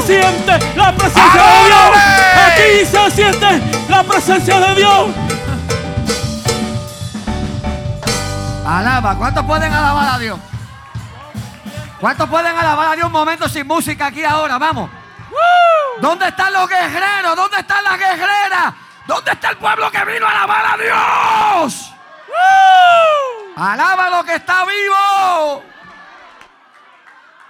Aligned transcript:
se 0.00 0.02
siente 0.02 0.76
la 0.76 0.92
presencia 0.92 1.42
de 1.42 1.64
Dios. 1.66 1.96
Aquí 2.46 2.86
se 2.86 3.10
siente 3.10 3.62
la 3.88 4.02
presencia 4.02 4.60
de 4.60 4.74
Dios. 4.74 5.10
Alaba. 8.66 9.14
¿Cuántos 9.16 9.44
pueden 9.44 9.72
alabar 9.72 10.14
a 10.14 10.18
Dios? 10.18 10.40
¿Cuántos 12.00 12.28
pueden 12.28 12.56
alabar 12.56 12.92
a 12.92 12.96
Dios 12.96 13.06
un 13.06 13.12
momento 13.12 13.48
sin 13.48 13.66
música 13.66 14.06
aquí 14.06 14.24
ahora? 14.24 14.58
Vamos. 14.58 14.90
¿Dónde 16.00 16.28
están 16.28 16.52
los 16.52 16.68
guerreros? 16.68 17.36
¿Dónde 17.36 17.58
están 17.58 17.84
las 17.84 17.98
guerreras? 17.98 18.74
¿Dónde 19.06 19.30
está 19.30 19.50
el 19.50 19.58
pueblo 19.58 19.90
que 19.90 20.04
vino 20.04 20.26
a 20.26 20.30
alabar 20.30 20.64
a 20.66 20.76
Dios? 20.76 21.92
Alaba 23.56 24.10
lo 24.10 24.24
que 24.24 24.34
está 24.34 24.64
vivo. 24.64 25.62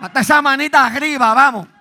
Hasta 0.01 0.21
esa 0.21 0.43
manita 0.43 0.85
arriba, 0.85 1.33
vamos. 1.33 1.74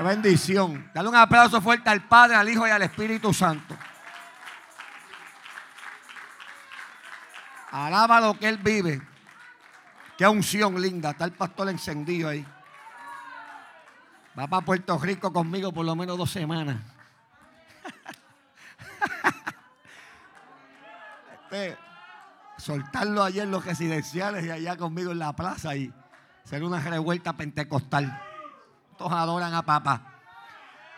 Qué 0.00 0.06
bendición. 0.06 0.90
Dale 0.94 1.10
un 1.10 1.14
aplauso 1.14 1.60
fuerte 1.60 1.90
al 1.90 2.08
Padre, 2.08 2.34
al 2.34 2.48
Hijo 2.48 2.66
y 2.66 2.70
al 2.70 2.80
Espíritu 2.80 3.34
Santo. 3.34 3.76
Alaba 7.70 8.18
lo 8.18 8.38
que 8.38 8.48
Él 8.48 8.56
vive. 8.56 9.02
Qué 10.16 10.26
unción 10.26 10.80
linda. 10.80 11.10
Está 11.10 11.26
el 11.26 11.32
pastor 11.32 11.68
encendido 11.68 12.30
ahí. 12.30 12.46
Va 14.38 14.46
para 14.46 14.64
Puerto 14.64 14.96
Rico 14.96 15.34
conmigo 15.34 15.70
por 15.70 15.84
lo 15.84 15.94
menos 15.94 16.16
dos 16.16 16.30
semanas. 16.30 16.78
Este, 21.52 21.76
soltarlo 22.56 23.22
allí 23.22 23.40
en 23.40 23.50
los 23.50 23.66
residenciales 23.66 24.46
y 24.46 24.50
allá 24.50 24.78
conmigo 24.78 25.10
en 25.10 25.18
la 25.18 25.36
plaza 25.36 25.76
y 25.76 25.92
ser 26.44 26.64
una 26.64 26.80
revuelta 26.80 27.36
pentecostal. 27.36 28.29
Adoran 29.08 29.54
a 29.54 29.62
papá. 29.62 30.02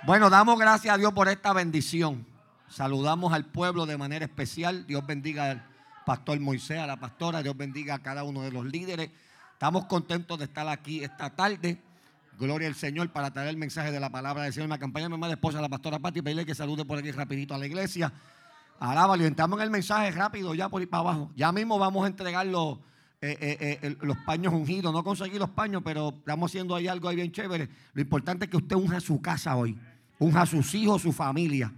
Bueno, 0.04 0.28
damos 0.30 0.58
gracias 0.58 0.94
a 0.94 0.98
Dios 0.98 1.12
por 1.12 1.28
esta 1.28 1.52
bendición. 1.52 2.26
Saludamos 2.68 3.32
al 3.32 3.44
pueblo 3.44 3.86
de 3.86 3.96
manera 3.96 4.24
especial. 4.24 4.86
Dios 4.86 5.06
bendiga 5.06 5.50
al 5.50 5.66
pastor 6.04 6.40
Moisés, 6.40 6.80
a 6.80 6.86
la 6.86 6.96
pastora. 6.96 7.42
Dios 7.42 7.56
bendiga 7.56 7.94
a 7.94 7.98
cada 8.00 8.24
uno 8.24 8.42
de 8.42 8.50
los 8.50 8.64
líderes. 8.64 9.10
Estamos 9.52 9.84
contentos 9.84 10.38
de 10.38 10.46
estar 10.46 10.66
aquí 10.66 11.04
esta 11.04 11.30
tarde. 11.30 11.80
Gloria 12.38 12.66
al 12.66 12.74
Señor 12.74 13.10
para 13.10 13.30
traer 13.30 13.50
el 13.50 13.56
mensaje 13.56 13.92
de 13.92 14.00
la 14.00 14.10
palabra 14.10 14.42
del 14.42 14.52
Señor. 14.52 14.68
Me 14.68 14.74
acompaña 14.74 15.08
mi 15.08 15.16
madre 15.16 15.34
esposa, 15.34 15.60
la 15.60 15.68
pastora 15.68 16.00
Pati, 16.00 16.22
pedirle 16.22 16.44
que 16.44 16.54
salude 16.54 16.84
por 16.84 16.98
aquí 16.98 17.12
rapidito 17.12 17.54
a 17.54 17.58
la 17.58 17.66
iglesia. 17.66 18.12
Alábalo, 18.80 19.24
entramos 19.24 19.58
en 19.60 19.64
el 19.64 19.70
mensaje 19.70 20.10
rápido 20.10 20.54
ya 20.54 20.68
por 20.68 20.82
ir 20.82 20.90
para 20.90 21.02
abajo. 21.02 21.30
Ya 21.36 21.52
mismo 21.52 21.78
vamos 21.78 22.04
a 22.04 22.08
entregar 22.08 22.44
los, 22.46 22.78
eh, 23.24 23.38
eh, 23.40 23.78
eh, 23.80 23.96
los 24.02 24.16
paños 24.18 24.52
ungidos. 24.52 24.92
No 24.92 25.04
conseguí 25.04 25.38
los 25.38 25.50
paños, 25.50 25.82
pero 25.84 26.08
estamos 26.08 26.50
haciendo 26.50 26.74
ahí 26.74 26.88
algo 26.88 27.08
ahí 27.08 27.14
bien 27.14 27.30
chévere. 27.30 27.68
Lo 27.92 28.02
importante 28.02 28.46
es 28.46 28.50
que 28.50 28.56
usted 28.56 28.74
unja 28.74 29.00
su 29.00 29.22
casa 29.22 29.54
hoy. 29.54 29.78
Unja 30.18 30.42
a 30.42 30.46
sus 30.46 30.74
hijos, 30.74 31.02
su 31.02 31.12
familia. 31.12 31.72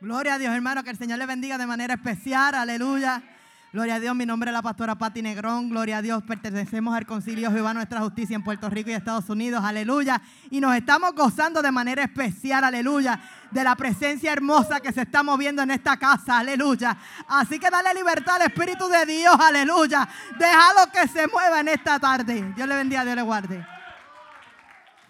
Gloria 0.00 0.34
a 0.34 0.38
Dios, 0.38 0.54
hermano, 0.54 0.82
que 0.82 0.90
el 0.90 0.96
Señor 0.96 1.18
le 1.18 1.26
bendiga 1.26 1.58
de 1.58 1.66
manera 1.66 1.94
especial. 1.94 2.54
Aleluya. 2.54 3.22
Gloria 3.70 3.96
a 3.96 4.00
Dios, 4.00 4.16
mi 4.16 4.24
nombre 4.24 4.48
es 4.48 4.54
la 4.54 4.62
pastora 4.62 4.94
Patti 4.94 5.20
Negrón. 5.20 5.68
Gloria 5.68 5.98
a 5.98 6.02
Dios, 6.02 6.22
pertenecemos 6.22 6.96
al 6.96 7.04
Concilio 7.04 7.52
Jehová 7.52 7.74
Nuestra 7.74 8.00
Justicia 8.00 8.34
en 8.34 8.42
Puerto 8.42 8.70
Rico 8.70 8.88
y 8.88 8.94
Estados 8.94 9.28
Unidos. 9.28 9.62
Aleluya. 9.62 10.22
Y 10.50 10.58
nos 10.58 10.74
estamos 10.74 11.14
gozando 11.14 11.60
de 11.60 11.70
manera 11.70 12.02
especial, 12.02 12.64
aleluya, 12.64 13.20
de 13.50 13.62
la 13.62 13.76
presencia 13.76 14.32
hermosa 14.32 14.80
que 14.80 14.90
se 14.90 15.02
está 15.02 15.22
moviendo 15.22 15.60
en 15.60 15.70
esta 15.70 15.98
casa. 15.98 16.38
Aleluya. 16.38 16.96
Así 17.28 17.58
que 17.58 17.68
dale 17.68 17.92
libertad 17.92 18.36
al 18.36 18.48
Espíritu 18.48 18.88
de 18.88 19.04
Dios. 19.04 19.36
Aleluya. 19.38 20.08
Déjalo 20.38 20.90
que 20.90 21.06
se 21.06 21.26
mueva 21.26 21.60
en 21.60 21.68
esta 21.68 21.98
tarde. 21.98 22.54
Dios 22.56 22.66
le 22.66 22.74
bendiga, 22.74 23.04
Dios 23.04 23.16
le 23.16 23.22
guarde. 23.22 23.66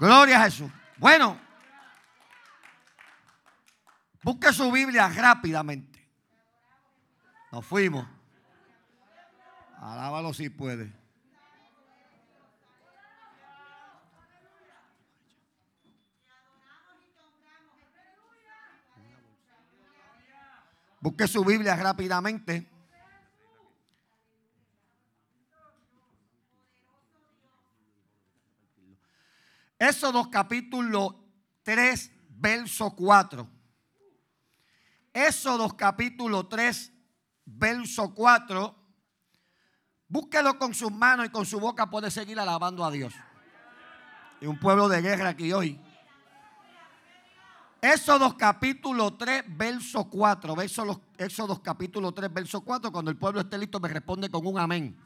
Gloria 0.01 0.41
a 0.41 0.45
Jesús. 0.47 0.71
Bueno, 0.97 1.39
busque 4.25 4.53
su 4.53 4.69
Biblia 4.73 5.09
rápidamente. 5.09 6.05
Nos 7.53 7.65
fuimos. 7.65 8.18
Alábalo 9.81 10.35
si 10.35 10.51
puede. 10.51 10.93
Busque 21.01 21.29
su 21.29 21.45
Biblia 21.45 21.77
rápidamente. 21.77 22.69
Éxodo 29.79 30.29
capítulo 30.29 31.25
3, 31.63 32.11
verso 32.31 32.97
4. 32.97 33.49
Éxodo 35.13 35.77
capítulo 35.77 36.49
3, 36.49 36.93
verso 37.47 38.13
4. 38.13 38.78
Búsquelo 40.09 40.59
con 40.59 40.73
sus 40.73 40.91
manos 40.91 41.27
y 41.27 41.29
con 41.29 41.45
su 41.45 41.61
boca 41.61 41.91
puede 41.91 42.11
seguir 42.11 42.41
alabando 42.41 42.85
a 42.85 42.91
Dios. 42.91 43.13
Y 44.41 44.47
un 44.47 44.59
pueblo 44.59 44.89
de 44.89 45.03
guerra 45.03 45.31
aquí 45.31 45.53
hoy. 45.53 45.79
Éxodo 47.81 48.37
capítulo 48.37 49.15
3, 49.15 49.45
verso 49.49 50.05
4. 50.09 50.57
Éxodo 51.19 51.63
capítulo 51.63 52.13
3, 52.13 52.33
verso 52.33 52.63
4. 52.63 52.91
Cuando 52.91 53.11
el 53.11 53.19
pueblo 53.19 53.41
esté 53.41 53.59
listo 53.59 53.79
me 53.79 53.89
responde 53.89 54.31
con 54.31 54.47
un 54.47 54.59
amén. 54.59 54.99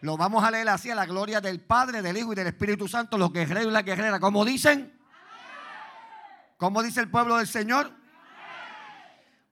Lo 0.00 0.16
vamos 0.16 0.42
a 0.42 0.50
leer 0.50 0.68
así 0.70 0.90
a 0.90 0.94
la 0.94 1.04
gloria 1.04 1.42
del 1.42 1.60
Padre, 1.60 2.00
del 2.00 2.16
Hijo 2.16 2.32
y 2.32 2.36
del 2.36 2.46
Espíritu 2.46 2.88
Santo, 2.88 3.18
los 3.18 3.32
guerreros 3.32 3.66
y 3.66 3.70
la 3.70 3.82
guerrera. 3.82 4.18
¿Cómo 4.18 4.46
dicen? 4.46 4.98
¿Cómo 6.56 6.82
dice 6.82 7.00
el 7.00 7.10
pueblo 7.10 7.36
del 7.36 7.46
Señor? 7.46 7.92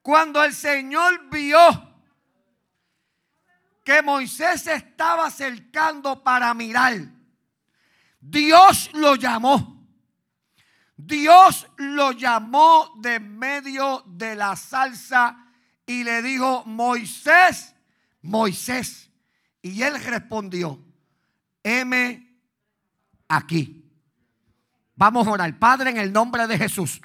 Cuando 0.01 0.43
el 0.43 0.53
Señor 0.53 1.29
vio 1.29 1.88
que 3.89 4.03
Moisés 4.03 4.61
se 4.61 4.75
estaba 4.75 5.25
acercando 5.25 6.23
para 6.23 6.53
mirar, 6.53 6.95
Dios 8.21 8.91
lo 8.93 9.15
llamó. 9.15 9.83
Dios 10.95 11.67
lo 11.77 12.11
llamó 12.11 12.93
de 12.97 13.19
medio 13.19 14.03
de 14.05 14.35
la 14.35 14.55
salsa 14.55 15.43
y 15.87 16.03
le 16.03 16.21
dijo, 16.21 16.63
Moisés, 16.67 17.73
Moisés. 18.21 19.09
Y 19.63 19.81
él 19.81 19.99
respondió, 20.03 20.79
heme 21.63 22.37
aquí. 23.27 23.91
Vamos 24.93 25.25
a 25.25 25.31
orar, 25.31 25.57
Padre, 25.57 25.89
en 25.89 25.97
el 25.97 26.13
nombre 26.13 26.45
de 26.45 26.59
Jesús. 26.59 27.01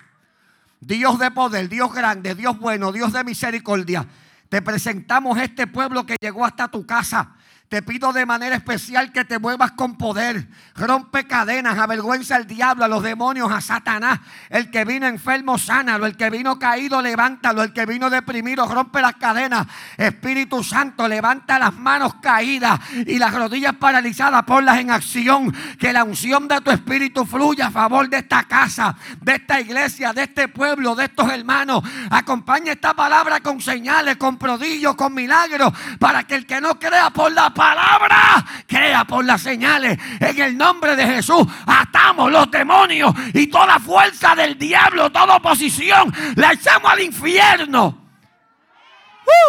Dios 0.81 1.19
de 1.19 1.31
poder, 1.31 1.67
Dios 1.71 1.95
grande, 1.95 2.35
Dios 2.35 2.59
bueno, 2.59 2.93
Dios 2.93 3.15
de 3.15 3.25
misericordia. 3.25 4.07
Te 4.55 4.63
presentamos 4.63 5.37
este 5.39 5.67
pueblo 5.67 6.07
que 6.07 6.15
llegó 6.21 6.45
hasta 6.45 6.69
tu 6.69 6.87
casa. 6.87 7.34
Te 7.69 7.83
pido 7.83 8.13
de 8.13 8.27
manera 8.27 8.55
especial 8.55 9.11
que 9.11 9.25
te 9.25 9.39
muevas 9.39 9.73
con 9.73 9.97
poder. 9.97 10.47
Rompe 10.77 11.27
cadenas, 11.27 11.79
avergüenza 11.79 12.37
al 12.37 12.47
diablo, 12.47 12.85
a 12.85 12.89
los 12.89 13.03
demonios, 13.03 13.51
a 13.51 13.61
Satanás. 13.61 14.21
El 14.51 14.71
que 14.71 14.85
vino 14.85 15.07
enfermo, 15.07 15.57
sánalo. 15.57 16.07
El 16.07 16.17
que 16.17 16.29
vino 16.29 16.59
caído, 16.59 17.01
levántalo. 17.01 17.63
El 17.63 17.73
que 17.73 17.87
vino 17.87 18.11
deprimido, 18.11 18.67
rompe 18.67 19.01
las 19.01 19.15
cadenas. 19.15 19.67
Espíritu 19.97 20.63
Santo, 20.63 21.09
levanta 21.09 21.59
las 21.59 21.75
manos 21.75 22.17
caídas 22.17 22.79
y 23.07 23.19
las 23.19 23.35
rodillas 23.35 23.75
paralizadas, 23.75 24.43
ponlas 24.45 24.79
en 24.79 24.91
acción. 24.91 25.53
Que 25.79 25.93
la 25.93 26.05
unción 26.05 26.47
de 26.47 26.61
tu 26.61 26.71
espíritu 26.71 27.25
fluya 27.25 27.69
a 27.69 27.71
favor 27.71 28.09
de 28.11 28.19
esta 28.19 28.45
casa, 28.45 28.95
de 29.21 29.37
esta 29.37 29.59
iglesia, 29.59 30.13
de 30.13 30.25
este 30.25 30.49
pueblo, 30.49 30.95
de 30.95 31.07
estos 31.07 31.33
hermanos. 31.33 31.83
Acompaña 32.11 32.73
esta 32.73 32.93
palabra 32.95 33.41
con 33.41 33.61
señales, 33.61 34.17
con 34.17 34.37
prodigios, 34.37 34.95
con 34.95 35.15
milagros, 35.15 35.73
para 35.99 36.25
que 36.25 36.35
el 36.35 36.47
que 36.47 36.61
no 36.61 36.79
crea 36.79 37.09
por 37.11 37.33
la 37.33 37.54
palabra, 37.55 38.45
crea 38.67 39.05
por 39.05 39.25
las 39.25 39.41
señales. 39.41 39.99
En 40.21 40.41
el 40.41 40.57
nombre 40.57 40.97
de 40.97 41.07
Jesús, 41.07 41.47
atamos 41.67 42.31
los 42.31 42.51
demonios 42.51 43.15
y 43.33 43.47
toda 43.47 43.79
fuerza 43.79 44.35
del 44.35 44.59
diablo, 44.59 45.11
toda 45.11 45.37
oposición, 45.37 46.13
la 46.35 46.53
echamos 46.53 46.93
al 46.93 47.01
infierno. 47.01 47.99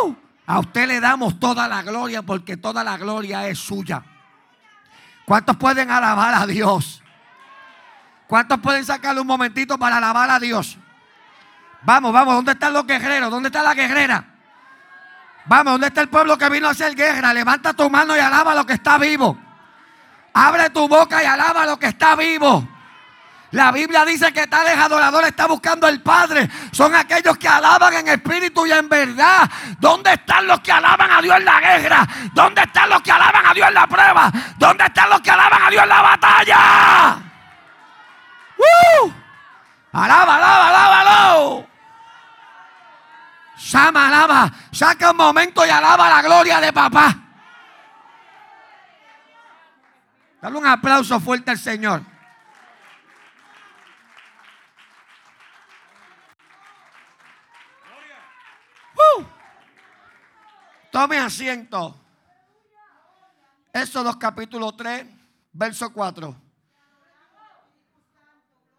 ¡Uh! 0.03 0.15
A 0.47 0.59
usted 0.59 0.87
le 0.87 0.99
damos 0.99 1.39
toda 1.39 1.67
la 1.67 1.81
gloria 1.81 2.21
porque 2.21 2.57
toda 2.57 2.83
la 2.83 2.97
gloria 2.97 3.47
es 3.47 3.57
suya. 3.57 4.03
¿Cuántos 5.25 5.57
pueden 5.57 5.89
alabar 5.89 6.35
a 6.35 6.45
Dios? 6.45 7.01
¿Cuántos 8.27 8.59
pueden 8.59 8.85
sacarle 8.85 9.21
un 9.21 9.27
momentito 9.27 9.77
para 9.77 9.97
alabar 9.97 10.29
a 10.29 10.39
Dios? 10.39 10.77
Vamos, 11.81 12.13
vamos, 12.13 12.35
¿dónde 12.35 12.53
están 12.53 12.73
los 12.73 12.85
guerreros? 12.85 13.31
¿Dónde 13.31 13.49
está 13.49 13.63
la 13.63 13.73
guerrera? 13.73 14.34
Vamos, 15.47 15.73
¿dónde 15.73 15.87
está 15.87 16.01
el 16.01 16.09
pueblo 16.09 16.37
que 16.37 16.49
vino 16.49 16.67
a 16.67 16.71
hacer 16.71 16.95
guerra? 16.95 17.33
Levanta 17.33 17.73
tu 17.73 17.89
mano 17.89 18.15
y 18.15 18.19
alaba 18.19 18.55
lo 18.55 18.65
que 18.65 18.73
está 18.73 18.97
vivo. 18.97 19.37
Abre 20.33 20.69
tu 20.71 20.87
boca 20.87 21.21
y 21.21 21.25
alaba 21.25 21.65
lo 21.65 21.77
que 21.77 21.87
está 21.87 22.15
vivo. 22.15 22.67
La 23.51 23.71
Biblia 23.71 24.03
dice 24.03 24.33
que 24.33 24.47
tales 24.47 24.77
adoradores 24.77 25.29
está 25.29 25.45
buscando 25.45 25.87
al 25.87 26.01
Padre. 26.01 26.49
Son 26.71 26.93
aquellos 26.93 27.37
que 27.37 27.47
alaban 27.47 27.93
en 27.93 28.07
espíritu 28.09 28.65
y 28.65 28.71
en 28.71 28.89
verdad. 28.89 29.49
¿Dónde 29.79 30.13
están 30.13 30.47
los 30.47 30.59
que 30.59 30.71
alaban 30.71 31.09
a 31.11 31.21
Dios 31.21 31.37
en 31.37 31.45
la 31.45 31.59
guerra? 31.61 32.07
¿Dónde 32.33 32.63
están 32.63 32.89
los 32.89 33.01
que 33.01 33.11
alaban 33.11 33.45
a 33.45 33.53
Dios 33.53 33.67
en 33.67 33.73
la 33.75 33.87
prueba? 33.87 34.31
¿Dónde 34.57 34.83
están 34.85 35.09
los 35.09 35.21
que 35.21 35.31
alaban 35.31 35.63
a 35.63 35.69
Dios 35.69 35.83
en 35.83 35.89
la 35.89 36.01
batalla? 36.01 37.17
¡Uh! 38.57 39.11
Alaba, 39.93 40.35
alaba, 40.35 40.67
alaba. 40.67 41.74
Saca 43.65 45.09
un 45.09 45.17
momento 45.17 45.65
y 45.65 45.69
alaba 45.69 46.07
la 46.07 46.21
gloria 46.21 46.61
de 46.61 46.71
papá. 46.71 47.15
Dale 50.39 50.57
un 50.57 50.67
aplauso 50.67 51.19
fuerte 51.19 51.49
al 51.49 51.57
Señor. 51.57 52.01
Uh. 58.93 59.23
Tome 60.91 61.17
asiento. 61.17 61.99
Éxodo 63.73 64.17
capítulo 64.19 64.75
3, 64.75 65.07
verso 65.53 65.91
4. 65.91 66.35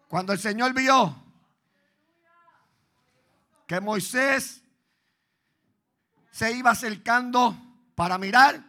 Cuando 0.07 0.31
el 0.31 0.39
Señor 0.39 0.73
vio 0.73 1.13
que 3.67 3.81
Moisés 3.81 4.63
se 6.37 6.51
iba 6.51 6.69
acercando 6.69 7.57
para 7.95 8.19
mirar, 8.19 8.61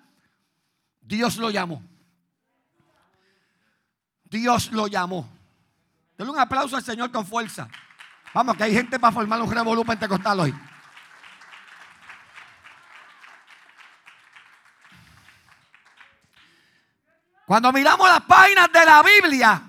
Dios 1.03 1.37
lo 1.37 1.51
llamó. 1.51 1.83
Dios 4.25 4.73
lo 4.73 4.87
llamó. 4.87 5.29
Denle 6.17 6.33
un 6.33 6.39
aplauso 6.39 6.77
al 6.77 6.83
Señor 6.83 7.13
con 7.13 7.27
fuerza. 7.27 7.69
Vamos, 8.33 8.57
que 8.57 8.65
hay 8.65 8.73
gente 8.73 8.99
para 8.99 9.13
formar 9.13 9.43
un 9.43 9.53
revolú 9.53 9.85
pentecostal 9.85 10.41
hoy. 10.41 10.55
Cuando 17.45 17.71
miramos 17.71 18.09
las 18.09 18.23
páginas 18.23 18.73
de 18.73 18.87
la 18.87 19.03
Biblia, 19.03 19.63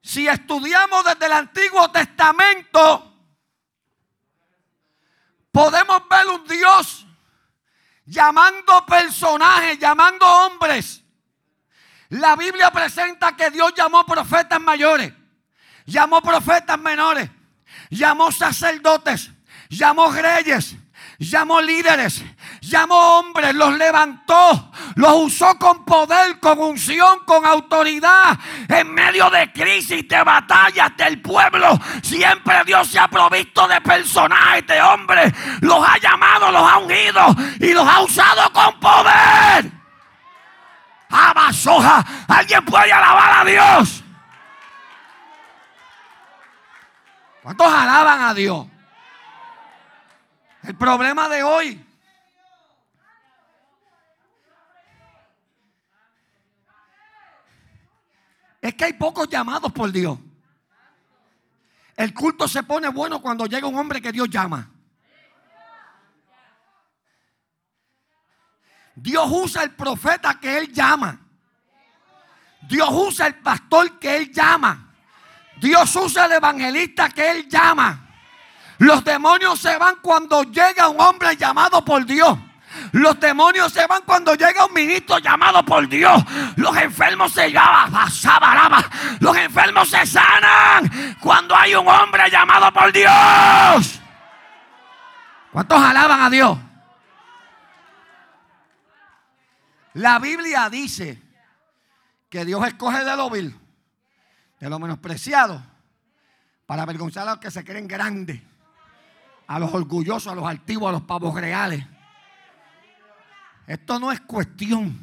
si 0.00 0.28
estudiamos 0.28 1.04
desde 1.04 1.26
el 1.26 1.32
Antiguo 1.32 1.90
Testamento, 1.90 3.15
podemos 5.56 6.02
ver 6.10 6.26
un 6.26 6.46
Dios 6.46 7.06
llamando 8.04 8.84
personajes, 8.84 9.78
llamando 9.78 10.26
hombres. 10.26 11.02
La 12.10 12.36
Biblia 12.36 12.70
presenta 12.70 13.34
que 13.34 13.50
Dios 13.50 13.72
llamó 13.74 14.04
profetas 14.04 14.60
mayores, 14.60 15.14
llamó 15.86 16.20
profetas 16.20 16.78
menores, 16.78 17.30
llamó 17.88 18.30
sacerdotes, 18.30 19.30
llamó 19.70 20.12
reyes, 20.12 20.76
llamó 21.18 21.62
líderes, 21.62 22.22
llamó 22.68 23.18
hombres, 23.18 23.54
los 23.54 23.76
levantó, 23.76 24.70
los 24.96 25.12
usó 25.14 25.58
con 25.58 25.84
poder, 25.84 26.38
con 26.40 26.58
unción, 26.58 27.20
con 27.24 27.44
autoridad. 27.46 28.38
En 28.68 28.92
medio 28.92 29.30
de 29.30 29.52
crisis, 29.52 30.06
de 30.08 30.22
batallas 30.22 30.96
del 30.96 31.20
pueblo, 31.20 31.78
siempre 32.02 32.62
Dios 32.64 32.88
se 32.88 32.98
ha 32.98 33.08
provisto 33.08 33.66
de 33.68 33.80
personajes, 33.80 34.66
de 34.66 34.82
hombres. 34.82 35.32
Los 35.60 35.86
ha 35.86 35.98
llamado, 35.98 36.50
los 36.50 36.70
ha 36.70 36.78
ungido 36.78 37.26
y 37.60 37.72
los 37.72 37.86
ha 37.86 38.00
usado 38.02 38.52
con 38.52 38.80
poder. 38.80 39.72
Abasoja, 41.08 42.04
alguien 42.28 42.64
puede 42.64 42.92
alabar 42.92 43.40
a 43.40 43.44
Dios. 43.44 44.02
¿Cuántos 47.42 47.72
alaban 47.72 48.22
a 48.22 48.34
Dios? 48.34 48.66
El 50.64 50.74
problema 50.74 51.28
de 51.28 51.44
hoy 51.44 51.85
es 58.68 58.74
que 58.74 58.84
hay 58.84 58.94
pocos 58.94 59.28
llamados 59.28 59.72
por 59.72 59.92
Dios. 59.92 60.18
El 61.96 62.12
culto 62.12 62.48
se 62.48 62.62
pone 62.64 62.88
bueno 62.88 63.22
cuando 63.22 63.46
llega 63.46 63.66
un 63.66 63.78
hombre 63.78 64.02
que 64.02 64.10
Dios 64.10 64.28
llama. 64.28 64.68
Dios 68.96 69.28
usa 69.30 69.62
el 69.62 69.70
profeta 69.72 70.40
que 70.40 70.58
Él 70.58 70.72
llama. 70.72 71.20
Dios 72.62 72.88
usa 72.90 73.28
el 73.28 73.36
pastor 73.36 73.98
que 74.00 74.16
Él 74.16 74.32
llama. 74.32 74.92
Dios 75.60 75.94
usa 75.94 76.26
el 76.26 76.32
evangelista 76.32 77.08
que 77.10 77.30
Él 77.30 77.48
llama. 77.48 78.10
Los 78.78 79.04
demonios 79.04 79.60
se 79.60 79.78
van 79.78 79.96
cuando 80.02 80.42
llega 80.42 80.88
un 80.88 81.00
hombre 81.00 81.36
llamado 81.36 81.84
por 81.84 82.04
Dios. 82.04 82.36
Los 82.92 83.18
demonios 83.20 83.72
se 83.72 83.86
van 83.86 84.02
cuando 84.02 84.34
llega 84.34 84.64
un 84.66 84.72
ministro 84.72 85.18
llamado 85.18 85.64
por 85.64 85.88
Dios. 85.88 86.22
Los 86.56 86.76
enfermos 86.76 87.32
se 87.32 87.50
llaman, 87.50 88.10
los 89.20 89.36
enfermos 89.36 89.88
se 89.88 90.04
sanan 90.06 91.16
cuando 91.20 91.54
hay 91.56 91.74
un 91.74 91.86
hombre 91.88 92.30
llamado 92.30 92.72
por 92.72 92.92
Dios. 92.92 94.00
¿Cuántos 95.52 95.82
alaban 95.82 96.20
a 96.20 96.30
Dios? 96.30 96.58
La 99.94 100.18
Biblia 100.18 100.68
dice 100.68 101.22
que 102.28 102.44
Dios 102.44 102.66
escoge 102.66 103.04
de 103.04 103.16
lo 103.16 103.30
vil, 103.30 103.58
de 104.60 104.68
lo 104.68 104.78
menospreciado, 104.78 105.62
para 106.66 106.82
avergonzar 106.82 107.26
a 107.26 107.32
los 107.32 107.38
que 107.38 107.50
se 107.50 107.64
creen 107.64 107.88
grandes 107.88 108.42
a 109.46 109.58
los 109.58 109.72
orgullosos, 109.72 110.32
a 110.32 110.34
los 110.34 110.46
altivos, 110.46 110.88
a 110.88 110.92
los 110.92 111.02
pavos 111.02 111.34
reales. 111.34 111.84
Esto 113.66 113.98
no 113.98 114.12
es 114.12 114.20
cuestión 114.20 114.96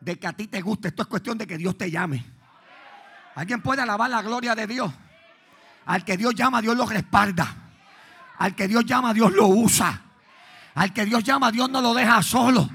de 0.00 0.18
que 0.18 0.26
a 0.26 0.32
ti 0.32 0.46
te 0.46 0.60
guste, 0.60 0.88
esto 0.88 1.02
es 1.02 1.08
cuestión 1.08 1.36
de 1.36 1.46
que 1.46 1.58
Dios 1.58 1.76
te 1.76 1.90
llame. 1.90 2.24
¿Alguien 3.34 3.60
puede 3.60 3.82
alabar 3.82 4.08
la 4.08 4.22
gloria 4.22 4.54
de 4.54 4.66
Dios? 4.66 4.90
Al 5.84 6.04
que 6.04 6.16
Dios 6.16 6.34
llama, 6.34 6.62
Dios 6.62 6.76
lo 6.76 6.86
respalda. 6.86 7.54
Al 8.38 8.54
que 8.54 8.66
Dios 8.66 8.84
llama, 8.84 9.12
Dios 9.12 9.32
lo 9.32 9.48
usa. 9.48 10.02
Al 10.74 10.92
que 10.92 11.04
Dios 11.04 11.22
llama, 11.22 11.52
Dios 11.52 11.68
no 11.70 11.80
lo 11.80 11.94
deja 11.94 12.22
solo. 12.22 12.68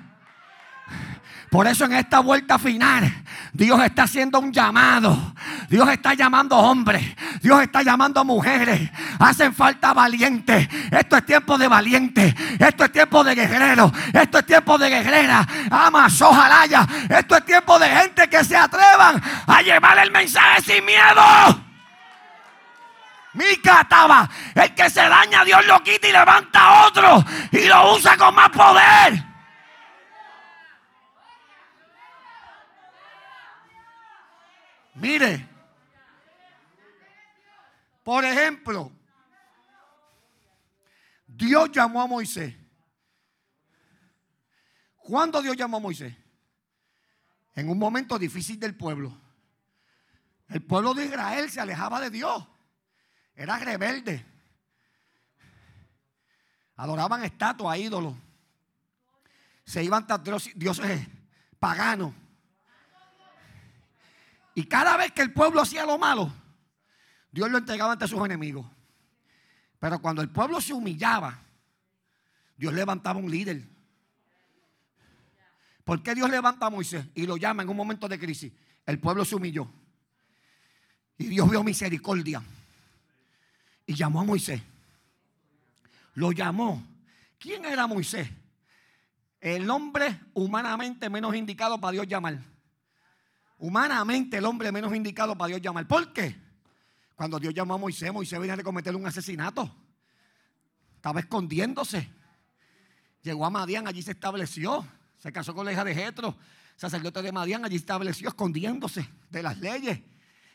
Por 1.52 1.68
eso 1.68 1.84
en 1.84 1.92
esta 1.92 2.22
vuelta 2.22 2.58
final, 2.58 3.14
Dios 3.52 3.78
está 3.84 4.04
haciendo 4.04 4.40
un 4.40 4.54
llamado. 4.54 5.34
Dios 5.68 5.90
está 5.90 6.14
llamando 6.14 6.56
hombres. 6.56 7.04
Dios 7.42 7.62
está 7.62 7.84
llamando 7.84 8.24
mujeres. 8.24 8.90
Hacen 9.20 9.54
falta 9.54 9.92
valientes. 9.92 10.70
Esto 10.90 11.18
es 11.18 11.26
tiempo 11.26 11.58
de 11.58 11.68
valientes. 11.68 12.34
Esto 12.58 12.86
es 12.86 12.92
tiempo 12.94 13.22
de 13.26 13.36
guerreros. 13.36 13.92
Esto 14.14 14.38
es 14.38 14.46
tiempo 14.46 14.78
de 14.78 14.90
guerreras. 14.92 15.46
Amas, 15.70 16.22
ojalá 16.22 16.88
Esto 17.10 17.36
es 17.36 17.46
tiempo 17.46 17.78
de 17.78 17.90
gente 17.90 18.30
que 18.30 18.46
se 18.46 18.56
atrevan 18.56 19.22
a 19.46 19.62
llevar 19.62 20.00
el 20.00 20.10
mensaje 20.10 20.62
sin 20.62 20.86
miedo. 20.86 21.66
Mi 23.34 23.58
cataba. 23.58 24.30
El 24.56 24.74
que 24.74 24.90
se 24.90 25.02
daña, 25.02 25.44
Dios 25.44 25.66
lo 25.66 25.84
quita 25.84 26.08
y 26.08 26.14
levanta 26.14 26.62
a 26.62 26.88
otro. 26.88 27.26
Y 27.52 27.68
lo 27.68 27.94
usa 27.94 28.16
con 28.16 28.34
más 28.36 28.52
poder. 28.52 29.31
Mire, 35.02 35.50
por 38.04 38.24
ejemplo, 38.24 38.92
Dios 41.26 41.72
llamó 41.72 42.04
a 42.04 42.08
Moisés. 42.08 42.56
¿Cuándo 44.98 45.42
Dios 45.42 45.58
llamó 45.58 45.78
a 45.78 45.80
Moisés? 45.80 46.16
En 47.56 47.68
un 47.70 47.80
momento 47.80 48.20
difícil 48.20 48.60
del 48.60 48.76
pueblo. 48.76 49.12
El 50.50 50.62
pueblo 50.62 50.94
de 50.94 51.06
Israel 51.06 51.50
se 51.50 51.60
alejaba 51.60 52.00
de 52.00 52.12
Dios. 52.12 52.48
Era 53.34 53.58
rebelde. 53.58 54.24
Adoraban 56.76 57.24
estatuas, 57.24 57.80
ídolos. 57.80 58.14
Se 59.66 59.84
iban 59.84 60.06
tras 60.06 60.22
dioses 60.54 61.08
paganos. 61.60 62.14
Y 64.54 64.66
cada 64.66 64.98
vez 64.98 65.12
que 65.12 65.22
el 65.22 65.34
pueblo 65.34 65.62
hacía 65.62 65.86
lo 65.86 65.98
malo, 65.98 66.32
Dios 67.32 67.50
lo 67.50 67.58
entregaba 67.58 67.94
ante 67.94 68.08
sus 68.08 68.24
enemigos. 68.26 68.66
Pero 69.80 70.00
cuando 70.02 70.22
el 70.22 70.30
pueblo 70.30 70.60
se 70.60 70.74
humillaba, 70.74 71.40
Dios 72.58 72.74
levantaba 72.74 73.20
un 73.20 73.32
líder. 73.32 73.68
¿Por 75.84 76.04
qué 76.04 76.14
Dios 76.14 76.30
levanta 76.30 76.68
a 76.68 76.70
Moisés 76.70 77.06
y 77.16 77.26
lo 77.26 77.38
llama 77.38 77.64
en 77.64 77.70
un 77.70 77.78
momento 77.78 78.08
de 78.08 78.20
crisis? 78.20 78.52
El 78.86 79.00
pueblo 79.00 79.26
se 79.26 79.36
humilló. 79.36 79.68
Y 81.18 81.26
Dios 81.26 81.50
vio 81.50 81.64
misericordia. 81.64 82.44
Y 83.86 83.96
llamó 83.96 84.22
a 84.22 84.26
Moisés. 84.26 84.62
Lo 86.14 86.32
llamó. 86.32 86.86
¿Quién 87.40 87.66
era 87.66 87.88
Moisés? 87.88 88.30
El 89.40 89.70
hombre 89.70 90.20
humanamente 90.34 91.10
menos 91.10 91.36
indicado 91.36 91.80
para 91.80 91.94
Dios 91.94 92.08
llamar 92.08 92.51
humanamente 93.62 94.38
el 94.38 94.46
hombre 94.46 94.72
menos 94.72 94.94
indicado 94.94 95.38
para 95.38 95.50
Dios 95.50 95.62
llamar. 95.62 95.88
¿Por 95.88 96.12
qué? 96.12 96.36
Cuando 97.16 97.40
Dios 97.40 97.54
llamó 97.54 97.76
a 97.76 97.78
Moisés, 97.78 98.12
Moisés 98.12 98.40
venía 98.40 98.58
de 98.58 98.64
cometer 98.64 98.96
un 98.96 99.06
asesinato. 99.06 99.74
Estaba 100.96 101.20
escondiéndose. 101.20 102.10
Llegó 103.22 103.46
a 103.46 103.50
Madián, 103.50 103.88
allí 103.88 104.02
se 104.02 104.12
estableció. 104.12 104.86
Se 105.20 105.32
casó 105.32 105.54
con 105.54 105.66
la 105.66 105.72
hija 105.72 105.84
de 105.84 105.94
Jetro, 105.94 106.36
sacerdote 106.76 107.22
de 107.22 107.32
Madián, 107.32 107.64
allí 107.64 107.76
estableció 107.76 108.30
escondiéndose 108.30 109.08
de 109.30 109.44
las 109.44 109.60
leyes. 109.60 110.02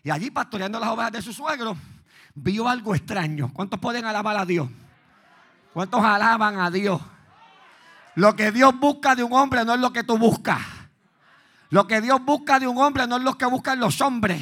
Y 0.03 0.11
allí 0.11 0.31
pastoreando 0.33 0.81
las 0.81 0.89
ovejas 0.89 1.13
de 1.13 1.23
su 1.23 1.33
suegro, 1.33 1.77
vio 2.35 2.69
algo 2.69 2.95
extraño. 2.97 3.53
¿Cuántos 3.53 3.79
pueden 3.79 4.05
alabar 4.05 4.37
a 4.37 4.45
Dios? 4.45 4.69
¿Cuántos 5.73 6.03
alaban 6.03 6.59
a 6.59 6.73
Dios? 6.73 7.01
Lo 8.17 8.35
que 8.35 8.51
Dios 8.51 8.77
busca 8.81 9.15
de 9.15 9.23
un 9.23 9.33
hombre 9.33 9.65
no 9.65 9.75
es 9.75 9.81
lo 9.81 9.93
que 9.93 10.03
tú 10.03 10.19
buscas. 10.19 10.75
Lo 11.71 11.87
que 11.87 12.01
Dios 12.01 12.21
busca 12.25 12.59
de 12.59 12.67
un 12.67 12.79
hombre 12.79 13.07
no 13.07 13.17
es 13.17 13.23
lo 13.23 13.37
que 13.37 13.47
buscan 13.47 13.81
los 13.81 14.01
hombres. 14.01 14.41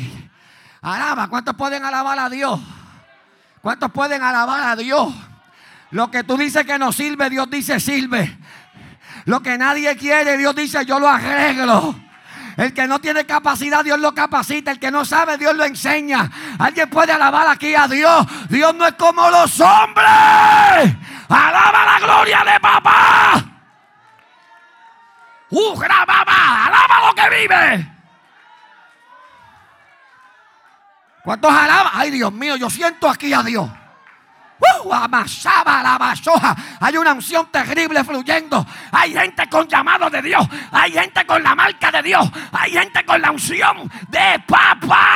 Alaba, 0.83 1.29
¿cuántos 1.29 1.55
pueden 1.55 1.85
alabar 1.85 2.19
a 2.19 2.29
Dios? 2.29 2.61
¿Cuántos 3.63 3.91
pueden 3.93 4.23
alabar 4.23 4.63
a 4.63 4.77
Dios? 4.77 5.13
Lo 5.91 6.11
que 6.11 6.25
tú 6.25 6.37
dices 6.37 6.67
que 6.67 6.79
no 6.79 6.93
sirve, 6.93 7.31
Dios 7.31 7.49
dice 7.49 7.81
sirve. 7.81 8.37
Lo 9.25 9.41
que 9.41 9.57
nadie 9.57 9.97
quiere, 9.97 10.37
Dios 10.37 10.55
dice 10.55 10.85
yo 10.85 10.99
lo 10.99 11.09
arreglo. 11.09 11.95
El 12.57 12.73
que 12.73 12.87
no 12.87 13.01
tiene 13.01 13.25
capacidad, 13.25 13.83
Dios 13.83 13.99
lo 13.99 14.15
capacita. 14.15 14.71
El 14.71 14.79
que 14.79 14.91
no 14.91 15.05
sabe, 15.05 15.39
Dios 15.39 15.57
lo 15.57 15.65
enseña. 15.65 16.31
Alguien 16.59 16.89
puede 16.91 17.13
alabar 17.13 17.49
aquí 17.49 17.75
a 17.75 17.89
Dios. 17.89 18.27
Dios 18.49 18.75
no 18.75 18.87
es 18.87 18.95
como 18.95 19.29
los 19.31 19.61
hombres. 19.61 20.97
Alaba 21.29 21.85
la 21.85 21.99
gloria 22.01 22.45
de 22.45 22.61
papá. 22.61 23.54
¡Uh, 25.55 25.79
babá! 25.79 26.67
¡Alaba 26.67 27.07
lo 27.07 27.15
que 27.15 27.31
vive! 27.31 27.87
¿Cuántos 31.23 31.53
alaban? 31.53 31.93
Ay, 31.95 32.11
Dios 32.11 32.33
mío, 32.33 32.57
yo 32.57 32.69
siento 32.69 33.09
aquí 33.09 33.33
a 33.33 33.43
Dios. 33.43 33.71
¡Uh! 34.59 34.93
Amasaba 34.93 35.81
la 35.81 35.97
basoja. 35.97 36.57
Hay 36.81 36.97
una 36.97 37.13
unción 37.13 37.47
terrible 37.53 38.03
fluyendo. 38.03 38.67
Hay 38.91 39.13
gente 39.13 39.49
con 39.49 39.69
llamado 39.69 40.11
de 40.11 40.23
Dios. 40.23 40.45
Hay 40.73 40.93
gente 40.93 41.25
con 41.25 41.41
la 41.43 41.55
marca 41.55 41.93
de 41.93 42.03
Dios. 42.03 42.29
Hay 42.53 42.73
gente 42.73 43.05
con 43.05 43.23
la 43.23 43.31
unción 43.31 43.89
de 44.09 44.43
papá. 44.49 45.07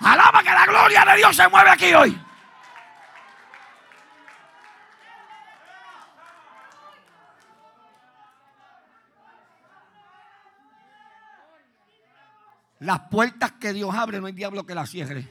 Alaba 0.00 0.42
que 0.42 0.50
la 0.50 0.66
gloria 0.66 1.04
de 1.04 1.16
Dios 1.18 1.36
se 1.36 1.48
mueve 1.48 1.70
aquí 1.70 1.94
hoy. 1.94 2.21
Las 12.82 12.98
puertas 13.08 13.52
que 13.52 13.72
Dios 13.72 13.94
abre, 13.94 14.20
no 14.20 14.26
hay 14.26 14.32
diablo 14.32 14.66
que 14.66 14.74
las 14.74 14.90
cierre. 14.90 15.28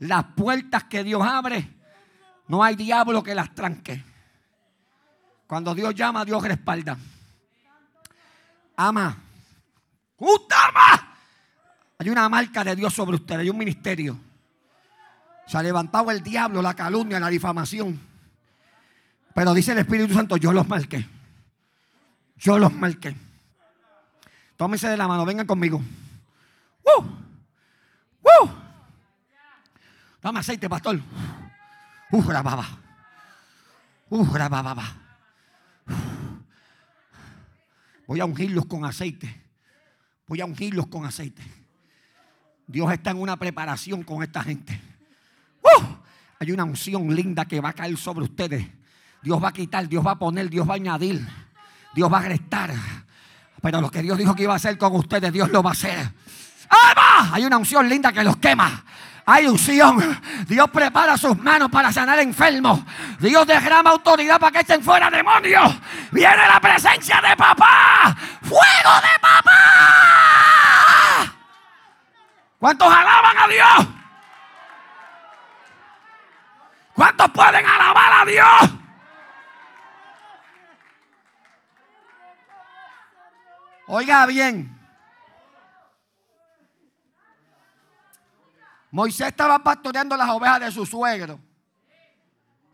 Las 0.00 0.24
puertas 0.36 0.84
que 0.84 1.02
Dios 1.02 1.22
abre, 1.22 1.66
no 2.48 2.62
hay 2.62 2.76
diablo 2.76 3.22
que 3.22 3.34
las 3.34 3.54
tranque. 3.54 4.04
Cuando 5.46 5.74
Dios 5.74 5.94
llama, 5.94 6.26
Dios 6.26 6.42
respalda. 6.42 6.98
Ama. 8.76 9.16
¡Ama! 10.20 11.16
Hay 11.96 12.10
una 12.10 12.28
marca 12.28 12.62
de 12.62 12.76
Dios 12.76 12.92
sobre 12.92 13.16
usted, 13.16 13.38
hay 13.38 13.48
un 13.48 13.56
ministerio. 13.56 14.18
Se 15.46 15.56
ha 15.56 15.62
levantado 15.62 16.10
el 16.10 16.22
diablo, 16.22 16.60
la 16.60 16.74
calumnia, 16.74 17.18
la 17.18 17.28
difamación. 17.28 18.07
Pero 19.38 19.54
dice 19.54 19.70
el 19.70 19.78
Espíritu 19.78 20.12
Santo, 20.14 20.36
yo 20.36 20.52
los 20.52 20.66
marqué. 20.66 21.06
Yo 22.38 22.58
los 22.58 22.72
marqué. 22.72 23.14
Tómense 24.56 24.88
de 24.88 24.96
la 24.96 25.06
mano, 25.06 25.24
vengan 25.24 25.46
conmigo. 25.46 25.80
¡Uh! 26.82 27.02
¡Uh! 28.24 28.48
Dame 30.20 30.40
aceite, 30.40 30.68
pastor. 30.68 31.00
¡Uh, 32.10 32.20
baba! 32.20 32.66
¡Uh, 34.08 34.26
baba! 34.26 34.96
Voy 38.08 38.18
a 38.18 38.24
ungirlos 38.24 38.66
con 38.66 38.84
aceite. 38.84 39.40
Voy 40.26 40.40
a 40.40 40.46
ungirlos 40.46 40.88
con 40.88 41.06
aceite. 41.06 41.44
Dios 42.66 42.92
está 42.92 43.12
en 43.12 43.18
una 43.18 43.36
preparación 43.36 44.02
con 44.02 44.24
esta 44.24 44.42
gente. 44.42 44.80
Hay 46.40 46.50
una 46.50 46.64
unción 46.64 47.14
linda 47.14 47.44
que 47.44 47.60
va 47.60 47.68
a 47.68 47.72
caer 47.72 47.96
sobre 47.96 48.24
ustedes. 48.24 48.77
Dios 49.28 49.44
va 49.44 49.48
a 49.48 49.52
quitar, 49.52 49.86
Dios 49.86 50.06
va 50.06 50.12
a 50.12 50.18
poner, 50.18 50.48
Dios 50.48 50.66
va 50.66 50.72
a 50.72 50.76
añadir, 50.76 51.20
Dios 51.92 52.10
va 52.10 52.16
a 52.16 52.22
restar. 52.22 52.72
Pero 53.60 53.82
lo 53.82 53.90
que 53.90 54.00
Dios 54.00 54.16
dijo 54.16 54.34
que 54.34 54.44
iba 54.44 54.54
a 54.54 54.56
hacer 54.56 54.78
con 54.78 54.96
ustedes, 54.96 55.30
Dios 55.30 55.50
lo 55.50 55.62
va 55.62 55.68
a 55.68 55.72
hacer. 55.74 56.10
Hay 57.32 57.44
una 57.44 57.58
unción 57.58 57.86
linda 57.90 58.10
que 58.10 58.24
los 58.24 58.38
quema. 58.38 58.82
Hay 59.26 59.46
unción. 59.46 60.18
Dios 60.48 60.70
prepara 60.70 61.18
sus 61.18 61.36
manos 61.36 61.68
para 61.68 61.92
sanar 61.92 62.18
enfermos. 62.20 62.80
Dios 63.20 63.46
derrama 63.46 63.90
autoridad 63.90 64.40
para 64.40 64.50
que 64.50 64.60
estén 64.60 64.82
fuera 64.82 65.10
demonios. 65.10 65.74
Viene 66.10 66.48
la 66.48 66.58
presencia 66.58 67.20
de 67.20 67.36
papá. 67.36 68.16
Fuego 68.40 68.94
de 69.02 69.20
papá. 69.20 69.52
¿Cuántos 72.58 72.90
alaban 72.90 73.36
a 73.36 73.46
Dios? 73.46 73.88
¿Cuántos 76.94 77.28
pueden 77.28 77.66
alabar 77.66 78.22
a 78.22 78.24
Dios? 78.24 78.87
Oiga 83.90 84.26
bien. 84.26 84.78
Moisés 88.90 89.28
estaba 89.28 89.58
pastoreando 89.62 90.14
las 90.14 90.28
ovejas 90.28 90.60
de 90.60 90.70
su 90.70 90.84
suegro. 90.84 91.40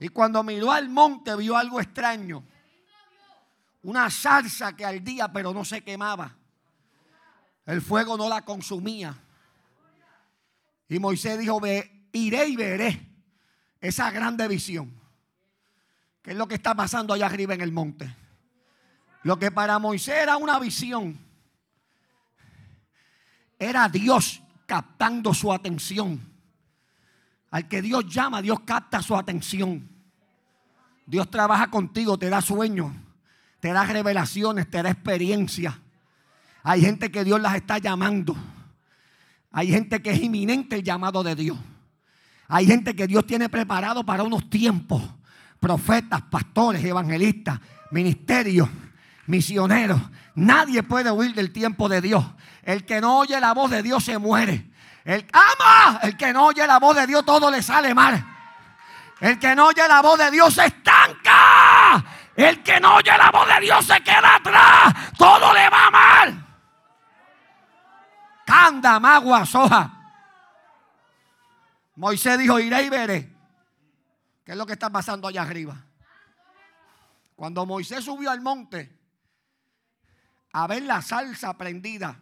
Y 0.00 0.09
cuando 0.09 0.42
miró 0.42 0.73
al 0.73 0.88
monte 0.88 1.37
vio 1.37 1.56
algo 1.56 1.80
extraño. 1.80 2.44
Una 3.85 4.11
salsa 4.11 4.75
que 4.75 4.85
ardía 4.85 5.33
pero 5.33 5.54
no 5.54 5.64
se 5.64 5.83
quemaba. 5.85 6.35
El 7.64 7.80
fuego 7.80 8.16
no 8.16 8.28
la 8.28 8.42
consumía. 8.42 9.16
Y 10.88 10.99
Moisés 10.99 11.38
dijo, 11.38 11.61
Ve, 11.61 12.09
iré 12.12 12.49
y 12.49 12.56
veré 12.56 13.09
esa 13.80 14.11
grande 14.11 14.49
visión. 14.49 14.92
¿Qué 16.23 16.33
es 16.33 16.37
lo 16.37 16.49
que 16.49 16.56
está 16.56 16.75
pasando 16.75 17.14
allá 17.14 17.26
arriba 17.26 17.54
en 17.54 17.61
el 17.61 17.71
monte? 17.71 18.24
Lo 19.25 19.38
que 19.38 19.50
para 19.50 19.78
Moisés 19.78 20.16
era 20.23 20.37
una 20.37 20.59
visión, 20.59 21.19
era 23.59 23.88
Dios 23.88 24.43
captando 24.66 25.33
su 25.33 25.50
atención. 25.50 26.21
Al 27.50 27.66
que 27.66 27.81
Dios 27.81 28.07
llama, 28.07 28.43
Dios 28.43 28.61
capta 28.66 29.00
su 29.00 29.16
atención. 29.16 29.88
Dios 31.07 31.31
trabaja 31.31 31.71
contigo, 31.71 32.19
te 32.19 32.28
da 32.28 32.43
sueños, 32.43 32.93
te 33.61 33.73
da 33.73 33.85
revelaciones, 33.85 34.69
te 34.69 34.83
da 34.83 34.90
experiencia. 34.90 35.81
Hay 36.62 36.83
gente 36.83 37.11
que 37.11 37.25
Dios 37.25 37.40
las 37.40 37.54
está 37.54 37.78
llamando. 37.78 38.37
Hay 39.52 39.69
gente 39.69 40.02
que 40.02 40.11
es 40.11 40.23
inminente 40.23 40.76
el 40.76 40.83
llamado 40.83 41.23
de 41.23 41.35
Dios. 41.35 41.57
Hay 42.49 42.66
gente 42.66 42.95
que 42.95 43.07
Dios 43.07 43.26
tiene 43.26 43.49
preparado 43.49 44.04
para 44.04 44.23
unos 44.23 44.50
tiempos. 44.50 45.02
Profetas, 45.61 46.21
pastores, 46.23 46.85
evangelistas, 46.85 47.59
ministerios 47.90 48.69
misioneros. 49.26 50.00
Nadie 50.35 50.83
puede 50.83 51.11
huir 51.11 51.35
del 51.35 51.52
tiempo 51.52 51.88
de 51.88 52.00
Dios. 52.00 52.25
El 52.62 52.85
que 52.85 53.00
no 53.00 53.19
oye 53.19 53.38
la 53.40 53.52
voz 53.54 53.71
de 53.71 53.83
Dios 53.83 54.04
se 54.04 54.19
muere. 54.19 54.71
El 55.04 55.26
ama, 55.33 56.00
el 56.02 56.16
que 56.16 56.33
no 56.33 56.47
oye 56.47 56.66
la 56.66 56.78
voz 56.78 56.97
de 56.97 57.07
Dios 57.07 57.25
todo 57.25 57.50
le 57.50 57.62
sale 57.62 57.95
mal. 57.95 58.25
El 59.21 59.38
que 59.38 59.54
no 59.54 59.66
oye 59.66 59.87
la 59.87 60.02
voz 60.02 60.19
de 60.19 60.31
Dios 60.31 60.54
se 60.54 60.66
estanca. 60.66 62.04
El 62.35 62.62
que 62.62 62.81
no 62.81 62.97
oye 62.97 63.16
la 63.16 63.31
voz 63.31 63.47
de 63.47 63.61
Dios 63.61 63.85
se 63.85 64.00
queda 64.02 64.37
atrás. 64.37 64.95
Todo 65.16 65.52
le 65.52 65.69
va 65.69 65.90
mal. 65.90 66.47
Canda, 68.47 68.99
magua, 68.99 69.47
soja. 69.47 69.90
Moisés 71.97 72.38
dijo, 72.38 72.59
iré 72.59 72.83
y 72.83 72.90
veré. 72.90 73.33
¿Qué 74.45 74.52
es 74.52 74.59
lo 74.59 74.66
que 74.66 74.73
está 74.73 74.90
pasando 74.90 75.28
allá 75.28 75.43
arriba? 75.43 75.76
Cuando 77.37 77.64
Moisés 77.66 78.04
subió 78.04 78.31
al 78.31 78.40
monte, 78.40 79.03
a 80.54 80.68
ver 80.68 80.84
la 80.84 81.02
salsa 81.02 81.58
prendida, 81.58 82.16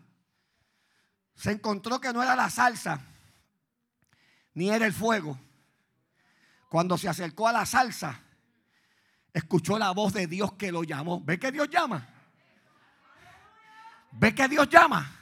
se 1.35 1.51
encontró 1.51 2.01
que 2.01 2.15
no 2.15 2.23
era 2.23 2.35
la 2.35 2.49
salsa, 2.49 2.99
ni 4.55 4.71
era 4.71 4.87
el 4.87 4.95
fuego. 4.95 5.39
Cuando 6.71 6.97
se 6.97 7.11
acercó 7.11 7.47
a 7.47 7.53
la 7.53 7.67
salsa, 7.67 8.23
escuchó 9.35 9.79
la 9.79 9.91
voz 9.91 10.15
de 10.15 10.27
Dios 10.27 10.55
que 10.55 10.73
lo 10.73 10.83
llamó. 10.83 11.21
¿Ve 11.21 11.39
que 11.39 11.53
Dios 11.53 11.69
llama? 11.69 12.09
¿Ve 14.13 14.35
que 14.35 14.49
Dios 14.49 14.67
llama? 14.71 15.15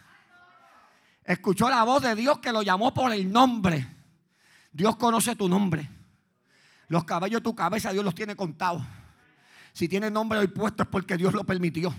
Escuchó 1.25 1.69
la 1.69 1.83
voz 1.83 2.02
de 2.02 2.14
Dios 2.14 2.38
que 2.38 2.52
lo 2.52 2.62
llamó 2.62 2.95
por 2.95 3.12
el 3.12 3.31
nombre. 3.33 3.88
Dios 4.71 4.95
conoce 4.95 5.35
tu 5.35 5.49
nombre. 5.49 5.90
Los 6.87 7.02
cabellos 7.02 7.40
de 7.40 7.45
tu 7.45 7.57
cabeza 7.57 7.93
Dios 7.93 8.05
los 8.05 8.14
tiene 8.14 8.37
contados. 8.37 8.85
Si 9.73 9.88
tiene 9.88 10.12
nombre 10.12 10.38
hoy 10.38 10.47
puesto 10.47 10.85
es 10.85 10.88
porque 10.88 11.17
Dios 11.17 11.35
lo 11.35 11.43
permitió. 11.43 11.93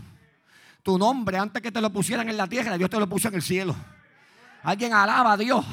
Tu 0.83 0.97
nombre, 0.97 1.37
antes 1.37 1.61
que 1.61 1.71
te 1.71 1.81
lo 1.81 1.91
pusieran 1.91 2.27
en 2.29 2.37
la 2.37 2.47
tierra, 2.47 2.77
Dios 2.77 2.89
te 2.89 2.99
lo 2.99 3.07
puso 3.07 3.27
en 3.27 3.35
el 3.35 3.41
cielo. 3.41 3.75
Alguien 4.63 4.93
alaba 4.93 5.33
a 5.33 5.37
Dios. 5.37 5.65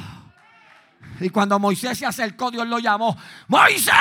Y 1.21 1.31
cuando 1.31 1.59
Moisés 1.59 1.99
se 1.99 2.07
acercó, 2.07 2.51
Dios 2.51 2.67
lo 2.67 2.79
llamó. 2.79 3.17
Moisés, 3.49 3.95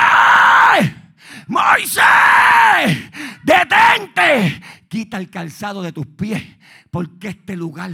Moisés, 1.46 3.10
detente. 3.42 4.62
Quita 4.88 5.18
el 5.18 5.30
calzado 5.30 5.82
de 5.82 5.92
tus 5.92 6.06
pies 6.06 6.42
porque 6.90 7.28
este 7.28 7.56
lugar 7.56 7.90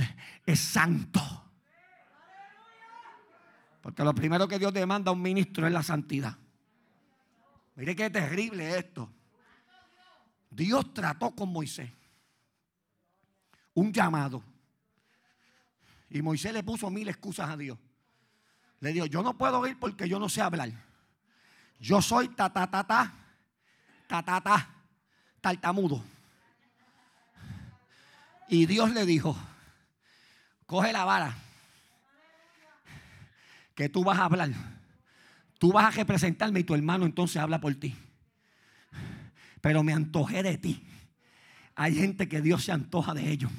es 0.46 0.60
santo. 0.60 1.20
Porque 3.80 4.02
lo 4.02 4.14
primero 4.14 4.48
que 4.48 4.58
Dios 4.58 4.72
demanda 4.72 5.10
a 5.10 5.14
un 5.14 5.22
ministro 5.22 5.66
es 5.66 5.72
la 5.72 5.82
santidad. 5.82 6.36
Mire 7.76 7.96
qué 7.96 8.08
terrible 8.08 8.78
esto. 8.78 9.10
Dios 10.50 10.94
trató 10.94 11.32
con 11.32 11.52
Moisés 11.52 11.90
un 13.74 13.92
llamado. 13.92 14.42
Y 16.10 16.22
Moisés 16.22 16.52
le 16.52 16.62
puso 16.62 16.90
mil 16.90 17.08
excusas 17.08 17.50
a 17.50 17.56
Dios. 17.56 17.78
Le 18.80 18.92
dijo, 18.92 19.06
yo 19.06 19.22
no 19.22 19.36
puedo 19.36 19.66
ir 19.66 19.78
porque 19.78 20.08
yo 20.08 20.18
no 20.18 20.28
sé 20.28 20.40
hablar. 20.40 20.70
Yo 21.80 22.00
soy 22.00 22.28
ta 22.28 22.52
ta 22.52 22.70
ta 22.70 22.84
ta, 22.86 23.12
ta 24.06 24.22
ta 24.22 24.40
ta, 24.40 24.68
tartamudo. 25.40 26.02
Y 28.48 28.66
Dios 28.66 28.92
le 28.92 29.06
dijo, 29.06 29.36
coge 30.66 30.92
la 30.92 31.04
vara, 31.04 31.34
que 33.74 33.88
tú 33.88 34.04
vas 34.04 34.18
a 34.18 34.26
hablar. 34.26 34.50
Tú 35.58 35.72
vas 35.72 35.86
a 35.86 35.90
representarme 35.90 36.60
y 36.60 36.64
tu 36.64 36.74
hermano 36.74 37.06
entonces 37.06 37.38
habla 37.38 37.60
por 37.60 37.74
ti. 37.74 37.96
Pero 39.60 39.82
me 39.82 39.92
antojé 39.92 40.42
de 40.42 40.58
ti. 40.58 40.86
Hay 41.76 41.94
gente 41.94 42.28
que 42.28 42.40
Dios 42.40 42.64
se 42.64 42.72
antoja 42.72 43.14
de 43.14 43.30
ellos. 43.30 43.50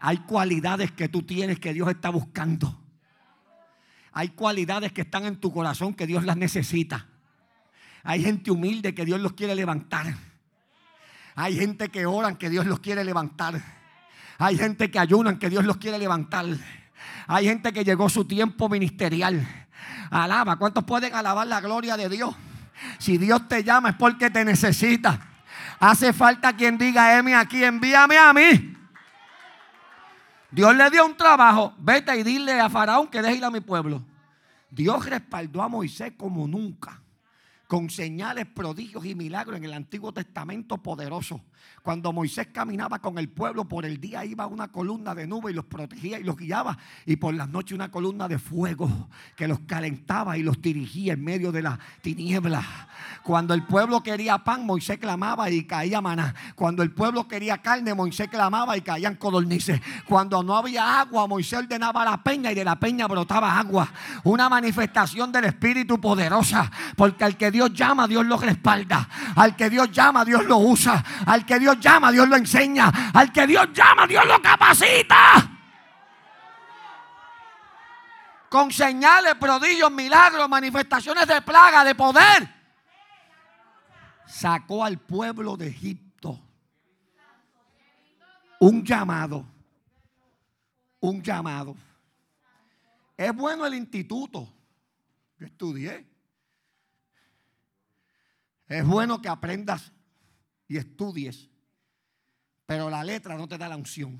Hay 0.00 0.18
cualidades 0.18 0.92
que 0.92 1.08
tú 1.08 1.22
tienes 1.22 1.58
que 1.58 1.72
Dios 1.72 1.88
está 1.88 2.10
buscando. 2.10 2.78
Hay 4.12 4.30
cualidades 4.30 4.92
que 4.92 5.02
están 5.02 5.24
en 5.24 5.36
tu 5.36 5.52
corazón 5.52 5.94
que 5.94 6.06
Dios 6.06 6.24
las 6.24 6.36
necesita. 6.36 7.06
Hay 8.02 8.22
gente 8.22 8.50
humilde 8.50 8.94
que 8.94 9.04
Dios 9.04 9.20
los 9.20 9.32
quiere 9.32 9.54
levantar. 9.54 10.14
Hay 11.34 11.56
gente 11.56 11.88
que 11.88 12.04
oran 12.04 12.36
que 12.36 12.50
Dios 12.50 12.66
los 12.66 12.80
quiere 12.80 13.04
levantar. 13.04 13.62
Hay 14.38 14.58
gente 14.58 14.90
que 14.90 14.98
ayunan 14.98 15.38
que 15.38 15.48
Dios 15.48 15.64
los 15.64 15.78
quiere 15.78 15.98
levantar. 15.98 16.46
Hay 17.26 17.46
gente 17.46 17.72
que 17.72 17.84
llegó 17.84 18.08
su 18.08 18.24
tiempo 18.26 18.68
ministerial. 18.68 19.46
Alaba. 20.10 20.56
¿Cuántos 20.56 20.84
pueden 20.84 21.14
alabar 21.14 21.46
la 21.46 21.60
gloria 21.60 21.96
de 21.96 22.08
Dios? 22.08 22.34
Si 22.98 23.16
Dios 23.16 23.48
te 23.48 23.64
llama 23.64 23.90
es 23.90 23.96
porque 23.96 24.30
te 24.30 24.44
necesita. 24.44 25.31
Hace 25.78 26.12
falta 26.12 26.54
quien 26.56 26.78
diga, 26.78 27.18
Emi 27.18 27.32
aquí, 27.32 27.62
envíame 27.62 28.18
a 28.18 28.32
mí. 28.32 28.76
Dios 30.50 30.76
le 30.76 30.90
dio 30.90 31.04
un 31.06 31.16
trabajo. 31.16 31.74
Vete 31.78 32.16
y 32.16 32.22
dile 32.22 32.60
a 32.60 32.68
Faraón 32.68 33.08
que 33.08 33.22
deje 33.22 33.36
ir 33.36 33.44
a 33.44 33.50
mi 33.50 33.60
pueblo. 33.60 34.04
Dios 34.70 35.04
respaldó 35.06 35.62
a 35.62 35.68
Moisés 35.68 36.12
como 36.16 36.46
nunca 36.46 37.02
con 37.72 37.88
señales, 37.88 38.44
prodigios 38.44 39.02
y 39.06 39.14
milagros 39.14 39.56
en 39.56 39.64
el 39.64 39.72
Antiguo 39.72 40.12
Testamento 40.12 40.76
poderoso. 40.76 41.40
Cuando 41.82 42.12
Moisés 42.12 42.48
caminaba 42.52 43.00
con 43.00 43.18
el 43.18 43.28
pueblo, 43.28 43.64
por 43.66 43.84
el 43.84 44.00
día 44.00 44.24
iba 44.24 44.46
una 44.46 44.68
columna 44.68 45.14
de 45.14 45.26
nube 45.26 45.50
y 45.50 45.54
los 45.54 45.64
protegía 45.64 46.20
y 46.20 46.22
los 46.22 46.36
guiaba, 46.36 46.78
y 47.06 47.16
por 47.16 47.34
las 47.34 47.48
noches 47.48 47.74
una 47.74 47.90
columna 47.90 48.28
de 48.28 48.38
fuego 48.38 49.08
que 49.36 49.48
los 49.48 49.60
calentaba 49.60 50.38
y 50.38 50.42
los 50.42 50.62
dirigía 50.62 51.14
en 51.14 51.24
medio 51.24 51.50
de 51.50 51.62
la 51.62 51.78
tiniebla. 52.00 52.62
Cuando 53.22 53.54
el 53.54 53.64
pueblo 53.64 54.02
quería 54.02 54.38
pan, 54.38 54.64
Moisés 54.64 54.98
clamaba 54.98 55.50
y 55.50 55.64
caía 55.64 56.00
maná. 56.00 56.34
Cuando 56.54 56.82
el 56.82 56.92
pueblo 56.92 57.26
quería 57.26 57.58
carne, 57.58 57.94
Moisés 57.94 58.28
clamaba 58.28 58.76
y 58.76 58.82
caían 58.82 59.16
codornices. 59.16 59.80
Cuando 60.08 60.42
no 60.42 60.56
había 60.56 61.00
agua, 61.00 61.26
Moisés 61.26 61.60
ordenaba 61.60 62.04
la 62.04 62.22
peña 62.22 62.52
y 62.52 62.54
de 62.54 62.64
la 62.64 62.76
peña 62.76 63.06
brotaba 63.06 63.58
agua. 63.58 63.88
Una 64.24 64.48
manifestación 64.48 65.32
del 65.32 65.46
Espíritu 65.46 66.00
poderosa, 66.00 66.70
porque 66.96 67.24
al 67.24 67.36
que 67.36 67.50
Dios 67.50 67.72
llama, 67.72 68.06
Dios 68.06 68.24
lo 68.26 68.36
respalda. 68.36 69.08
Al 69.36 69.56
que 69.56 69.70
Dios 69.70 69.90
llama, 69.90 70.24
Dios 70.24 70.44
lo 70.44 70.58
usa. 70.58 71.04
Al 71.26 71.44
que 71.46 71.51
Dios 71.58 71.78
llama, 71.80 72.12
Dios 72.12 72.28
lo 72.28 72.36
enseña. 72.36 72.90
Al 73.12 73.32
que 73.32 73.46
Dios 73.46 73.68
llama, 73.72 74.06
Dios 74.06 74.24
lo 74.26 74.40
capacita. 74.40 75.50
Con 78.48 78.70
señales, 78.70 79.34
prodigios, 79.36 79.90
milagros, 79.90 80.48
manifestaciones 80.48 81.26
de 81.26 81.40
plaga, 81.42 81.84
de 81.84 81.94
poder. 81.94 82.54
Sacó 84.26 84.84
al 84.84 84.98
pueblo 84.98 85.56
de 85.56 85.68
Egipto. 85.68 86.38
Un 88.60 88.84
llamado. 88.84 89.46
Un 91.00 91.22
llamado. 91.22 91.76
Es 93.16 93.34
bueno 93.34 93.66
el 93.66 93.74
instituto. 93.74 94.48
Yo 95.38 95.46
estudié. 95.46 96.06
Es 98.68 98.86
bueno 98.86 99.20
que 99.20 99.28
aprendas 99.28 99.92
y 100.72 100.78
estudies, 100.78 101.50
pero 102.64 102.88
la 102.88 103.04
letra 103.04 103.36
no 103.36 103.46
te 103.46 103.58
da 103.58 103.68
la 103.68 103.76
unción. 103.76 104.18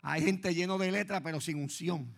Hay 0.00 0.22
gente 0.22 0.54
lleno 0.54 0.78
de 0.78 0.90
letra, 0.90 1.20
pero 1.20 1.42
sin 1.42 1.58
unción. 1.58 2.10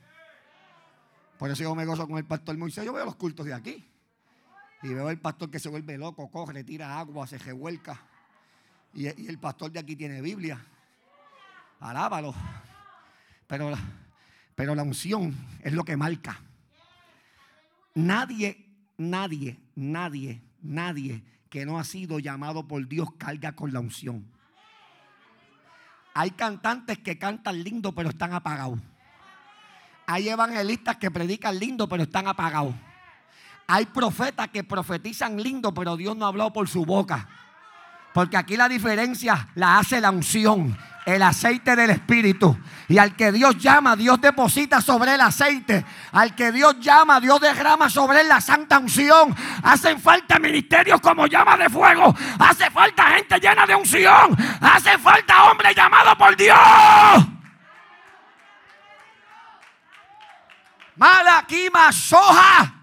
Por 1.37 1.51
eso 1.51 1.65
yo 1.65 1.75
me 1.75 1.85
gozo 1.85 2.07
con 2.07 2.17
el 2.17 2.25
pastor 2.25 2.57
Moisés. 2.57 2.85
Yo 2.85 2.93
veo 2.93 3.05
los 3.05 3.17
cultos 3.17 3.45
de 3.45 3.55
aquí. 3.55 3.85
Y 4.85 4.89
veo 4.89 5.11
el 5.11 5.19
pastor 5.19 5.51
que 5.51 5.59
se 5.59 5.69
vuelve 5.69 5.99
loco, 5.99 6.31
corre, 6.31 6.63
tira 6.63 7.01
agua, 7.01 7.27
se 7.27 7.39
revuelca. 7.39 8.01
Y, 8.95 9.07
y 9.21 9.27
el 9.27 9.39
pastor 9.39 9.73
de 9.73 9.81
aquí 9.81 9.97
tiene 9.97 10.23
Biblia. 10.23 10.65
Alábalo. 11.81 12.35
Pero, 13.49 13.73
pero 14.55 14.77
la 14.77 14.85
unción 14.85 15.35
es 15.65 15.73
lo 15.73 15.83
que 15.83 15.97
marca. 15.97 16.41
Nadie 17.95 18.69
nadie, 18.99 19.57
nadie, 19.77 20.43
nadie 20.61 21.23
que 21.51 21.65
no 21.65 21.79
ha 21.79 21.85
sido 21.85 22.19
llamado 22.19 22.67
por 22.67 22.87
Dios 22.87 23.09
carga 23.17 23.53
con 23.53 23.73
la 23.73 23.81
unción. 23.81 24.25
Hay 26.15 26.31
cantantes 26.33 26.99
que 26.99 27.19
cantan 27.19 27.63
lindo 27.63 27.95
pero 27.95 28.11
están 28.11 28.33
apagados. 28.33 28.81
Hay 30.07 30.29
evangelistas 30.29 30.97
que 30.97 31.11
predican 31.11 31.59
lindo 31.59 31.89
pero 31.89 32.03
están 32.03 32.27
apagados. 32.29 32.75
Hay 33.67 33.87
profetas 33.87 34.49
que 34.49 34.65
profetizan 34.65 35.43
lindo 35.43 35.73
pero 35.73 35.97
Dios 35.97 36.17
no 36.17 36.25
ha 36.25 36.29
hablado 36.29 36.53
por 36.53 36.69
su 36.69 36.85
boca. 36.85 37.29
Porque 38.15 38.37
aquí 38.37 38.57
la 38.57 38.69
diferencia 38.69 39.49
la 39.55 39.79
hace 39.79 40.01
la 40.01 40.11
unción 40.11 40.77
el 41.15 41.23
aceite 41.23 41.75
del 41.75 41.91
Espíritu. 41.91 42.59
Y 42.87 42.99
al 42.99 43.17
que 43.17 43.33
Dios 43.33 43.57
llama, 43.57 43.97
Dios 43.97 44.21
deposita 44.21 44.81
sobre 44.83 45.15
el 45.15 45.21
aceite. 45.21 45.85
Al 46.13 46.35
que 46.35 46.53
Dios 46.53 46.79
llama, 46.81 47.19
Dios 47.19 47.41
derrama 47.41 47.89
sobre 47.89 48.21
él 48.21 48.29
la 48.29 48.41
santa 48.41 48.79
unción. 48.79 49.35
Hacen 49.63 50.01
falta 50.01 50.39
ministerios 50.39 51.01
como 51.01 51.27
llama 51.27 51.57
de 51.57 51.71
fuego. 51.71 52.15
Hace 52.39 52.71
falta 52.71 53.05
gente 53.11 53.39
llena 53.41 53.67
de 53.67 53.75
unción. 53.75 54.37
Hace 54.61 54.99
falta 54.99 55.51
hombre 55.51 55.75
llamado 55.75 56.17
por 56.17 56.37
Dios. 56.37 56.59
Malaquima 60.97 61.91
soja. 61.91 62.75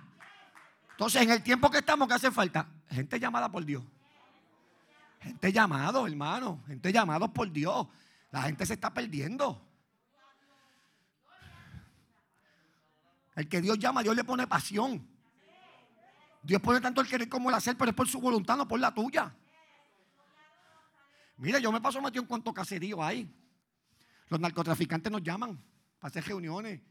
Entonces, 0.91 1.21
en 1.21 1.29
el 1.29 1.43
tiempo 1.43 1.69
que 1.69 1.79
estamos, 1.79 2.07
¿qué 2.07 2.15
hace 2.15 2.31
falta? 2.31 2.65
Gente 2.89 3.19
llamada 3.19 3.49
por 3.49 3.63
Dios. 3.63 3.83
Gente 5.19 5.51
llamado, 5.51 6.07
hermano. 6.07 6.59
Gente 6.67 6.91
llamado 6.91 7.31
por 7.31 7.51
Dios. 7.51 7.87
La 8.35 8.41
gente 8.41 8.65
se 8.65 8.73
está 8.73 8.93
perdiendo. 8.93 9.65
El 13.33 13.47
que 13.47 13.61
Dios 13.61 13.79
llama, 13.79 14.03
Dios 14.03 14.13
le 14.13 14.25
pone 14.25 14.45
pasión. 14.45 15.07
Dios 16.43 16.61
pone 16.61 16.81
tanto 16.81 16.99
el 16.99 17.07
querer 17.07 17.29
como 17.29 17.47
el 17.47 17.55
hacer, 17.55 17.77
pero 17.77 17.91
es 17.91 17.95
por 17.95 18.09
su 18.09 18.19
voluntad, 18.19 18.57
no 18.57 18.67
por 18.67 18.77
la 18.77 18.93
tuya. 18.93 19.33
Mira, 21.37 21.59
yo 21.59 21.71
me 21.71 21.79
paso 21.79 22.01
metido 22.01 22.23
en 22.23 22.27
cuanto 22.27 22.53
caserío 22.53 23.01
hay. 23.01 23.33
Los 24.27 24.41
narcotraficantes 24.41 25.09
nos 25.09 25.23
llaman 25.23 25.57
para 25.97 26.09
hacer 26.09 26.25
reuniones 26.25 26.81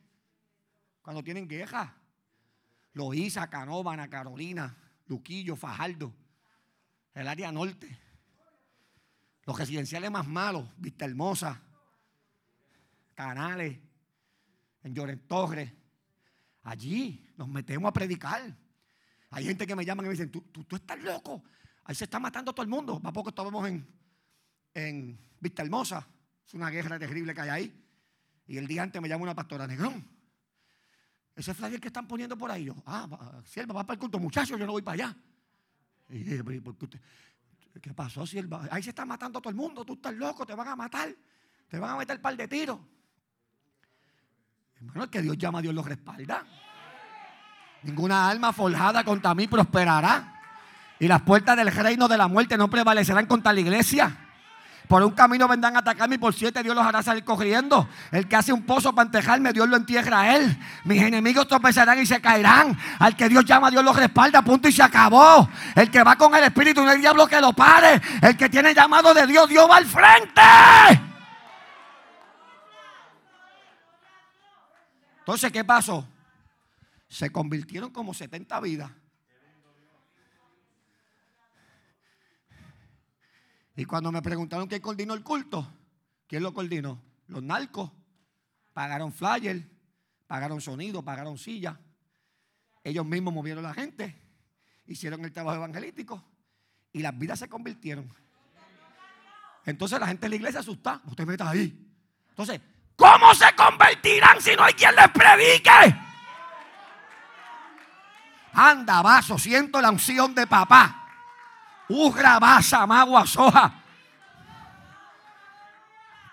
cuando 1.02 1.22
tienen 1.22 1.46
guerra. 1.46 1.94
Loíza, 2.94 3.50
Canóvana, 3.50 4.08
Carolina, 4.08 4.74
Luquillo, 5.08 5.56
Fajardo, 5.56 6.10
el 7.12 7.28
área 7.28 7.52
norte. 7.52 8.03
Los 9.46 9.58
residenciales 9.58 10.10
más 10.10 10.26
malos, 10.26 10.68
Vista 10.76 11.04
Hermosa, 11.04 11.60
Canales, 13.14 13.78
en 14.82 14.94
Lloren 14.94 15.20
Torres. 15.26 15.72
Allí 16.62 17.32
nos 17.36 17.48
metemos 17.48 17.88
a 17.88 17.92
predicar. 17.92 18.56
Hay 19.30 19.44
gente 19.44 19.66
que 19.66 19.74
me 19.74 19.84
llama 19.84 20.02
y 20.02 20.06
me 20.06 20.12
dicen, 20.12 20.30
tú, 20.30 20.40
tú, 20.40 20.76
estás 20.76 20.98
loco. 21.02 21.42
Ahí 21.84 21.94
se 21.94 22.04
está 22.04 22.18
matando 22.18 22.52
todo 22.54 22.62
el 22.62 22.70
mundo. 22.70 23.00
Va 23.00 23.12
poco 23.12 23.30
estábamos 23.30 23.68
en, 23.68 23.86
en 24.72 25.18
Vista 25.40 25.62
Hermosa. 25.62 26.06
Es 26.46 26.54
una 26.54 26.70
guerra 26.70 26.98
terrible 26.98 27.34
que 27.34 27.40
hay 27.40 27.48
ahí. 27.48 27.84
Y 28.46 28.56
el 28.58 28.66
día 28.66 28.82
antes 28.82 29.00
me 29.02 29.08
llama 29.08 29.24
una 29.24 29.34
pastora 29.34 29.66
Negrón. 29.66 30.06
Ese 31.34 31.52
flyer 31.52 31.80
que 31.80 31.88
están 31.88 32.06
poniendo 32.06 32.38
por 32.38 32.50
ahí. 32.50 32.64
Yo, 32.64 32.74
ah, 32.86 33.42
sierva, 33.44 33.74
va 33.74 33.84
para 33.84 33.94
el 33.94 34.00
culto. 34.00 34.18
Muchachos, 34.18 34.58
yo 34.58 34.66
no 34.66 34.72
voy 34.72 34.82
para 34.82 35.06
allá. 35.06 35.16
Y, 36.10 36.42
¿por 36.60 36.76
qué 36.76 36.84
usted? 36.84 37.00
¿Qué 37.80 37.92
pasó, 37.92 38.26
sierva? 38.26 38.66
Ahí 38.70 38.82
se 38.82 38.90
está 38.90 39.04
matando 39.04 39.40
todo 39.40 39.50
el 39.50 39.56
mundo. 39.56 39.84
Tú 39.84 39.94
estás 39.94 40.14
loco, 40.14 40.46
te 40.46 40.54
van 40.54 40.68
a 40.68 40.76
matar. 40.76 41.14
Te 41.68 41.78
van 41.78 41.90
a 41.90 41.96
meter 41.96 42.20
par 42.20 42.36
de 42.36 42.46
tiros. 42.46 42.78
Hermano, 44.76 45.04
el 45.04 45.10
que 45.10 45.22
Dios 45.22 45.36
llama, 45.36 45.60
Dios 45.60 45.74
lo 45.74 45.82
respalda. 45.82 46.44
Ninguna 47.82 48.28
alma 48.28 48.52
forjada 48.52 49.04
contra 49.04 49.34
mí 49.34 49.46
prosperará. 49.46 50.40
Y 50.98 51.08
las 51.08 51.22
puertas 51.22 51.56
del 51.56 51.70
reino 51.70 52.08
de 52.08 52.16
la 52.16 52.28
muerte 52.28 52.56
no 52.56 52.70
prevalecerán 52.70 53.26
contra 53.26 53.52
la 53.52 53.60
iglesia. 53.60 54.23
Por 54.88 55.02
un 55.02 55.12
camino 55.12 55.48
vendrán 55.48 55.76
a 55.76 55.78
atacarme 55.78 56.16
y 56.16 56.18
por 56.18 56.34
siete 56.34 56.62
Dios 56.62 56.74
los 56.74 56.84
hará 56.84 57.02
salir 57.02 57.24
corriendo. 57.24 57.88
El 58.10 58.28
que 58.28 58.36
hace 58.36 58.52
un 58.52 58.62
pozo 58.62 58.94
para 58.94 59.06
entejarme, 59.06 59.52
Dios 59.52 59.68
lo 59.68 59.76
entierra 59.76 60.20
a 60.20 60.36
él. 60.36 60.58
Mis 60.84 61.00
enemigos 61.00 61.48
tropezarán 61.48 61.98
y 62.00 62.06
se 62.06 62.20
caerán. 62.20 62.76
Al 62.98 63.16
que 63.16 63.28
Dios 63.28 63.44
llama, 63.44 63.70
Dios 63.70 63.82
los 63.82 63.96
respalda, 63.96 64.42
punto 64.42 64.68
y 64.68 64.72
se 64.72 64.82
acabó. 64.82 65.48
El 65.74 65.90
que 65.90 66.02
va 66.02 66.16
con 66.16 66.34
el 66.34 66.44
Espíritu, 66.44 66.84
no 66.84 66.90
hay 66.90 67.00
diablo 67.00 67.26
que 67.26 67.40
lo 67.40 67.54
pare. 67.54 68.00
El 68.20 68.36
que 68.36 68.48
tiene 68.50 68.74
llamado 68.74 69.14
de 69.14 69.26
Dios, 69.26 69.48
Dios 69.48 69.68
va 69.70 69.76
al 69.76 69.86
frente. 69.86 70.42
Entonces, 75.20 75.50
¿qué 75.50 75.64
pasó? 75.64 76.06
Se 77.08 77.30
convirtieron 77.30 77.90
como 77.90 78.12
70 78.12 78.60
vidas. 78.60 78.90
Y 83.76 83.84
cuando 83.84 84.12
me 84.12 84.22
preguntaron 84.22 84.68
quién 84.68 84.80
coordinó 84.80 85.14
el 85.14 85.22
culto, 85.22 85.66
¿quién 86.26 86.42
lo 86.42 86.54
coordinó? 86.54 87.02
Los 87.26 87.42
narcos. 87.42 87.90
Pagaron 88.72 89.12
flyer, 89.12 89.68
pagaron 90.26 90.60
sonido, 90.60 91.02
pagaron 91.02 91.38
silla. 91.38 91.78
Ellos 92.82 93.06
mismos 93.06 93.32
movieron 93.32 93.62
la 93.62 93.72
gente, 93.72 94.20
hicieron 94.86 95.24
el 95.24 95.32
trabajo 95.32 95.56
evangelístico 95.56 96.22
y 96.92 97.00
las 97.00 97.16
vidas 97.18 97.38
se 97.38 97.48
convirtieron. 97.48 98.12
Entonces 99.64 99.98
la 99.98 100.06
gente 100.06 100.26
de 100.26 100.30
la 100.30 100.36
iglesia 100.36 100.60
asusta. 100.60 101.00
Usted 101.06 101.26
meta 101.26 101.48
ahí. 101.48 101.90
Entonces, 102.28 102.60
¿cómo 102.96 103.34
se 103.34 103.46
convertirán 103.56 104.40
si 104.40 104.54
no 104.54 104.64
hay 104.64 104.74
quien 104.74 104.94
les 104.94 105.08
predique? 105.10 105.70
Anda, 108.52 109.02
vaso, 109.02 109.38
siento 109.38 109.80
la 109.80 109.90
unción 109.90 110.34
de 110.34 110.46
papá. 110.46 111.03
Ugra, 111.88 112.38
basa, 112.38 112.86
magua, 112.86 113.26
soja. 113.26 113.82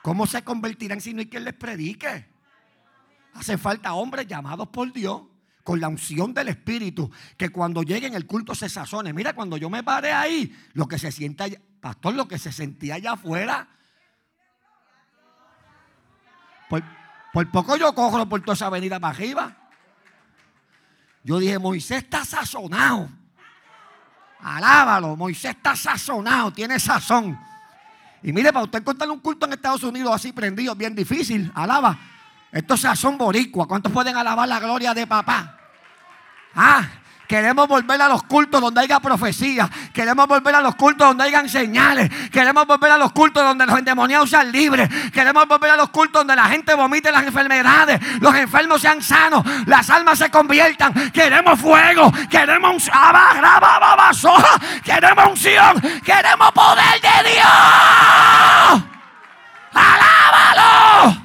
¿Cómo 0.01 0.25
se 0.25 0.43
convertirán 0.43 1.01
si 1.01 1.13
no 1.13 1.19
hay 1.19 1.27
quien 1.27 1.43
les 1.43 1.53
predique? 1.53 2.27
Hace 3.33 3.57
falta 3.57 3.93
hombres 3.93 4.27
llamados 4.27 4.67
por 4.69 4.91
Dios 4.91 5.23
con 5.63 5.79
la 5.79 5.87
unción 5.87 6.33
del 6.33 6.47
Espíritu, 6.47 7.11
que 7.37 7.49
cuando 7.49 7.83
lleguen 7.83 8.15
el 8.15 8.25
culto 8.25 8.55
se 8.55 8.67
sazone. 8.67 9.13
Mira, 9.13 9.33
cuando 9.33 9.57
yo 9.57 9.69
me 9.69 9.83
paré 9.83 10.11
ahí, 10.11 10.55
lo 10.73 10.87
que 10.87 10.97
se 10.97 11.11
sienta, 11.11 11.43
allá, 11.43 11.59
pastor, 11.79 12.15
lo 12.15 12.27
que 12.27 12.39
se 12.39 12.51
sentía 12.51 12.95
allá 12.95 13.13
afuera. 13.13 13.67
Por, 16.67 16.83
por 17.31 17.51
poco 17.51 17.75
yo 17.75 17.93
cojo 17.93 18.27
por 18.27 18.41
toda 18.41 18.53
esa 18.53 18.67
avenida 18.67 18.99
para 18.99 19.15
arriba. 19.15 19.57
Yo 21.23 21.37
dije, 21.37 21.59
Moisés 21.59 22.03
está 22.03 22.25
sazonado. 22.25 23.20
Alábalo, 24.57 25.15
Moisés 25.15 25.51
está 25.51 25.75
sazonado, 25.75 26.51
tiene 26.51 26.79
sazón. 26.79 27.39
Y 28.23 28.33
mire, 28.33 28.51
para 28.51 28.65
usted 28.65 28.79
encontrar 28.79 29.09
un 29.09 29.19
culto 29.19 29.45
en 29.45 29.53
Estados 29.53 29.83
Unidos 29.83 30.13
así 30.13 30.31
prendido, 30.31 30.75
bien 30.75 30.95
difícil. 30.95 31.51
Alaba. 31.55 31.97
Esto 32.51 32.73
es 32.73 32.81
sazón 32.81 33.17
boricua. 33.17 33.67
¿Cuántos 33.67 33.91
pueden 33.91 34.17
alabar 34.17 34.47
la 34.47 34.59
gloria 34.59 34.93
de 34.93 35.07
papá? 35.07 35.57
Ah, 36.53 36.85
Queremos 37.31 37.65
volver 37.65 38.01
a 38.01 38.09
los 38.09 38.23
cultos 38.23 38.59
donde 38.59 38.81
haya 38.81 38.99
profecía. 38.99 39.69
Queremos 39.93 40.27
volver 40.27 40.53
a 40.53 40.59
los 40.59 40.75
cultos 40.75 41.07
donde 41.07 41.23
hayan 41.23 41.47
señales. 41.47 42.11
Queremos 42.29 42.67
volver 42.67 42.91
a 42.91 42.97
los 42.97 43.13
cultos 43.13 43.41
donde 43.41 43.65
los 43.65 43.79
endemoniados 43.79 44.29
sean 44.29 44.51
libres. 44.51 44.89
Queremos 45.13 45.47
volver 45.47 45.71
a 45.71 45.77
los 45.77 45.89
cultos 45.91 46.19
donde 46.19 46.35
la 46.35 46.49
gente 46.49 46.73
vomite 46.73 47.09
las 47.09 47.23
enfermedades. 47.23 48.01
Los 48.19 48.35
enfermos 48.35 48.81
sean 48.81 49.01
sanos. 49.01 49.45
Las 49.65 49.89
almas 49.89 50.19
se 50.19 50.29
conviertan. 50.29 51.09
Queremos 51.11 51.57
fuego. 51.57 52.11
Queremos 52.29 52.73
un 52.73 52.81
Queremos 54.83 55.27
unción. 55.29 55.81
Queremos 56.03 56.51
poder 56.51 56.99
de 56.99 57.31
Dios. 57.31 58.83
¡Alábalo! 59.73 61.20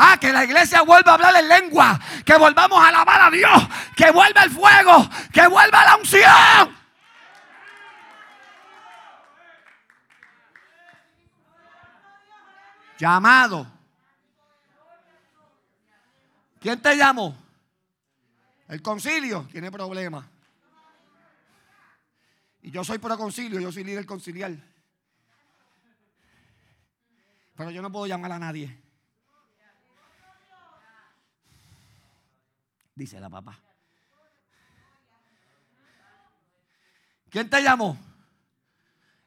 Ah, 0.00 0.16
que 0.16 0.32
la 0.32 0.44
iglesia 0.44 0.82
vuelva 0.82 1.10
a 1.10 1.14
hablar 1.16 1.34
en 1.34 1.48
lengua. 1.48 1.98
Que 2.24 2.36
volvamos 2.36 2.80
a 2.80 2.86
alabar 2.86 3.20
a 3.20 3.30
Dios. 3.32 3.68
Que 3.96 4.12
vuelva 4.12 4.44
el 4.44 4.50
fuego. 4.52 5.10
Que 5.32 5.44
vuelva 5.48 5.84
la 5.84 5.96
unción. 5.96 6.78
Llamado. 12.96 13.66
¿Quién 16.60 16.80
te 16.80 16.96
llamó? 16.96 17.36
El 18.68 18.80
concilio 18.80 19.48
tiene 19.50 19.72
problemas. 19.72 20.24
Y 22.62 22.70
yo 22.70 22.84
soy 22.84 22.98
pro 22.98 23.18
concilio, 23.18 23.58
yo 23.58 23.72
soy 23.72 23.82
líder 23.82 24.06
conciliar. 24.06 24.52
Pero 27.56 27.72
yo 27.72 27.82
no 27.82 27.90
puedo 27.90 28.06
llamar 28.06 28.30
a 28.30 28.38
nadie. 28.38 28.87
Dice 32.98 33.20
la 33.20 33.30
papá. 33.30 33.58
¿Quién 37.30 37.48
te 37.48 37.62
llamó? 37.62 37.96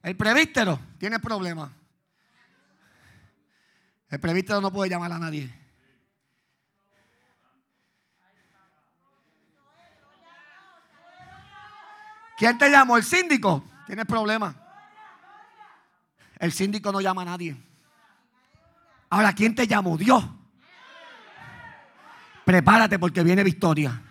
El 0.04 0.18
prevístero 0.18 0.80
tiene 0.98 1.20
problemas. 1.20 1.72
El 4.10 4.20
prevístero 4.20 4.60
no 4.60 4.72
puede 4.72 4.90
llamar 4.90 5.14
a 5.14 5.20
nadie. 5.20 5.62
¿Quién 12.38 12.58
te 12.58 12.70
llamó? 12.70 12.98
El 12.98 13.04
síndico. 13.04 13.64
Tiene 13.86 14.04
problemas. 14.06 14.56
El 16.40 16.52
síndico 16.52 16.92
no 16.92 17.00
llama 17.00 17.22
a 17.22 17.26
nadie. 17.26 17.56
Ahora, 19.10 19.34
¿quién 19.34 19.54
te 19.54 19.68
llamó? 19.68 19.98
Dios. 19.98 20.26
Prepárate 22.46 22.98
porque 22.98 23.24
viene 23.24 23.44
victoria. 23.44 24.02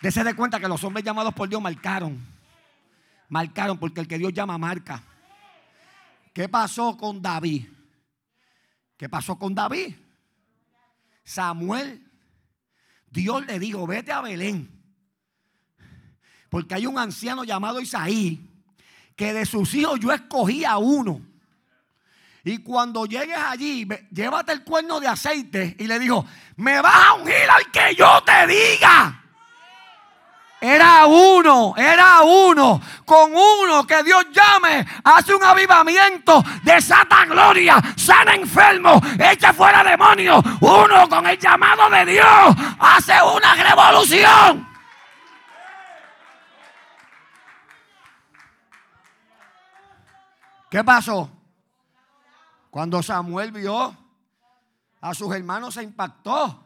Dese 0.00 0.24
de 0.24 0.34
cuenta 0.34 0.60
que 0.60 0.68
los 0.68 0.82
hombres 0.84 1.04
llamados 1.04 1.34
por 1.34 1.48
Dios 1.48 1.60
marcaron. 1.60 2.18
Marcaron 3.28 3.78
porque 3.78 4.00
el 4.00 4.08
que 4.08 4.18
Dios 4.18 4.32
llama 4.32 4.56
marca. 4.56 5.02
¿Qué 6.32 6.48
pasó 6.48 6.96
con 6.96 7.20
David? 7.20 7.66
¿Qué 8.96 9.08
pasó 9.08 9.38
con 9.38 9.54
David? 9.54 9.94
Samuel, 11.24 12.02
Dios 13.10 13.44
le 13.46 13.58
dijo, 13.58 13.86
vete 13.86 14.12
a 14.12 14.22
Belén. 14.22 14.70
Porque 16.48 16.74
hay 16.74 16.86
un 16.86 16.98
anciano 16.98 17.44
llamado 17.44 17.80
Isaí, 17.80 18.48
que 19.14 19.34
de 19.34 19.44
sus 19.44 19.74
hijos 19.74 20.00
yo 20.00 20.12
escogí 20.12 20.64
a 20.64 20.78
uno 20.78 21.27
y 22.48 22.58
cuando 22.62 23.04
llegues 23.04 23.36
allí, 23.36 23.86
llévate 24.10 24.52
el 24.52 24.64
cuerno 24.64 25.00
de 25.00 25.06
aceite. 25.06 25.76
Y 25.78 25.86
le 25.86 25.98
dijo, 25.98 26.24
me 26.56 26.80
vas 26.80 27.08
a 27.08 27.14
ungir 27.14 27.50
al 27.50 27.70
que 27.70 27.94
yo 27.94 28.22
te 28.24 28.46
diga. 28.46 29.22
Era 30.58 31.04
uno, 31.04 31.74
era 31.76 32.22
uno. 32.22 32.80
Con 33.04 33.32
uno 33.34 33.86
que 33.86 34.02
Dios 34.02 34.24
llame, 34.32 34.86
hace 35.04 35.34
un 35.34 35.44
avivamiento, 35.44 36.42
desata 36.62 37.26
gloria, 37.26 37.82
sana 37.96 38.34
enfermo, 38.34 38.98
echa 39.18 39.52
fuera 39.52 39.84
demonios. 39.84 40.42
Uno 40.60 41.06
con 41.06 41.26
el 41.26 41.38
llamado 41.38 41.90
de 41.90 42.12
Dios 42.12 42.56
hace 42.78 43.12
una 43.36 43.54
revolución. 43.56 44.66
¿Qué 50.70 50.82
pasó? 50.82 51.37
Cuando 52.70 53.02
Samuel 53.02 53.52
vio 53.52 53.96
a 55.00 55.14
sus 55.14 55.34
hermanos 55.34 55.74
se 55.74 55.82
impactó. 55.82 56.64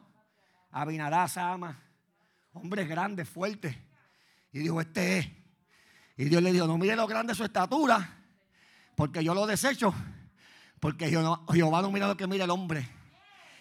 Abinadá, 0.70 1.28
Sama, 1.28 1.78
hombres 2.54 2.88
grandes, 2.88 3.28
fuertes. 3.28 3.76
Y 4.52 4.60
dijo, 4.60 4.80
este 4.80 5.18
es. 5.18 5.28
Y 6.16 6.24
Dios 6.24 6.42
le 6.42 6.52
dijo, 6.52 6.66
no 6.66 6.78
mire 6.78 6.96
lo 6.96 7.06
grande 7.06 7.34
su 7.34 7.44
estatura, 7.44 8.16
porque 8.96 9.22
yo 9.22 9.34
lo 9.34 9.46
desecho. 9.46 9.94
Porque 10.80 11.08
Jehová 11.08 11.82
no 11.82 11.92
mira 11.92 12.08
lo 12.08 12.16
que 12.16 12.26
mira 12.26 12.44
el 12.44 12.50
hombre. 12.50 12.88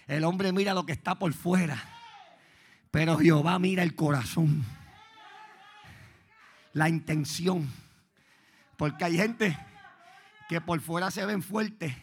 El 0.08 0.24
hombre 0.24 0.52
mira 0.52 0.74
lo 0.74 0.86
que 0.86 0.94
está 0.94 1.16
por 1.16 1.32
fuera. 1.34 1.78
Pero 2.90 3.18
Jehová 3.18 3.60
mira 3.60 3.84
el 3.84 3.96
corazón. 3.96 4.66
La 6.74 6.90
intención. 6.90 7.72
Porque 8.78 9.06
hay 9.06 9.18
gente 9.18 9.58
que 10.50 10.62
por 10.62 10.80
fuera 10.80 11.12
se 11.12 11.26
ven 11.26 11.44
fuertes 11.44 11.94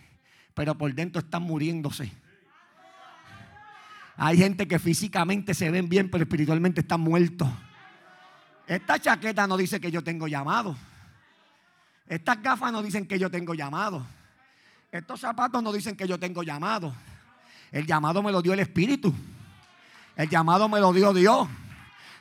pero 0.59 0.75
por 0.75 0.92
dentro 0.92 1.21
están 1.21 1.44
muriéndose. 1.44 2.11
Hay 4.16 4.37
gente 4.37 4.66
que 4.66 4.81
físicamente 4.81 5.55
se 5.55 5.71
ven 5.71 5.88
bien, 5.88 6.11
pero 6.11 6.25
espiritualmente 6.25 6.81
están 6.81 7.01
muertos. 7.01 7.49
Esta 8.66 8.99
chaqueta 8.99 9.47
no 9.47 9.57
dice 9.57 9.81
que 9.81 9.92
yo 9.92 10.03
tengo 10.03 10.27
llamado. 10.27 10.77
Estas 12.09 12.42
gafas 12.42 12.73
no 12.73 12.83
dicen 12.83 13.07
que 13.07 13.21
yo 13.21 13.31
tengo 13.31 13.55
llamado. 13.55 14.05
estos 14.90 15.21
zapatos 15.21 15.62
no 15.62 15.73
dicen 15.73 15.97
que 15.97 16.09
yo 16.09 16.18
tengo 16.18 16.42
llamado. 16.42 16.92
El 17.71 17.87
llamado 17.87 18.21
me 18.21 18.33
lo 18.33 18.42
dio 18.42 18.53
el 18.53 18.59
Espíritu. 18.59 19.14
El 20.16 20.29
llamado 20.29 20.68
me 20.68 20.81
lo 20.81 20.92
dio 20.92 21.14
Dios. 21.14 21.47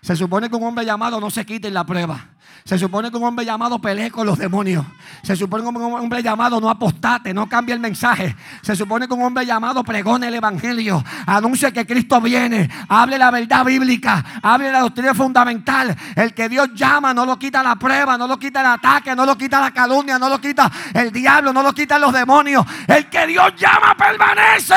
Se 0.02 0.16
supone 0.16 0.48
que 0.48 0.56
un 0.56 0.64
hombre 0.64 0.86
llamado 0.86 1.20
no 1.20 1.32
se 1.32 1.44
quite 1.44 1.70
en 1.70 1.74
la 1.74 1.88
prueba. 1.88 2.37
Se 2.64 2.78
supone 2.78 3.10
que 3.10 3.18
un 3.18 3.24
hombre 3.24 3.46
llamado 3.46 3.80
pelee 3.80 4.12
con 4.12 4.28
los 4.28 4.38
demonios. 4.38 4.86
Se 5.24 5.36
supone 5.36 5.64
que 5.64 5.70
un 5.70 5.94
hombre 5.94 6.22
llamado 6.22 6.60
no 6.60 6.70
apostate, 6.70 7.34
no 7.34 7.48
cambie 7.48 7.74
el 7.74 7.80
mensaje. 7.80 8.36
Se 8.62 8.76
supone 8.76 9.08
que 9.08 9.14
un 9.14 9.24
hombre 9.24 9.46
llamado 9.46 9.84
pregone 9.84 10.28
el 10.28 10.36
evangelio, 10.36 11.04
anuncie 11.26 11.72
que 11.72 11.86
Cristo 11.86 12.20
viene, 12.20 12.70
hable 12.90 13.18
la 13.18 13.32
verdad 13.32 13.64
bíblica, 13.64 14.24
hable 14.42 14.72
la 14.72 14.82
doctrina 14.82 15.14
fundamental. 15.14 15.96
El 16.16 16.34
que 16.34 16.50
Dios 16.50 16.70
llama 16.74 17.14
no 17.14 17.26
lo 17.26 17.40
quita 17.40 17.64
la 17.64 17.76
prueba, 17.76 18.18
no 18.18 18.28
lo 18.28 18.38
quita 18.38 18.60
el 18.60 18.68
ataque, 18.68 19.16
no 19.16 19.26
lo 19.26 19.38
quita 19.38 19.62
la 19.62 19.72
calumnia, 19.72 20.20
no 20.20 20.30
lo 20.30 20.40
quita 20.40 20.70
el 20.94 21.12
diablo, 21.12 21.54
no 21.54 21.64
lo 21.64 21.74
quita 21.74 21.98
los 21.98 22.12
demonios. 22.12 22.66
El 22.88 23.10
que 23.10 23.28
Dios 23.28 23.54
llama 23.56 23.96
permanece. 23.96 24.76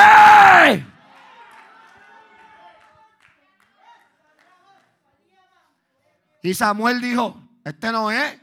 Y 6.42 6.54
Samuel 6.54 7.00
dijo, 7.00 7.36
este 7.64 7.92
no 7.92 8.10
es. 8.10 8.38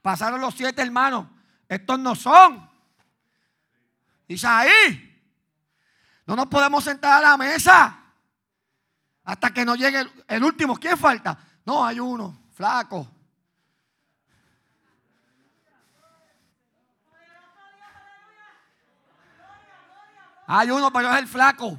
Pasaron 0.00 0.40
los 0.40 0.54
siete 0.54 0.82
hermanos, 0.82 1.26
estos 1.68 1.98
no 1.98 2.14
son. 2.14 2.68
Isaí, 4.26 5.22
no 6.26 6.36
nos 6.36 6.46
podemos 6.46 6.82
sentar 6.82 7.18
a 7.18 7.30
la 7.30 7.36
mesa 7.36 7.98
hasta 9.24 9.50
que 9.52 9.64
no 9.64 9.76
llegue 9.76 10.00
el, 10.00 10.24
el 10.26 10.44
último. 10.44 10.76
¿Quién 10.76 10.98
falta? 10.98 11.38
No, 11.64 11.84
hay 11.84 12.00
uno, 12.00 12.46
flaco. 12.52 13.08
Hay 20.46 20.70
uno, 20.70 20.92
pero 20.92 21.10
es 21.10 21.18
el 21.18 21.28
flaco. 21.28 21.78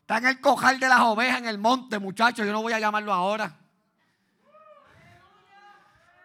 Está 0.00 0.18
en 0.18 0.26
el 0.26 0.40
cojal 0.40 0.80
de 0.80 0.88
las 0.88 1.00
ovejas 1.00 1.38
en 1.38 1.46
el 1.46 1.58
monte, 1.58 2.00
muchachos. 2.00 2.44
Yo 2.44 2.52
no 2.52 2.62
voy 2.62 2.72
a 2.72 2.80
llamarlo 2.80 3.12
ahora. 3.12 3.59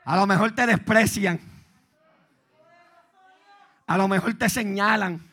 A 0.05 0.15
lo 0.15 0.27
mejor 0.27 0.51
te 0.51 0.65
desprecian. 0.67 1.39
A 3.87 3.97
lo 3.97 4.07
mejor 4.07 4.35
te 4.35 4.47
señalan. 4.49 5.27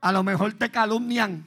A 0.00 0.12
lo 0.12 0.22
mejor 0.22 0.52
te 0.52 0.70
calumnian. 0.70 1.44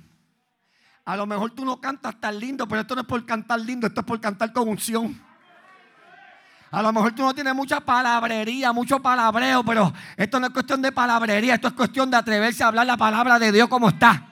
A 1.06 1.16
lo 1.16 1.26
mejor 1.26 1.52
tú 1.52 1.64
no 1.64 1.80
cantas 1.80 2.20
tan 2.20 2.38
lindo, 2.38 2.68
pero 2.68 2.82
esto 2.82 2.96
no 2.96 3.02
es 3.02 3.08
por 3.08 3.24
cantar 3.26 3.62
lindo, 3.62 3.88
esto 3.88 4.02
es 4.02 4.06
por 4.06 4.20
cantar 4.20 4.52
con 4.52 4.68
unción. 4.68 5.22
A 6.70 6.82
lo 6.82 6.92
mejor 6.92 7.14
tú 7.14 7.22
no 7.22 7.34
tienes 7.34 7.56
mucha 7.56 7.80
palabrería, 7.80 8.74
mucho 8.74 9.00
palabreo, 9.00 9.64
pero 9.64 9.94
esto 10.18 10.40
no 10.40 10.48
es 10.48 10.54
cuestión 10.54 10.82
de 10.82 10.92
palabrería, 10.92 11.56
esto 11.56 11.70
es 11.70 11.74
cuestión 11.74 12.12
de 12.12 12.18
atreverse 12.18 12.64
a 12.64 12.68
hablar 12.68 12.86
la 12.86 12.98
palabra 12.98 13.40
de 13.40 13.52
Dios 13.54 13.70
como 13.70 13.88
está. 13.88 14.28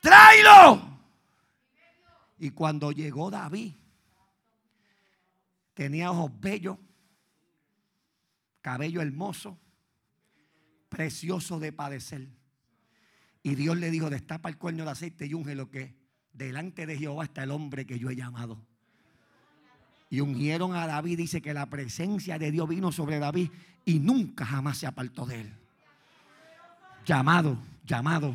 ¡Tráelo! 0.00 0.82
Y 2.38 2.50
cuando 2.50 2.92
llegó 2.92 3.30
David, 3.30 3.72
tenía 5.80 6.10
ojos 6.10 6.30
bellos, 6.38 6.76
cabello 8.60 9.00
hermoso, 9.00 9.58
precioso 10.90 11.58
de 11.58 11.72
padecer. 11.72 12.28
Y 13.42 13.54
Dios 13.54 13.78
le 13.78 13.90
dijo, 13.90 14.10
destapa 14.10 14.50
el 14.50 14.58
cuerno 14.58 14.84
de 14.84 14.90
aceite 14.90 15.24
y 15.24 15.32
unge 15.32 15.54
lo 15.54 15.70
que 15.70 15.96
delante 16.34 16.84
de 16.84 16.98
Jehová 16.98 17.24
está 17.24 17.44
el 17.44 17.50
hombre 17.50 17.86
que 17.86 17.98
yo 17.98 18.10
he 18.10 18.14
llamado. 18.14 18.62
Y 20.10 20.20
ungieron 20.20 20.74
a 20.74 20.86
David, 20.86 21.16
dice 21.16 21.40
que 21.40 21.54
la 21.54 21.70
presencia 21.70 22.38
de 22.38 22.50
Dios 22.50 22.68
vino 22.68 22.92
sobre 22.92 23.18
David 23.18 23.48
y 23.86 24.00
nunca 24.00 24.44
jamás 24.44 24.76
se 24.76 24.86
apartó 24.86 25.24
de 25.24 25.40
él. 25.40 25.54
Llamado, 27.06 27.56
llamado, 27.86 28.34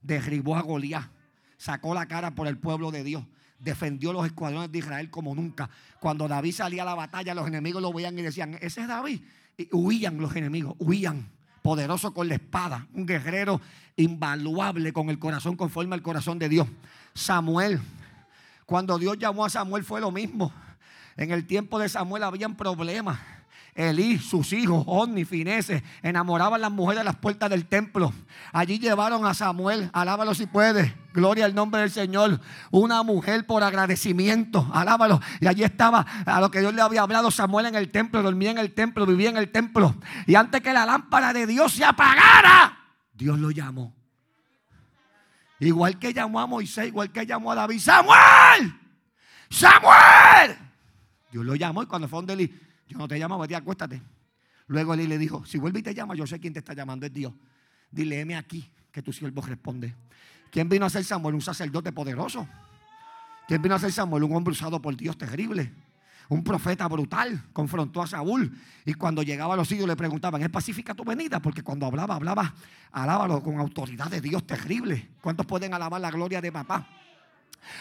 derribó 0.00 0.56
a 0.56 0.62
Goliat, 0.62 1.10
sacó 1.58 1.92
la 1.92 2.08
cara 2.08 2.34
por 2.34 2.46
el 2.46 2.56
pueblo 2.56 2.90
de 2.90 3.04
Dios, 3.04 3.26
defendió 3.58 4.12
los 4.12 4.26
escuadrones 4.26 4.70
de 4.70 4.78
Israel 4.78 5.10
como 5.10 5.34
nunca. 5.34 5.68
Cuando 6.00 6.28
David 6.28 6.52
salía 6.52 6.82
a 6.82 6.86
la 6.86 6.94
batalla, 6.94 7.34
los 7.34 7.46
enemigos 7.46 7.82
lo 7.82 7.92
veían 7.92 8.18
y 8.18 8.22
decían, 8.22 8.58
ese 8.60 8.82
es 8.82 8.88
David. 8.88 9.20
Y 9.56 9.68
huían 9.72 10.18
los 10.18 10.34
enemigos, 10.36 10.74
huían 10.78 11.28
poderoso 11.62 12.14
con 12.14 12.28
la 12.28 12.34
espada, 12.34 12.86
un 12.94 13.04
guerrero 13.04 13.60
invaluable 13.96 14.92
con 14.92 15.10
el 15.10 15.18
corazón 15.18 15.56
conforme 15.56 15.94
al 15.94 16.02
corazón 16.02 16.38
de 16.38 16.48
Dios. 16.48 16.68
Samuel, 17.14 17.80
cuando 18.64 18.98
Dios 18.98 19.18
llamó 19.18 19.44
a 19.44 19.50
Samuel 19.50 19.84
fue 19.84 20.00
lo 20.00 20.10
mismo. 20.10 20.52
En 21.16 21.32
el 21.32 21.46
tiempo 21.46 21.78
de 21.78 21.88
Samuel 21.88 22.22
habían 22.22 22.56
problemas. 22.56 23.18
Elí, 23.78 24.18
sus 24.18 24.52
hijos,Onni, 24.52 25.24
Finese, 25.24 25.84
enamoraban 26.02 26.58
a 26.58 26.62
las 26.62 26.72
mujeres 26.72 27.02
a 27.02 27.04
las 27.04 27.14
puertas 27.14 27.48
del 27.48 27.66
templo. 27.66 28.12
Allí 28.52 28.80
llevaron 28.80 29.24
a 29.24 29.34
Samuel, 29.34 29.88
alábalo 29.92 30.34
si 30.34 30.46
puede, 30.46 30.96
gloria 31.14 31.44
al 31.44 31.54
nombre 31.54 31.82
del 31.82 31.92
Señor. 31.92 32.40
Una 32.72 33.04
mujer 33.04 33.46
por 33.46 33.62
agradecimiento, 33.62 34.68
alábalo. 34.74 35.20
Y 35.40 35.46
allí 35.46 35.62
estaba 35.62 36.00
a 36.26 36.40
lo 36.40 36.50
que 36.50 36.58
Dios 36.58 36.74
le 36.74 36.82
había 36.82 37.02
hablado 37.02 37.30
Samuel 37.30 37.66
en 37.66 37.76
el 37.76 37.92
templo, 37.92 38.20
dormía 38.20 38.50
en 38.50 38.58
el 38.58 38.74
templo, 38.74 39.06
vivía 39.06 39.30
en 39.30 39.36
el 39.36 39.52
templo. 39.52 39.94
Y 40.26 40.34
antes 40.34 40.60
que 40.60 40.72
la 40.72 40.84
lámpara 40.84 41.32
de 41.32 41.46
Dios 41.46 41.74
se 41.74 41.84
apagara, 41.84 42.76
Dios 43.14 43.38
lo 43.38 43.52
llamó. 43.52 43.94
Igual 45.60 46.00
que 46.00 46.12
llamó 46.12 46.40
a 46.40 46.48
Moisés, 46.48 46.88
igual 46.88 47.12
que 47.12 47.24
llamó 47.24 47.52
a 47.52 47.54
David, 47.54 47.78
Samuel, 47.78 48.74
Samuel. 49.48 50.58
Dios 51.30 51.44
lo 51.44 51.54
llamó 51.54 51.84
y 51.84 51.86
cuando 51.86 52.08
fue 52.08 52.18
donde 52.18 52.32
Eli, 52.32 52.67
yo 52.88 52.98
no 52.98 53.06
te 53.06 53.18
llamo, 53.18 53.38
vete, 53.38 53.54
acuéstate. 53.54 54.02
Luego 54.66 54.94
Eli 54.94 55.06
le 55.06 55.18
dijo, 55.18 55.44
si 55.44 55.58
vuelve 55.58 55.80
y 55.80 55.82
te 55.82 55.94
llama, 55.94 56.14
yo 56.14 56.26
sé 56.26 56.40
quién 56.40 56.52
te 56.52 56.58
está 56.58 56.74
llamando, 56.74 57.06
es 57.06 57.12
Dios. 57.12 57.32
Dile, 57.90 58.20
heme 58.20 58.36
aquí, 58.36 58.70
que 58.90 59.02
tu 59.02 59.12
siervo 59.12 59.40
responde. 59.42 59.94
¿Quién 60.50 60.68
vino 60.68 60.86
a 60.86 60.90
ser 60.90 61.04
Samuel? 61.04 61.34
Un 61.34 61.40
sacerdote 61.40 61.92
poderoso. 61.92 62.46
¿Quién 63.46 63.62
vino 63.62 63.74
a 63.74 63.78
ser 63.78 63.92
Samuel? 63.92 64.24
Un 64.24 64.36
hombre 64.36 64.52
usado 64.52 64.80
por 64.80 64.96
Dios 64.96 65.16
terrible. 65.16 65.72
Un 66.28 66.44
profeta 66.44 66.86
brutal 66.88 67.42
confrontó 67.54 68.02
a 68.02 68.06
Saúl 68.06 68.54
y 68.84 68.92
cuando 68.92 69.22
llegaba 69.22 69.54
a 69.54 69.56
los 69.56 69.68
sitios 69.68 69.88
le 69.88 69.96
preguntaban, 69.96 70.42
¿es 70.42 70.50
pacífica 70.50 70.94
tu 70.94 71.02
venida? 71.02 71.40
Porque 71.40 71.62
cuando 71.62 71.86
hablaba, 71.86 72.16
hablaba, 72.16 72.54
alábalo 72.92 73.42
con 73.42 73.58
autoridad 73.58 74.10
de 74.10 74.20
Dios 74.20 74.46
terrible. 74.46 75.08
¿Cuántos 75.22 75.46
pueden 75.46 75.72
alabar 75.72 76.00
la 76.00 76.10
gloria 76.10 76.42
de 76.42 76.52
papá? 76.52 76.86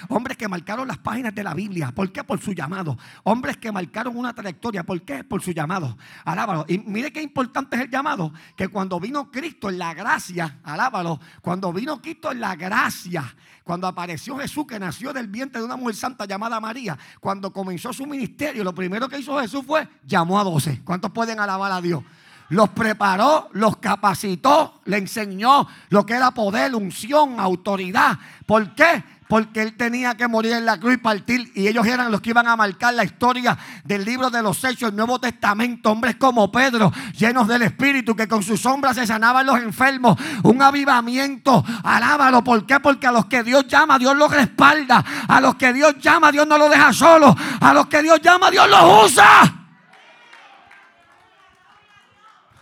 Hombres 0.09 0.37
que 0.37 0.47
marcaron 0.47 0.87
las 0.87 0.97
páginas 0.97 1.33
de 1.33 1.43
la 1.43 1.53
Biblia. 1.53 1.91
¿Por 1.91 2.11
qué? 2.11 2.23
Por 2.23 2.39
su 2.39 2.53
llamado. 2.53 2.97
Hombres 3.23 3.57
que 3.57 3.71
marcaron 3.71 4.17
una 4.17 4.33
trayectoria. 4.33 4.83
¿Por 4.83 5.01
qué? 5.01 5.23
Por 5.23 5.41
su 5.41 5.51
llamado. 5.51 5.97
Alábalo. 6.25 6.65
Y 6.67 6.79
mire 6.79 7.11
qué 7.11 7.21
importante 7.21 7.75
es 7.75 7.83
el 7.83 7.89
llamado. 7.89 8.33
Que 8.55 8.67
cuando 8.67 8.99
vino 8.99 9.31
Cristo 9.31 9.69
en 9.69 9.77
la 9.77 9.93
gracia, 9.93 10.59
alábalo. 10.63 11.19
Cuando 11.41 11.71
vino 11.73 12.01
Cristo 12.01 12.31
en 12.31 12.41
la 12.41 12.55
gracia, 12.55 13.35
cuando 13.63 13.87
apareció 13.87 14.37
Jesús 14.37 14.65
que 14.67 14.79
nació 14.79 15.13
del 15.13 15.27
vientre 15.27 15.59
de 15.59 15.65
una 15.65 15.75
mujer 15.75 15.95
santa 15.95 16.25
llamada 16.25 16.59
María, 16.59 16.97
cuando 17.19 17.51
comenzó 17.51 17.91
su 17.93 18.05
ministerio, 18.05 18.63
lo 18.63 18.73
primero 18.73 19.09
que 19.09 19.19
hizo 19.19 19.39
Jesús 19.39 19.65
fue 19.65 19.87
llamó 20.05 20.39
a 20.39 20.43
doce. 20.43 20.81
¿Cuántos 20.83 21.11
pueden 21.11 21.39
alabar 21.39 21.71
a 21.71 21.81
Dios? 21.81 22.03
los 22.49 22.69
preparó, 22.69 23.49
los 23.53 23.77
capacitó, 23.77 24.81
le 24.85 24.97
enseñó 24.97 25.67
lo 25.89 26.05
que 26.05 26.13
era 26.13 26.31
poder, 26.31 26.73
unción, 26.75 27.39
autoridad. 27.39 28.17
¿Por 28.45 28.73
qué? 28.73 29.03
Porque 29.27 29.61
él 29.61 29.75
tenía 29.75 30.15
que 30.15 30.27
morir 30.27 30.53
en 30.53 30.65
la 30.65 30.79
cruz 30.79 30.93
y 30.93 30.97
partir. 30.97 31.51
Y 31.53 31.67
ellos 31.67 31.85
eran 31.85 32.11
los 32.11 32.21
que 32.21 32.29
iban 32.29 32.47
a 32.47 32.55
marcar 32.55 32.93
la 32.93 33.03
historia 33.03 33.57
del 33.83 34.05
libro 34.05 34.29
de 34.29 34.41
los 34.41 34.63
Hechos, 34.63 34.89
el 34.89 34.95
Nuevo 34.95 35.19
Testamento. 35.19 35.91
Hombres 35.91 36.15
como 36.15 36.49
Pedro, 36.49 36.93
llenos 37.17 37.47
del 37.47 37.63
Espíritu, 37.63 38.15
que 38.15 38.27
con 38.27 38.41
sus 38.41 38.61
sombras 38.61 38.95
se 38.95 39.05
sanaban 39.05 39.45
los 39.45 39.57
enfermos. 39.57 40.17
Un 40.43 40.61
avivamiento. 40.61 41.63
Alábalo. 41.83 42.41
¿Por 42.41 42.65
qué? 42.65 42.79
Porque 42.79 43.07
a 43.07 43.11
los 43.11 43.25
que 43.25 43.43
Dios 43.43 43.67
llama, 43.67 43.99
Dios 43.99 44.15
los 44.15 44.31
respalda. 44.31 45.03
A 45.27 45.41
los 45.41 45.55
que 45.55 45.73
Dios 45.73 45.95
llama, 45.99 46.31
Dios 46.31 46.47
no 46.47 46.57
los 46.57 46.69
deja 46.69 46.93
solos. 46.93 47.35
A 47.59 47.73
los 47.73 47.87
que 47.87 48.01
Dios 48.01 48.21
llama, 48.21 48.49
Dios 48.49 48.69
los 48.69 49.11
usa. 49.11 49.53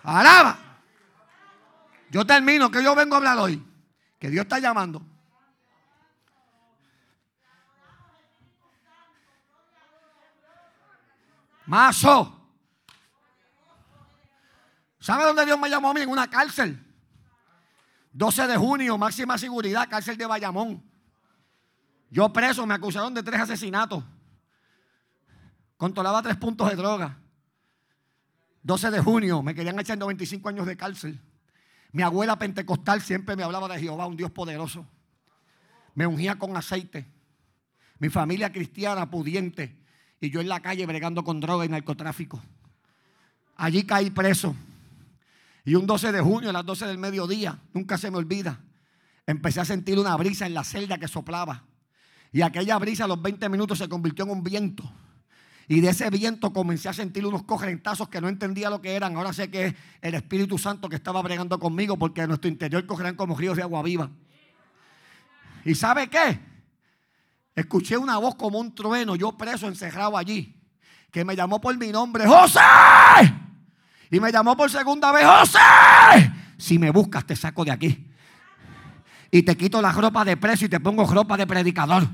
Alaba. 0.03 0.57
Yo 2.09 2.25
termino, 2.25 2.71
que 2.71 2.83
yo 2.83 2.95
vengo 2.95 3.15
a 3.15 3.17
hablar 3.17 3.37
hoy. 3.37 3.63
Que 4.19 4.29
Dios 4.29 4.43
está 4.43 4.57
llamando. 4.57 5.14
Mazo. 11.65 12.31
¿Sabe 14.99 15.23
dónde 15.23 15.45
Dios 15.45 15.59
me 15.59 15.69
llamó 15.69 15.91
a 15.91 15.93
mí? 15.93 16.01
En 16.01 16.09
una 16.09 16.29
cárcel. 16.29 16.81
12 18.13 18.47
de 18.47 18.57
junio, 18.57 18.97
máxima 18.97 19.37
seguridad, 19.37 19.89
cárcel 19.89 20.17
de 20.17 20.25
Bayamón. 20.25 20.83
Yo 22.09 22.31
preso, 22.31 22.65
me 22.65 22.73
acusaron 22.73 23.13
de 23.13 23.21
tres 23.21 23.41
asesinatos. 23.41 24.03
Controlaba 25.77 26.21
tres 26.21 26.37
puntos 26.37 26.69
de 26.69 26.75
droga. 26.75 27.17
12 28.63 28.89
de 28.89 28.99
junio, 28.99 29.43
me 29.43 29.53
querían 29.53 29.79
echar 29.79 29.97
95 29.97 30.49
años 30.49 30.65
de 30.65 30.77
cárcel. 30.77 31.19
Mi 31.91 32.01
abuela 32.01 32.39
pentecostal 32.39 33.01
siempre 33.01 33.35
me 33.35 33.43
hablaba 33.43 33.67
de 33.67 33.79
Jehová, 33.79 34.07
un 34.07 34.17
Dios 34.17 34.31
poderoso. 34.31 34.87
Me 35.93 36.07
ungía 36.07 36.39
con 36.39 36.55
aceite. 36.57 37.05
Mi 37.99 38.09
familia 38.09 38.51
cristiana 38.51 39.09
pudiente. 39.09 39.84
Y 40.25 40.31
yo 40.31 40.41
en 40.41 40.49
la 40.49 40.59
calle 40.59 40.85
bregando 40.85 41.23
con 41.23 41.39
droga 41.39 41.65
y 41.65 41.69
narcotráfico. 41.69 42.41
Allí 43.57 43.83
caí 43.83 44.09
preso. 44.09 44.55
Y 45.63 45.75
un 45.75 45.85
12 45.85 46.11
de 46.11 46.21
junio 46.21 46.49
a 46.49 46.53
las 46.53 46.65
12 46.65 46.87
del 46.87 46.97
mediodía, 46.97 47.59
nunca 47.73 47.97
se 47.97 48.09
me 48.09 48.17
olvida, 48.17 48.59
empecé 49.25 49.61
a 49.61 49.65
sentir 49.65 49.97
una 49.97 50.15
brisa 50.15 50.45
en 50.45 50.53
la 50.53 50.63
celda 50.63 50.97
que 50.97 51.07
soplaba. 51.07 51.63
Y 52.31 52.41
aquella 52.41 52.77
brisa 52.77 53.05
a 53.05 53.07
los 53.07 53.21
20 53.21 53.49
minutos 53.49 53.77
se 53.77 53.87
convirtió 53.87 54.25
en 54.25 54.31
un 54.31 54.43
viento. 54.43 54.91
Y 55.67 55.81
de 55.81 55.89
ese 55.89 56.09
viento 56.09 56.51
comencé 56.53 56.89
a 56.89 56.93
sentir 56.93 57.25
unos 57.25 57.43
correntazos 57.43 58.09
que 58.09 58.19
no 58.19 58.27
entendía 58.27 58.69
lo 58.69 58.81
que 58.81 58.95
eran. 58.95 59.15
Ahora 59.15 59.31
sé 59.31 59.49
que 59.49 59.67
es 59.67 59.75
el 60.01 60.15
Espíritu 60.15 60.57
Santo 60.57 60.89
que 60.89 60.95
estaba 60.95 61.21
bregando 61.21 61.59
conmigo 61.59 61.97
porque 61.97 62.21
en 62.21 62.29
nuestro 62.29 62.49
interior 62.49 62.85
cogerán 62.85 63.15
como 63.15 63.37
ríos 63.37 63.57
de 63.57 63.63
agua 63.63 63.81
viva. 63.83 64.09
¿Y 65.63 65.75
sabe 65.75 66.07
qué? 66.07 66.54
Escuché 67.55 67.97
una 67.97 68.17
voz 68.17 68.35
como 68.35 68.59
un 68.59 68.75
trueno, 68.75 69.15
yo 69.15 69.31
preso, 69.31 69.67
encerrado 69.67 70.17
allí, 70.17 70.61
que 71.11 71.23
me 71.23 71.35
llamó 71.35 71.61
por 71.61 71.77
mi 71.77 71.91
nombre, 71.91 72.27
José. 72.27 72.59
Y 74.11 74.19
me 74.19 74.31
llamó 74.31 74.57
por 74.57 74.69
segunda 74.69 75.11
vez, 75.11 75.25
José. 75.25 76.31
Si 76.57 76.77
me 76.77 76.91
buscas, 76.91 77.25
te 77.25 77.35
saco 77.35 77.63
de 77.63 77.71
aquí. 77.71 78.11
Y 79.31 79.43
te 79.43 79.55
quito 79.55 79.81
la 79.81 79.91
ropa 79.91 80.25
de 80.25 80.37
preso 80.37 80.65
y 80.65 80.69
te 80.69 80.79
pongo 80.79 81.05
ropa 81.05 81.37
de 81.37 81.47
predicador 81.47 82.07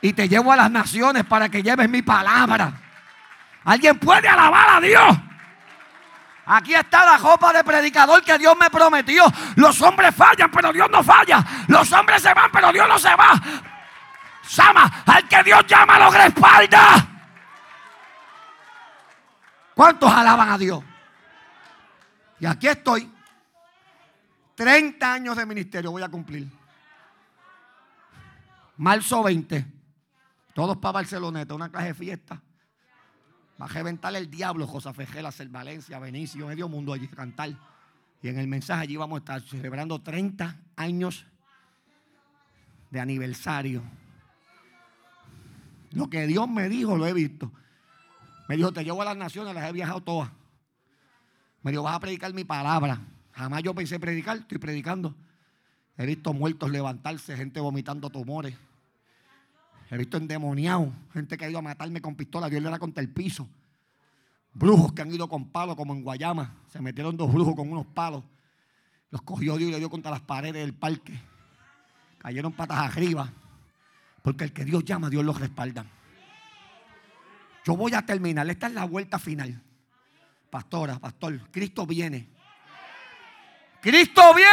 y 0.00 0.12
te 0.12 0.28
llevo 0.28 0.52
a 0.52 0.56
las 0.56 0.70
naciones 0.70 1.24
para 1.24 1.48
que 1.48 1.62
lleves 1.62 1.88
mi 1.88 2.02
palabra. 2.02 2.72
¿Alguien 3.64 3.98
puede 3.98 4.28
alabar 4.28 4.76
a 4.76 4.80
Dios? 4.80 5.18
Aquí 6.46 6.74
está 6.74 7.04
la 7.04 7.18
copa 7.18 7.52
de 7.52 7.64
predicador 7.64 8.22
que 8.22 8.38
Dios 8.38 8.56
me 8.58 8.70
prometió. 8.70 9.24
Los 9.56 9.80
hombres 9.82 10.14
fallan, 10.14 10.50
pero 10.50 10.72
Dios 10.72 10.88
no 10.90 11.02
falla. 11.02 11.44
Los 11.66 11.90
hombres 11.92 12.22
se 12.22 12.32
van, 12.32 12.50
pero 12.52 12.72
Dios 12.72 12.86
no 12.88 12.98
se 12.98 13.08
va. 13.16 13.42
Sama, 14.46 15.02
al 15.06 15.28
que 15.28 15.42
Dios 15.42 15.66
llama 15.66 15.98
lo 15.98 16.10
respalda. 16.10 17.16
¿Cuántos 19.74 20.10
alaban 20.10 20.50
a 20.50 20.58
Dios? 20.58 20.82
Y 22.40 22.46
aquí 22.46 22.68
estoy. 22.68 23.12
30 24.54 25.12
años 25.12 25.36
de 25.36 25.44
ministerio 25.44 25.90
voy 25.90 26.02
a 26.02 26.08
cumplir. 26.08 26.48
Marzo 28.78 29.22
20. 29.22 29.66
Todos 30.54 30.78
para 30.78 30.92
Barceloneta, 30.92 31.54
una 31.54 31.70
clase 31.70 31.88
de 31.88 31.94
fiesta. 31.94 32.42
Va 33.60 33.66
a 33.66 33.68
reventar 33.68 34.14
el 34.16 34.30
diablo, 34.30 34.66
José 34.66 34.92
Fejela, 34.94 35.30
Ser 35.30 35.48
Valencia, 35.48 35.98
Benicio, 35.98 36.46
medio 36.46 36.68
mundo 36.68 36.92
allí 36.92 37.08
a 37.12 37.16
cantar. 37.16 37.50
Y 38.22 38.28
en 38.28 38.38
el 38.38 38.46
mensaje 38.46 38.82
allí 38.82 38.96
vamos 38.96 39.16
a 39.16 39.18
estar 39.18 39.42
celebrando 39.42 40.00
30 40.00 40.56
años 40.76 41.26
de 42.90 43.00
aniversario. 43.00 43.82
Lo 45.96 46.10
que 46.10 46.26
Dios 46.26 46.46
me 46.46 46.68
dijo 46.68 46.94
lo 46.98 47.06
he 47.06 47.14
visto. 47.14 47.50
Me 48.50 48.56
dijo, 48.58 48.70
te 48.70 48.84
llevo 48.84 49.00
a 49.00 49.06
las 49.06 49.16
naciones, 49.16 49.54
las 49.54 49.66
he 49.66 49.72
viajado 49.72 50.02
todas. 50.02 50.30
Me 51.62 51.70
dijo, 51.70 51.82
vas 51.82 51.94
a 51.94 52.00
predicar 52.00 52.34
mi 52.34 52.44
palabra. 52.44 53.00
Jamás 53.32 53.62
yo 53.62 53.74
pensé 53.74 53.98
predicar, 53.98 54.36
estoy 54.36 54.58
predicando. 54.58 55.14
He 55.96 56.04
visto 56.04 56.34
muertos 56.34 56.70
levantarse, 56.70 57.34
gente 57.34 57.60
vomitando 57.60 58.10
tumores. 58.10 58.54
He 59.90 59.96
visto 59.96 60.18
endemoniados, 60.18 60.90
gente 61.14 61.38
que 61.38 61.46
ha 61.46 61.48
ido 61.48 61.60
a 61.60 61.62
matarme 61.62 62.02
con 62.02 62.14
pistola, 62.14 62.50
Dios 62.50 62.62
le 62.62 62.68
da 62.68 62.78
contra 62.78 63.02
el 63.02 63.08
piso. 63.08 63.48
Brujos 64.52 64.92
que 64.92 65.00
han 65.00 65.14
ido 65.14 65.26
con 65.30 65.48
palos, 65.48 65.76
como 65.76 65.94
en 65.94 66.02
Guayama. 66.02 66.56
Se 66.68 66.78
metieron 66.82 67.16
dos 67.16 67.32
brujos 67.32 67.54
con 67.54 67.72
unos 67.72 67.86
palos. 67.86 68.22
Los 69.10 69.22
cogió 69.22 69.56
Dios 69.56 69.70
y 69.70 69.72
le 69.72 69.78
dio 69.78 69.88
contra 69.88 70.10
las 70.10 70.20
paredes 70.20 70.62
del 70.62 70.74
parque. 70.74 71.18
Cayeron 72.18 72.52
patas 72.52 72.80
arriba. 72.80 73.32
Porque 74.26 74.42
el 74.42 74.52
que 74.52 74.64
Dios 74.64 74.84
llama, 74.84 75.08
Dios 75.08 75.24
los 75.24 75.38
respalda. 75.38 75.86
Yo 77.64 77.76
voy 77.76 77.94
a 77.94 78.04
terminar. 78.04 78.50
Esta 78.50 78.66
es 78.66 78.72
la 78.72 78.84
vuelta 78.84 79.20
final. 79.20 79.62
Pastora, 80.50 80.98
pastor, 80.98 81.48
Cristo 81.52 81.86
viene. 81.86 82.28
Cristo 83.80 84.34
viene. 84.34 84.50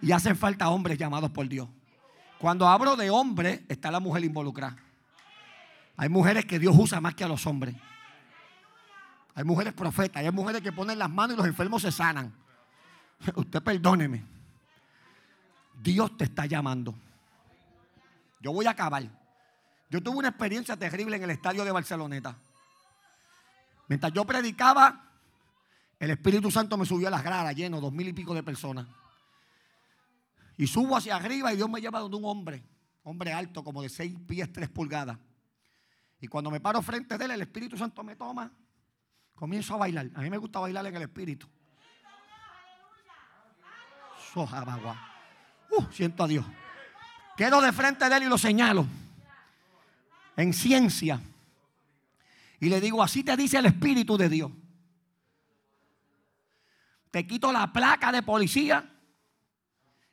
Y 0.00 0.10
hacen 0.10 0.34
falta 0.34 0.70
hombres 0.70 0.96
llamados 0.96 1.30
por 1.30 1.46
Dios. 1.46 1.68
Cuando 2.38 2.66
hablo 2.66 2.96
de 2.96 3.10
hombre, 3.10 3.66
está 3.68 3.90
la 3.90 4.00
mujer 4.00 4.24
involucrada. 4.24 4.78
Hay 5.98 6.08
mujeres 6.08 6.46
que 6.46 6.58
Dios 6.58 6.74
usa 6.78 6.98
más 7.02 7.14
que 7.14 7.24
a 7.24 7.28
los 7.28 7.46
hombres. 7.46 7.74
Hay 9.34 9.44
mujeres 9.44 9.74
profetas, 9.74 10.24
hay 10.24 10.30
mujeres 10.30 10.62
que 10.62 10.72
ponen 10.72 10.98
las 10.98 11.10
manos 11.10 11.34
y 11.34 11.36
los 11.36 11.46
enfermos 11.46 11.82
se 11.82 11.92
sanan. 11.92 12.32
Usted 13.34 13.62
perdóneme. 13.62 14.24
Dios 15.82 16.16
te 16.16 16.24
está 16.24 16.46
llamando. 16.46 16.94
Yo 18.40 18.52
voy 18.52 18.66
a 18.66 18.70
acabar. 18.70 19.02
Yo 19.90 20.02
tuve 20.02 20.18
una 20.18 20.28
experiencia 20.28 20.76
terrible 20.76 21.16
en 21.16 21.22
el 21.22 21.30
estadio 21.30 21.64
de 21.64 21.70
Barceloneta. 21.70 22.36
Mientras 23.88 24.12
yo 24.12 24.24
predicaba, 24.24 25.08
el 25.98 26.10
Espíritu 26.10 26.50
Santo 26.50 26.76
me 26.76 26.84
subió 26.84 27.08
a 27.08 27.10
las 27.10 27.22
gradas 27.24 27.54
lleno, 27.54 27.80
dos 27.80 27.92
mil 27.92 28.08
y 28.08 28.12
pico 28.12 28.34
de 28.34 28.42
personas. 28.42 28.86
Y 30.56 30.66
subo 30.66 30.96
hacia 30.96 31.16
arriba 31.16 31.52
y 31.52 31.56
Dios 31.56 31.70
me 31.70 31.80
lleva 31.80 32.00
donde 32.00 32.16
un 32.16 32.24
hombre, 32.24 32.64
hombre 33.04 33.32
alto, 33.32 33.64
como 33.64 33.80
de 33.80 33.88
seis 33.88 34.16
pies, 34.26 34.52
tres 34.52 34.68
pulgadas. 34.68 35.16
Y 36.20 36.26
cuando 36.26 36.50
me 36.50 36.60
paro 36.60 36.82
frente 36.82 37.16
de 37.16 37.24
él, 37.24 37.30
el 37.30 37.42
Espíritu 37.42 37.78
Santo 37.78 38.02
me 38.02 38.16
toma, 38.16 38.52
comienzo 39.34 39.74
a 39.74 39.78
bailar. 39.78 40.10
A 40.14 40.20
mí 40.20 40.28
me 40.28 40.36
gusta 40.36 40.58
bailar 40.58 40.84
en 40.86 40.96
el 40.96 41.02
Espíritu. 41.02 41.48
Uh, 45.70 45.82
siento 45.92 46.24
a 46.24 46.28
Dios. 46.28 46.44
Quedo 47.36 47.60
de 47.60 47.72
frente 47.72 48.08
de 48.08 48.16
él 48.16 48.22
y 48.24 48.26
lo 48.26 48.38
señalo. 48.38 48.86
En 50.36 50.52
ciencia. 50.52 51.20
Y 52.60 52.68
le 52.68 52.80
digo, 52.80 53.02
así 53.02 53.22
te 53.22 53.36
dice 53.36 53.58
el 53.58 53.66
Espíritu 53.66 54.16
de 54.16 54.28
Dios. 54.28 54.50
Te 57.10 57.26
quito 57.26 57.52
la 57.52 57.72
placa 57.72 58.12
de 58.12 58.22
policía 58.22 58.84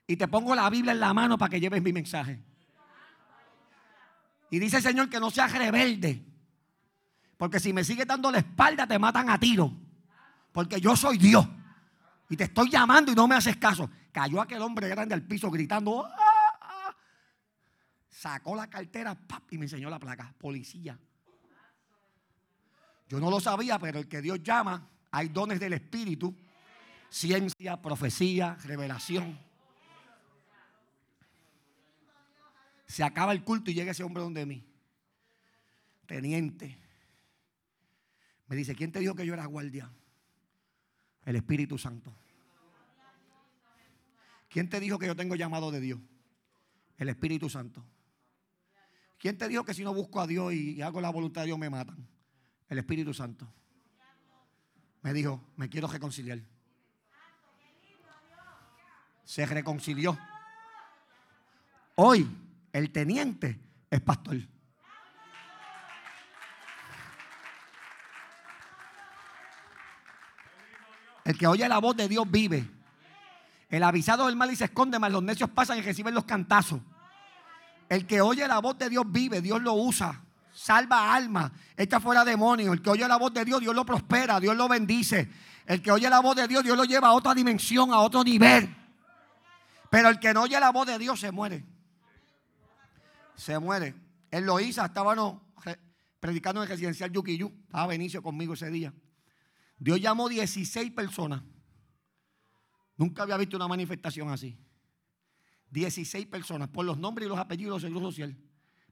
y 0.07 0.15
te 0.15 0.27
pongo 0.27 0.55
la 0.55 0.69
Biblia 0.69 0.93
en 0.93 0.99
la 0.99 1.13
mano 1.13 1.37
para 1.37 1.49
que 1.49 1.59
lleves 1.59 1.81
mi 1.81 1.91
mensaje. 1.91 2.41
Y 4.51 4.59
dice 4.59 4.77
el 4.77 4.83
Señor 4.83 5.09
que 5.09 5.19
no 5.19 5.31
seas 5.31 5.51
rebelde. 5.51 6.23
Porque 7.37 7.59
si 7.59 7.73
me 7.73 7.83
sigues 7.83 8.07
dando 8.07 8.31
la 8.31 8.37
espalda, 8.37 8.87
te 8.87 8.97
matan 8.97 9.29
a 9.29 9.39
tiro. 9.39 9.73
Porque 10.51 10.79
yo 10.79 10.95
soy 10.95 11.17
Dios. 11.17 11.45
Y 12.29 12.35
te 12.35 12.45
estoy 12.45 12.69
llamando 12.69 13.11
y 13.11 13.15
no 13.15 13.27
me 13.27 13.35
haces 13.35 13.57
caso. 13.57 13.89
Cayó 14.11 14.41
aquel 14.41 14.61
hombre 14.61 14.87
grande 14.89 15.13
al 15.13 15.21
piso 15.21 15.51
gritando. 15.51 16.05
Ah, 16.05 16.59
ah". 16.61 16.95
Sacó 18.09 18.55
la 18.55 18.69
cartera 18.69 19.15
y 19.51 19.57
me 19.57 19.65
enseñó 19.65 19.89
la 19.89 19.99
placa. 19.99 20.33
Policía. 20.37 20.97
Yo 23.07 23.19
no 23.19 23.29
lo 23.29 23.39
sabía, 23.39 23.77
pero 23.77 23.99
el 23.99 24.07
que 24.07 24.21
Dios 24.21 24.41
llama, 24.41 24.89
hay 25.11 25.29
dones 25.29 25.59
del 25.59 25.73
Espíritu. 25.73 26.35
Ciencia, 27.09 27.79
profecía, 27.81 28.57
revelación. 28.63 29.37
Se 32.87 33.03
acaba 33.03 33.31
el 33.31 33.43
culto 33.43 33.69
y 33.69 33.75
llega 33.75 33.91
ese 33.91 34.03
hombre 34.03 34.23
donde 34.23 34.45
mí. 34.45 34.65
Teniente. 36.07 36.79
Me 38.47 38.55
dice, 38.55 38.75
¿quién 38.75 38.91
te 38.91 38.99
dijo 38.99 39.15
que 39.15 39.25
yo 39.25 39.33
era 39.33 39.45
guardia? 39.45 39.91
El 41.25 41.35
Espíritu 41.35 41.77
Santo. 41.77 42.13
¿Quién 44.49 44.69
te 44.69 44.79
dijo 44.79 44.97
que 44.97 45.07
yo 45.07 45.15
tengo 45.15 45.35
llamado 45.35 45.71
de 45.71 45.81
Dios? 45.81 45.99
El 46.97 47.09
Espíritu 47.09 47.49
Santo. 47.49 47.83
¿Quién 49.17 49.37
te 49.37 49.47
dijo 49.47 49.65
que 49.65 49.73
si 49.73 49.83
no 49.83 49.93
busco 49.93 50.21
a 50.21 50.27
Dios 50.27 50.53
y 50.53 50.81
hago 50.81 51.01
la 51.01 51.09
voluntad 51.09 51.41
de 51.41 51.47
Dios 51.47 51.59
me 51.59 51.69
matan? 51.69 52.07
El 52.69 52.77
Espíritu 52.77 53.13
Santo. 53.13 53.47
Me 55.01 55.13
dijo, 55.13 55.43
me 55.55 55.69
quiero 55.69 55.87
reconciliar. 55.87 56.39
Se 59.23 59.45
reconcilió. 59.45 60.17
Hoy 61.95 62.27
el 62.71 62.91
teniente 62.91 63.59
es 63.89 64.01
pastor. 64.01 64.37
El 71.25 71.37
que 71.37 71.47
oye 71.47 71.67
la 71.67 71.79
voz 71.79 71.97
de 71.97 72.07
Dios 72.07 72.25
vive. 72.29 72.71
El 73.69 73.83
avisado 73.83 74.27
del 74.27 74.37
mal 74.37 74.49
y 74.51 74.55
se 74.55 74.65
esconde, 74.65 74.97
más 74.97 75.11
los 75.11 75.21
necios 75.21 75.49
pasan 75.49 75.77
y 75.77 75.81
reciben 75.81 76.13
los 76.13 76.23
cantazos. 76.23 76.79
El 77.89 78.07
que 78.07 78.21
oye 78.21 78.47
la 78.47 78.59
voz 78.59 78.77
de 78.77 78.89
Dios 78.89 79.03
vive, 79.07 79.41
Dios 79.41 79.61
lo 79.61 79.73
usa. 79.73 80.21
Salva 80.53 81.13
alma, 81.13 81.51
echa 81.75 81.99
fuera 81.99 82.23
demonios. 82.23 82.73
El 82.73 82.81
que 82.81 82.91
oye 82.91 83.05
la 83.05 83.17
voz 83.17 83.33
de 83.33 83.43
Dios, 83.43 83.59
Dios 83.59 83.75
lo 83.75 83.85
prospera, 83.85 84.39
Dios 84.39 84.55
lo 84.55 84.69
bendice. 84.69 85.29
El 85.65 85.81
que 85.81 85.91
oye 85.91 86.09
la 86.09 86.21
voz 86.21 86.37
de 86.37 86.47
Dios, 86.47 86.63
Dios 86.63 86.77
lo 86.77 86.85
lleva 86.85 87.09
a 87.09 87.11
otra 87.11 87.33
dimensión, 87.33 87.91
a 87.91 87.97
otro 87.97 88.23
nivel. 88.23 88.73
Pero 89.89 90.07
el 90.07 90.19
que 90.19 90.33
no 90.33 90.43
oye 90.43 90.57
la 90.57 90.71
voz 90.71 90.87
de 90.87 90.97
Dios 90.97 91.19
se 91.19 91.31
muere 91.31 91.65
se 93.35 93.59
muere. 93.59 93.95
Él 94.31 94.45
lo 94.45 94.59
hizo, 94.59 94.83
estábamos 94.83 95.41
predicando 96.19 96.61
en 96.61 96.63
el 96.63 96.69
residencial 96.69 97.11
Yuquiyú. 97.11 97.51
Estaba 97.65 97.87
Benicio 97.87 98.21
conmigo 98.21 98.53
ese 98.53 98.69
día. 98.69 98.93
Dios 99.77 99.99
llamó 99.99 100.29
16 100.29 100.91
personas. 100.91 101.41
Nunca 102.97 103.23
había 103.23 103.37
visto 103.37 103.57
una 103.57 103.67
manifestación 103.67 104.29
así. 104.29 104.57
16 105.71 106.27
personas, 106.27 106.69
por 106.69 106.85
los 106.85 106.97
nombres 106.97 107.25
y 107.25 107.29
los 107.29 107.37
apellidos 107.37 107.81
del 107.81 107.91
Seguro 107.91 108.11
Social. 108.11 108.37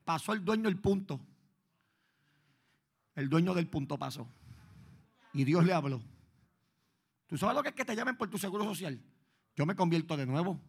pasó 0.04 0.34
el 0.34 0.44
dueño 0.44 0.64
del 0.64 0.80
punto. 0.80 1.20
El 3.16 3.30
dueño 3.30 3.54
del 3.54 3.68
punto 3.68 3.98
pasó. 3.98 4.28
Y 5.34 5.44
Dios 5.46 5.64
le 5.66 5.74
habló. 5.74 6.02
¿Tú 7.28 7.38
sabes 7.38 7.56
lo 7.56 7.64
que 7.64 7.70
es 7.70 7.76
que 7.76 7.86
te 7.86 7.96
llamen 7.96 8.18
por 8.18 8.30
tu 8.30 8.38
seguro 8.38 8.64
social? 8.66 9.02
Yo 9.56 9.66
me 9.66 9.76
convierto 9.76 10.18
de 10.18 10.26
nuevo. 10.26 10.60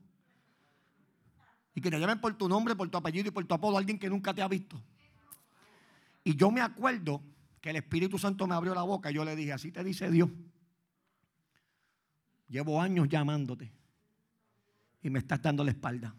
Y 1.74 1.80
que 1.80 1.90
te 1.90 1.98
llamen 1.98 2.20
por 2.20 2.34
tu 2.38 2.48
nombre, 2.48 2.76
por 2.76 2.88
tu 2.88 2.96
apellido 2.96 3.28
y 3.28 3.30
por 3.32 3.44
tu 3.44 3.54
apodo, 3.54 3.76
alguien 3.76 3.98
que 3.98 4.08
nunca 4.08 4.32
te 4.32 4.42
ha 4.42 4.48
visto. 4.48 4.80
Y 6.22 6.36
yo 6.36 6.50
me 6.50 6.60
acuerdo 6.60 7.20
que 7.64 7.70
el 7.70 7.76
Espíritu 7.76 8.18
Santo 8.18 8.46
me 8.46 8.54
abrió 8.54 8.74
la 8.74 8.82
boca 8.82 9.10
yo 9.10 9.24
le 9.24 9.34
dije, 9.34 9.50
así 9.50 9.72
te 9.72 9.82
dice 9.82 10.10
Dios. 10.10 10.28
Llevo 12.46 12.78
años 12.78 13.08
llamándote 13.08 13.72
y 15.00 15.08
me 15.08 15.18
estás 15.20 15.40
dando 15.40 15.64
la 15.64 15.70
espalda, 15.70 16.14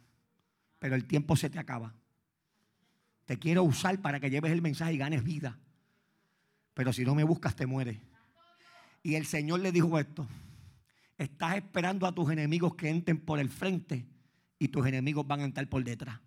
pero 0.80 0.96
el 0.96 1.06
tiempo 1.06 1.36
se 1.36 1.52
te 1.52 1.60
acaba. 1.60 1.94
Te 3.26 3.38
quiero 3.38 3.62
usar 3.62 4.02
para 4.02 4.20
que 4.20 4.32
lleves 4.32 4.52
el 4.54 4.64
mensaje 4.64 4.94
y 4.94 4.98
ganes 4.98 5.24
vida. 5.24 5.60
Pero 6.74 6.92
si 6.92 7.06
no 7.06 7.14
me 7.14 7.24
buscas, 7.24 7.56
te 7.56 7.68
mueres. 7.68 8.00
Y 9.04 9.14
el 9.14 9.28
Señor 9.28 9.60
le 9.60 9.72
dijo 9.72 10.00
esto. 10.00 10.28
Estás 11.16 11.58
esperando 11.58 12.08
a 12.08 12.12
tus 12.12 12.32
enemigos 12.32 12.74
que 12.74 12.90
entren 12.90 13.20
por 13.20 13.40
el 13.40 13.50
frente 13.50 14.04
y 14.58 14.70
tus 14.70 14.88
enemigos 14.88 15.28
van 15.28 15.42
a 15.42 15.44
entrar 15.44 15.70
por 15.70 15.84
detrás. 15.84 16.20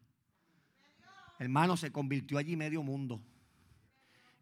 Hermano, 1.41 1.77
se 1.77 1.91
convirtió 1.91 2.39
allí 2.39 2.55
medio 2.55 2.85
mundo. 2.85 3.21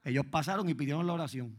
Ellos 0.07 0.25
pasaron 0.25 0.69
y 0.69 0.75
pidieron 0.75 1.05
la 1.05 1.15
oración. 1.15 1.53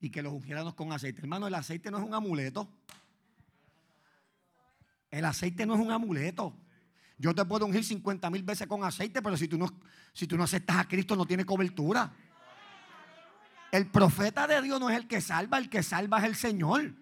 Y 0.00 0.08
que 0.08 0.22
los 0.22 0.32
ungiéramos 0.32 0.72
con 0.72 0.92
aceite. 0.92 1.20
Hermano, 1.20 1.46
el 1.46 1.54
aceite 1.54 1.90
no 1.90 1.98
es 1.98 2.04
un 2.04 2.14
amuleto. 2.14 2.66
El 5.10 5.26
aceite 5.26 5.66
no 5.66 5.74
es 5.74 5.80
un 5.80 5.90
amuleto. 5.90 6.56
Yo 7.18 7.34
te 7.34 7.44
puedo 7.44 7.66
ungir 7.66 7.84
50 7.84 8.30
mil 8.30 8.42
veces 8.42 8.66
con 8.66 8.82
aceite, 8.82 9.20
pero 9.20 9.36
si 9.36 9.46
tú, 9.46 9.58
no, 9.58 9.68
si 10.14 10.26
tú 10.26 10.38
no 10.38 10.44
aceptas 10.44 10.78
a 10.78 10.88
Cristo 10.88 11.14
no 11.14 11.26
tiene 11.26 11.44
cobertura. 11.44 12.10
El 13.70 13.90
profeta 13.90 14.46
de 14.46 14.62
Dios 14.62 14.80
no 14.80 14.88
es 14.88 14.96
el 14.96 15.06
que 15.06 15.20
salva, 15.20 15.58
el 15.58 15.68
que 15.68 15.82
salva 15.82 16.20
es 16.20 16.24
el 16.24 16.34
Señor. 16.34 16.94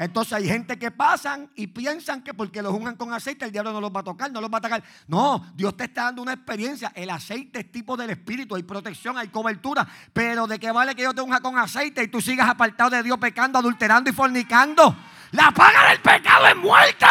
Entonces 0.00 0.32
hay 0.32 0.48
gente 0.48 0.78
que 0.78 0.90
pasan 0.90 1.50
y 1.54 1.66
piensan 1.66 2.22
que 2.22 2.32
porque 2.32 2.62
los 2.62 2.72
ungan 2.72 2.96
con 2.96 3.12
aceite 3.12 3.44
el 3.44 3.52
diablo 3.52 3.70
no 3.70 3.82
los 3.82 3.94
va 3.94 4.00
a 4.00 4.02
tocar, 4.02 4.32
no 4.32 4.40
los 4.40 4.50
va 4.50 4.54
a 4.54 4.58
atacar. 4.60 4.82
No, 5.06 5.52
Dios 5.54 5.76
te 5.76 5.84
está 5.84 6.04
dando 6.04 6.22
una 6.22 6.32
experiencia. 6.32 6.90
El 6.94 7.10
aceite 7.10 7.60
es 7.60 7.70
tipo 7.70 7.98
del 7.98 8.08
espíritu, 8.08 8.56
hay 8.56 8.62
protección, 8.62 9.18
hay 9.18 9.28
cobertura. 9.28 9.86
Pero 10.14 10.46
de 10.46 10.58
qué 10.58 10.72
vale 10.72 10.94
que 10.94 11.02
yo 11.02 11.12
te 11.12 11.20
unja 11.20 11.40
con 11.40 11.58
aceite 11.58 12.02
y 12.02 12.08
tú 12.08 12.22
sigas 12.22 12.48
apartado 12.48 12.88
de 12.88 13.02
Dios 13.02 13.18
pecando, 13.18 13.58
adulterando 13.58 14.08
y 14.08 14.14
fornicando. 14.14 14.96
La 15.32 15.50
paga 15.50 15.90
del 15.90 16.00
pecado 16.00 16.46
es 16.46 16.56
muerte. 16.56 17.06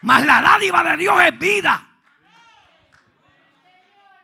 Mas 0.00 0.26
la 0.26 0.42
dádiva 0.42 0.82
de 0.82 0.96
Dios 0.96 1.22
es 1.22 1.38
vida. 1.38 1.86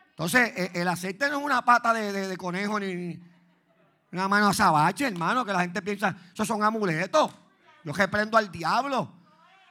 Entonces, 0.09 0.51
e, 0.53 0.81
el 0.81 0.87
aceite 0.89 1.29
no 1.29 1.39
es 1.39 1.45
una 1.45 1.63
pata 1.63 1.93
de, 1.93 2.35
conejo 2.35 2.77
ni 2.77 3.21
una 4.11 4.27
mano 4.27 4.47
azabache, 4.47 5.05
hermano, 5.05 5.45
que 5.45 5.53
la 5.53 5.61
gente 5.61 5.81
piensa, 5.81 6.15
esos 6.33 6.47
son 6.47 6.63
amuletos. 6.63 7.31
Yo 7.83 7.93
reprendo 7.93 8.37
al 8.37 8.51
diablo. 8.51 9.13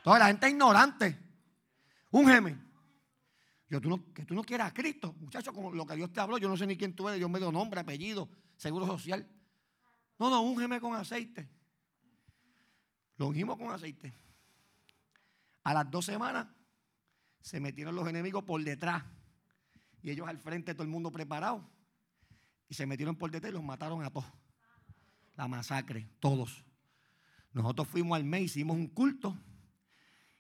Toda 0.03 0.18
la 0.18 0.26
gente 0.26 0.47
es 0.47 0.53
ignorante. 0.53 1.18
Úngeme. 2.11 2.59
Yo, 3.68 3.80
tú 3.80 4.12
que 4.14 4.24
tú 4.24 4.34
no 4.34 4.43
quieras 4.43 4.68
a 4.68 4.74
Cristo, 4.74 5.14
muchacho, 5.20 5.53
como 5.53 5.72
lo 5.72 5.86
que 5.86 5.95
Dios 5.95 6.12
te 6.12 6.20
habló, 6.20 6.39
yo 6.39 6.49
no 6.49 6.57
sé 6.57 6.66
ni 6.66 6.76
quién 6.76 6.95
tú 6.95 7.09
eres, 7.09 7.18
Dios 7.18 7.28
me 7.28 7.39
dio 7.39 7.53
nombre, 7.53 7.80
apellido, 7.80 8.28
seguro 8.57 8.86
social. 8.86 9.28
No, 10.18 10.30
no, 10.30 10.41
úngeme 10.41 10.80
con 10.80 10.95
aceite. 10.95 11.51
Lo 13.16 13.26
ungimos 13.26 13.59
con 13.59 13.70
aceite. 13.70 14.14
A 15.64 15.74
las 15.74 15.91
dos 15.91 16.07
semanas 16.07 16.47
se 17.41 17.61
metieron 17.61 17.95
los 17.95 18.09
enemigos 18.09 18.45
por 18.45 18.62
detrás 18.62 19.05
y 20.03 20.11
ellos 20.11 20.28
al 20.28 20.39
frente, 20.39 20.74
todo 20.74 20.84
el 20.84 20.89
mundo 20.89 21.12
preparado. 21.12 21.68
Y 22.68 22.74
se 22.74 22.86
metieron 22.86 23.16
por 23.16 23.30
detrás 23.30 23.50
y 23.50 23.54
los 23.54 23.64
mataron 23.64 24.02
a 24.04 24.10
todos. 24.10 24.26
La 25.36 25.48
masacre, 25.48 26.08
todos. 26.20 26.64
Nosotros 27.52 27.88
fuimos 27.88 28.16
al 28.16 28.24
mes, 28.24 28.42
hicimos 28.42 28.76
un 28.76 28.88
culto 28.88 29.36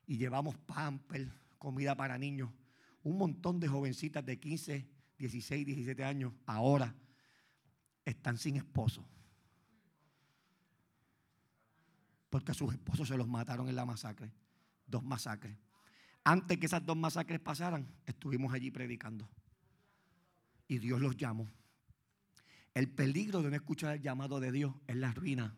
y 0.06 0.18
llevamos 0.18 0.56
pamper, 0.58 1.30
comida 1.58 1.96
para 1.96 2.18
niños. 2.18 2.50
Un 3.02 3.16
montón 3.16 3.60
de 3.60 3.68
jovencitas 3.68 4.24
de 4.24 4.38
15, 4.38 4.88
16, 5.18 5.66
17 5.66 6.04
años 6.04 6.32
ahora 6.46 6.94
están 8.04 8.36
sin 8.36 8.56
esposo. 8.56 9.06
Porque 12.28 12.52
a 12.52 12.54
sus 12.54 12.72
esposos 12.72 13.08
se 13.08 13.16
los 13.16 13.26
mataron 13.26 13.68
en 13.68 13.76
la 13.76 13.86
masacre. 13.86 14.30
Dos 14.86 15.02
masacres. 15.02 15.56
Antes 16.24 16.58
que 16.58 16.66
esas 16.66 16.84
dos 16.84 16.96
masacres 16.96 17.40
pasaran, 17.40 17.86
estuvimos 18.04 18.52
allí 18.52 18.70
predicando 18.70 19.28
y 20.68 20.78
Dios 20.78 21.00
los 21.00 21.16
llamó. 21.16 21.48
El 22.78 22.88
peligro 22.88 23.42
de 23.42 23.50
no 23.50 23.56
escuchar 23.56 23.96
el 23.96 24.02
llamado 24.02 24.38
de 24.38 24.52
Dios 24.52 24.72
es 24.86 24.94
la 24.94 25.10
ruina. 25.10 25.52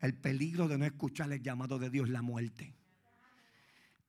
El 0.00 0.14
peligro 0.14 0.68
de 0.68 0.76
no 0.76 0.84
escuchar 0.84 1.32
el 1.32 1.42
llamado 1.42 1.78
de 1.78 1.88
Dios 1.88 2.08
es 2.08 2.12
la 2.12 2.20
muerte. 2.20 2.76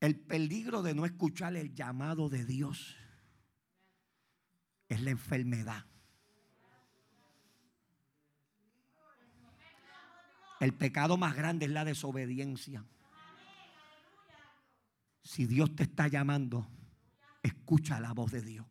El 0.02 0.20
peligro 0.20 0.82
de 0.82 0.94
no 0.94 1.06
escuchar 1.06 1.56
el 1.56 1.74
llamado 1.74 2.28
de 2.28 2.44
Dios 2.44 2.98
es 4.90 5.02
la 5.04 5.12
enfermedad. 5.12 5.86
El 10.60 10.74
pecado 10.74 11.16
más 11.16 11.34
grande 11.34 11.66
es 11.66 11.72
la 11.72 11.86
desobediencia. 11.86 12.84
Si 15.24 15.46
Dios 15.46 15.74
te 15.78 15.84
está 15.84 16.10
llamando, 16.10 16.68
escucha 17.42 18.02
la 18.02 18.12
voz 18.12 18.34
de 18.34 18.42
Dios. 18.42 18.68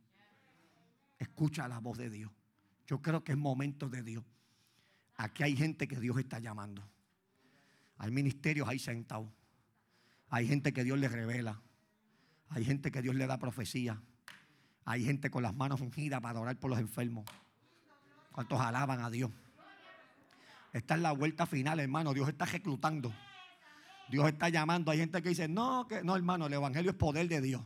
Escucha 1.18 1.66
la 1.68 1.79
voz 1.79 1.97
de 1.97 2.11
Dios. 2.11 2.31
Yo 2.87 3.01
creo 3.01 3.24
que 3.24 3.32
es 3.32 3.39
momento 3.39 3.89
de 3.89 4.03
Dios. 4.03 4.24
Aquí 5.16 5.43
hay 5.43 5.57
gente 5.57 5.89
que 5.89 5.99
Dios 5.99 6.18
está 6.18 6.39
llamando. 6.39 6.82
Hay 7.99 8.11
ministerios 8.11 8.68
ahí 8.68 8.78
sentados. 8.78 9.28
Hay 10.28 10.49
gente 10.49 10.72
que 10.72 10.85
Dios 10.85 10.99
le 10.99 11.09
revela. 11.09 11.61
Hay 12.49 12.64
gente 12.64 12.91
que 12.91 13.03
Dios 13.03 13.14
le 13.14 13.26
da 13.26 13.39
profecía. 13.39 14.01
Hay 14.85 15.05
gente 15.05 15.30
con 15.30 15.43
las 15.43 15.55
manos 15.55 15.80
ungidas 15.80 16.20
para 16.20 16.41
orar 16.41 16.59
por 16.59 16.70
los 16.70 16.78
enfermos. 16.78 17.24
¿Cuántos 18.32 18.61
alaban 18.61 19.01
a 19.01 19.11
Dios? 19.11 19.30
Esta 20.72 20.97
es 20.97 21.01
la 21.01 21.12
vuelta 21.12 21.47
final, 21.47 21.78
hermano. 21.78 22.12
Dios 22.12 22.28
está 22.28 22.45
reclutando. 22.45 23.14
Dios 24.11 24.26
está 24.28 24.49
llamando. 24.49 24.91
Hay 24.91 24.99
gente 24.99 25.22
que 25.22 25.28
dice, 25.30 25.49
no, 25.49 25.87
que 25.89 26.03
no, 26.03 26.16
hermano, 26.16 26.47
el 26.47 26.53
evangelio 26.53 26.91
es 26.91 26.97
poder 26.97 27.28
de 27.28 27.41
Dios. 27.41 27.62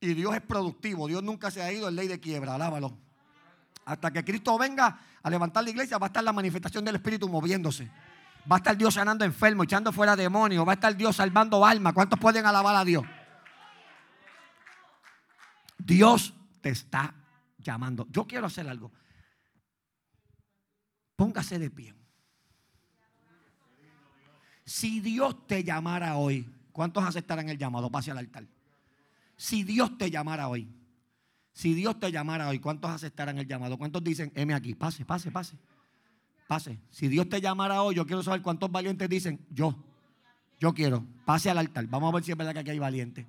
Y 0.00 0.14
Dios 0.14 0.34
es 0.34 0.40
productivo. 0.40 1.08
Dios 1.08 1.22
nunca 1.22 1.50
se 1.50 1.60
ha 1.60 1.72
ido 1.72 1.88
en 1.88 1.96
ley 1.96 2.08
de 2.08 2.20
quiebra. 2.20 2.54
Alábalo. 2.54 2.96
Hasta 3.84 4.10
que 4.10 4.24
Cristo 4.24 4.56
venga 4.58 5.00
a 5.22 5.30
levantar 5.30 5.64
la 5.64 5.70
iglesia, 5.70 5.98
va 5.98 6.06
a 6.06 6.08
estar 6.08 6.22
la 6.22 6.32
manifestación 6.32 6.84
del 6.84 6.96
Espíritu 6.96 7.28
moviéndose. 7.28 7.90
Va 8.50 8.56
a 8.56 8.58
estar 8.58 8.76
Dios 8.76 8.94
sanando 8.94 9.24
enfermos, 9.24 9.64
echando 9.64 9.92
fuera 9.92 10.16
demonios. 10.16 10.66
Va 10.66 10.72
a 10.72 10.74
estar 10.74 10.96
Dios 10.96 11.16
salvando 11.16 11.64
almas. 11.64 11.92
¿Cuántos 11.92 12.18
pueden 12.18 12.46
alabar 12.46 12.76
a 12.76 12.84
Dios? 12.84 13.04
Dios 15.78 16.34
te 16.60 16.70
está 16.70 17.14
llamando. 17.58 18.06
Yo 18.10 18.26
quiero 18.26 18.46
hacer 18.46 18.68
algo. 18.68 18.92
Póngase 21.16 21.58
de 21.58 21.70
pie. 21.70 21.94
Si 24.64 25.00
Dios 25.00 25.46
te 25.46 25.64
llamara 25.64 26.16
hoy, 26.16 26.48
¿cuántos 26.72 27.04
aceptarán 27.04 27.48
el 27.48 27.58
llamado? 27.58 27.90
Pase 27.90 28.10
al 28.10 28.18
altar. 28.18 28.46
Si 29.36 29.64
Dios 29.64 29.98
te 29.98 30.10
llamara 30.10 30.48
hoy, 30.48 30.72
si 31.60 31.74
Dios 31.74 32.00
te 32.00 32.10
llamara 32.10 32.48
hoy, 32.48 32.58
¿cuántos 32.58 32.90
aceptarán 32.90 33.36
el 33.36 33.46
llamado? 33.46 33.76
¿Cuántos 33.76 34.02
dicen, 34.02 34.32
heme 34.34 34.54
aquí? 34.54 34.74
Pase, 34.74 35.04
pase, 35.04 35.30
pase. 35.30 35.58
Pase. 36.48 36.78
Si 36.88 37.06
Dios 37.06 37.28
te 37.28 37.38
llamara 37.38 37.82
hoy, 37.82 37.96
yo 37.96 38.06
quiero 38.06 38.22
saber 38.22 38.40
cuántos 38.40 38.72
valientes 38.72 39.06
dicen, 39.10 39.44
yo, 39.50 39.76
yo 40.58 40.72
quiero. 40.72 41.04
Pase 41.26 41.50
al 41.50 41.58
altar. 41.58 41.86
Vamos 41.88 42.10
a 42.10 42.14
ver 42.14 42.24
si 42.24 42.30
es 42.30 42.38
verdad 42.38 42.54
que 42.54 42.60
aquí 42.60 42.70
hay 42.70 42.78
valientes. 42.78 43.26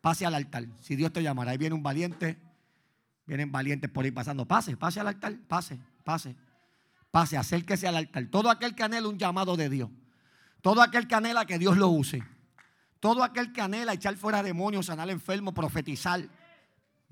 Pase 0.00 0.24
al 0.24 0.36
altar. 0.36 0.68
Si 0.82 0.94
Dios 0.94 1.12
te 1.12 1.20
llamara, 1.20 1.50
ahí 1.50 1.58
viene 1.58 1.74
un 1.74 1.82
valiente. 1.82 2.38
Vienen 3.26 3.50
valientes 3.50 3.90
por 3.90 4.04
ahí 4.04 4.12
pasando. 4.12 4.46
Pase, 4.46 4.76
pase 4.76 5.00
al 5.00 5.08
altar. 5.08 5.36
Pase, 5.48 5.80
pase. 6.04 6.36
Pase, 7.10 7.36
acérquese 7.36 7.88
al 7.88 7.96
altar. 7.96 8.24
Todo 8.26 8.50
aquel 8.50 8.76
que 8.76 8.84
anhela 8.84 9.08
un 9.08 9.18
llamado 9.18 9.56
de 9.56 9.68
Dios. 9.68 9.90
Todo 10.60 10.80
aquel 10.80 11.08
que 11.08 11.16
anhela 11.16 11.44
que 11.44 11.58
Dios 11.58 11.76
lo 11.76 11.88
use. 11.88 12.22
Todo 13.00 13.24
aquel 13.24 13.52
que 13.52 13.62
echar 13.90 14.14
fuera 14.14 14.44
demonios, 14.44 14.86
sanar 14.86 15.10
enfermo, 15.10 15.52
profetizar, 15.52 16.28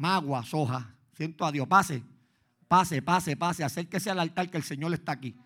magua, 0.00 0.42
soja, 0.44 0.94
siento 1.16 1.44
a 1.44 1.52
Dios, 1.52 1.68
pase, 1.68 2.02
pase, 2.66 3.02
pase, 3.02 3.36
pase, 3.36 3.64
acérquese 3.64 4.10
al 4.10 4.18
altar 4.18 4.50
que 4.50 4.56
el 4.56 4.62
Señor 4.62 4.92
está 4.94 5.12
aquí. 5.12 5.36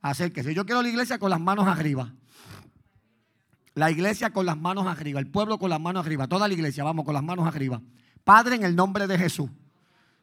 Acérquese. 0.00 0.54
Yo 0.54 0.66
quiero 0.66 0.82
la 0.82 0.88
iglesia 0.88 1.18
con 1.18 1.30
las 1.30 1.40
manos 1.40 1.66
arriba. 1.66 2.12
La 3.74 3.90
iglesia 3.90 4.30
con 4.30 4.46
las 4.46 4.56
manos 4.56 4.86
arriba, 4.86 5.18
el 5.18 5.26
pueblo 5.26 5.58
con 5.58 5.70
las 5.70 5.80
manos 5.80 6.04
arriba, 6.04 6.28
toda 6.28 6.46
la 6.46 6.54
iglesia, 6.54 6.84
vamos 6.84 7.04
con 7.04 7.14
las 7.14 7.22
manos 7.22 7.46
arriba. 7.46 7.80
Padre, 8.22 8.56
en 8.56 8.64
el 8.64 8.76
nombre 8.76 9.06
de 9.06 9.18
Jesús, 9.18 9.50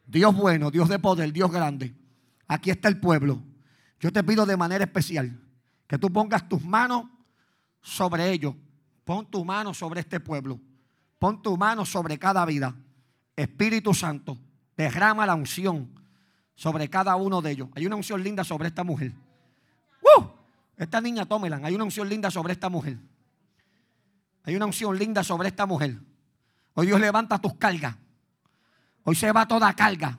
Dios 0.06 0.34
bueno, 0.34 0.70
Dios 0.70 0.88
de 0.88 0.98
poder, 0.98 1.32
Dios 1.32 1.50
grande, 1.50 1.94
aquí 2.48 2.70
está 2.70 2.88
el 2.88 2.98
pueblo. 2.98 3.42
Yo 4.00 4.10
te 4.12 4.24
pido 4.24 4.46
de 4.46 4.56
manera 4.56 4.84
especial 4.84 5.38
que 5.86 5.98
tú 5.98 6.10
pongas 6.10 6.48
tus 6.48 6.64
manos 6.64 7.06
sobre 7.82 8.32
ellos 8.32 8.54
Pon 9.04 9.26
tu 9.26 9.44
mano 9.44 9.74
sobre 9.74 10.00
este 10.00 10.20
pueblo. 10.20 10.60
Pon 11.18 11.42
tu 11.42 11.56
mano 11.56 11.84
sobre 11.84 12.18
cada 12.18 12.44
vida. 12.44 12.74
Espíritu 13.36 13.94
Santo, 13.94 14.38
derrama 14.76 15.26
la 15.26 15.34
unción 15.34 15.90
sobre 16.54 16.88
cada 16.88 17.16
uno 17.16 17.40
de 17.40 17.52
ellos. 17.52 17.68
Hay 17.74 17.86
una 17.86 17.96
unción 17.96 18.22
linda 18.22 18.44
sobre 18.44 18.68
esta 18.68 18.84
mujer. 18.84 19.12
¡Uh! 20.02 20.24
Esta 20.76 21.00
niña, 21.00 21.26
tómela. 21.26 21.60
Hay 21.62 21.74
una 21.74 21.84
unción 21.84 22.08
linda 22.08 22.30
sobre 22.30 22.52
esta 22.52 22.68
mujer. 22.68 22.98
Hay 24.44 24.56
una 24.56 24.66
unción 24.66 24.98
linda 24.98 25.22
sobre 25.22 25.48
esta 25.48 25.66
mujer. 25.66 25.98
Hoy 26.74 26.86
Dios 26.86 27.00
levanta 27.00 27.38
tus 27.38 27.54
cargas. 27.54 27.96
Hoy 29.04 29.14
se 29.14 29.30
va 29.32 29.46
toda 29.46 29.72
carga. 29.74 30.18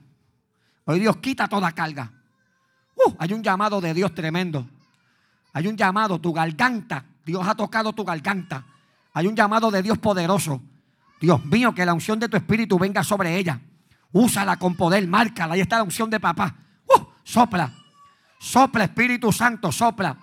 Hoy 0.85 0.99
Dios 0.99 1.17
quita 1.17 1.47
toda 1.47 1.71
carga. 1.71 2.11
Uh, 2.95 3.15
hay 3.19 3.33
un 3.33 3.41
llamado 3.41 3.79
de 3.81 3.93
Dios 3.93 4.13
tremendo. 4.13 4.67
Hay 5.53 5.67
un 5.67 5.77
llamado, 5.77 6.19
tu 6.19 6.33
garganta. 6.33 7.05
Dios 7.25 7.47
ha 7.47 7.55
tocado 7.55 7.93
tu 7.93 8.03
garganta. 8.03 8.65
Hay 9.13 9.27
un 9.27 9.35
llamado 9.35 9.71
de 9.71 9.81
Dios 9.81 9.97
poderoso. 9.97 10.61
Dios 11.23 11.45
mío, 11.45 11.73
que 11.73 11.85
la 11.85 11.93
unción 11.93 12.19
de 12.19 12.27
tu 12.27 12.35
espíritu 12.35 12.77
venga 12.77 13.01
sobre 13.01 13.37
ella. 13.37 13.57
Úsala 14.11 14.57
con 14.57 14.75
poder, 14.75 15.07
márcala. 15.07 15.53
Ahí 15.53 15.61
está 15.61 15.77
la 15.77 15.83
unción 15.83 16.09
de 16.09 16.19
papá. 16.19 16.53
Uh, 16.85 16.99
sopla. 17.23 17.73
Sopla, 18.37 18.83
Espíritu 18.83 19.31
Santo, 19.31 19.71
sopla. 19.71 20.17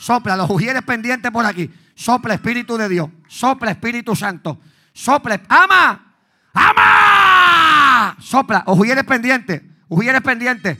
Sopla, 0.00 0.36
los 0.36 0.50
ujieres 0.50 0.82
pendientes 0.82 1.30
por 1.30 1.46
aquí. 1.46 1.70
Sopla, 1.94 2.34
Espíritu 2.34 2.76
de 2.76 2.88
Dios. 2.88 3.08
Sopla, 3.28 3.70
Espíritu 3.70 4.16
Santo. 4.16 4.58
Sopla. 4.92 5.40
¡Ama! 5.48 6.16
¡Ama! 6.54 8.16
Sopla, 8.18 8.64
ujieres 8.66 9.04
pendientes. 9.04 9.62
Ujieres 9.86 10.22
pendientes. 10.22 10.76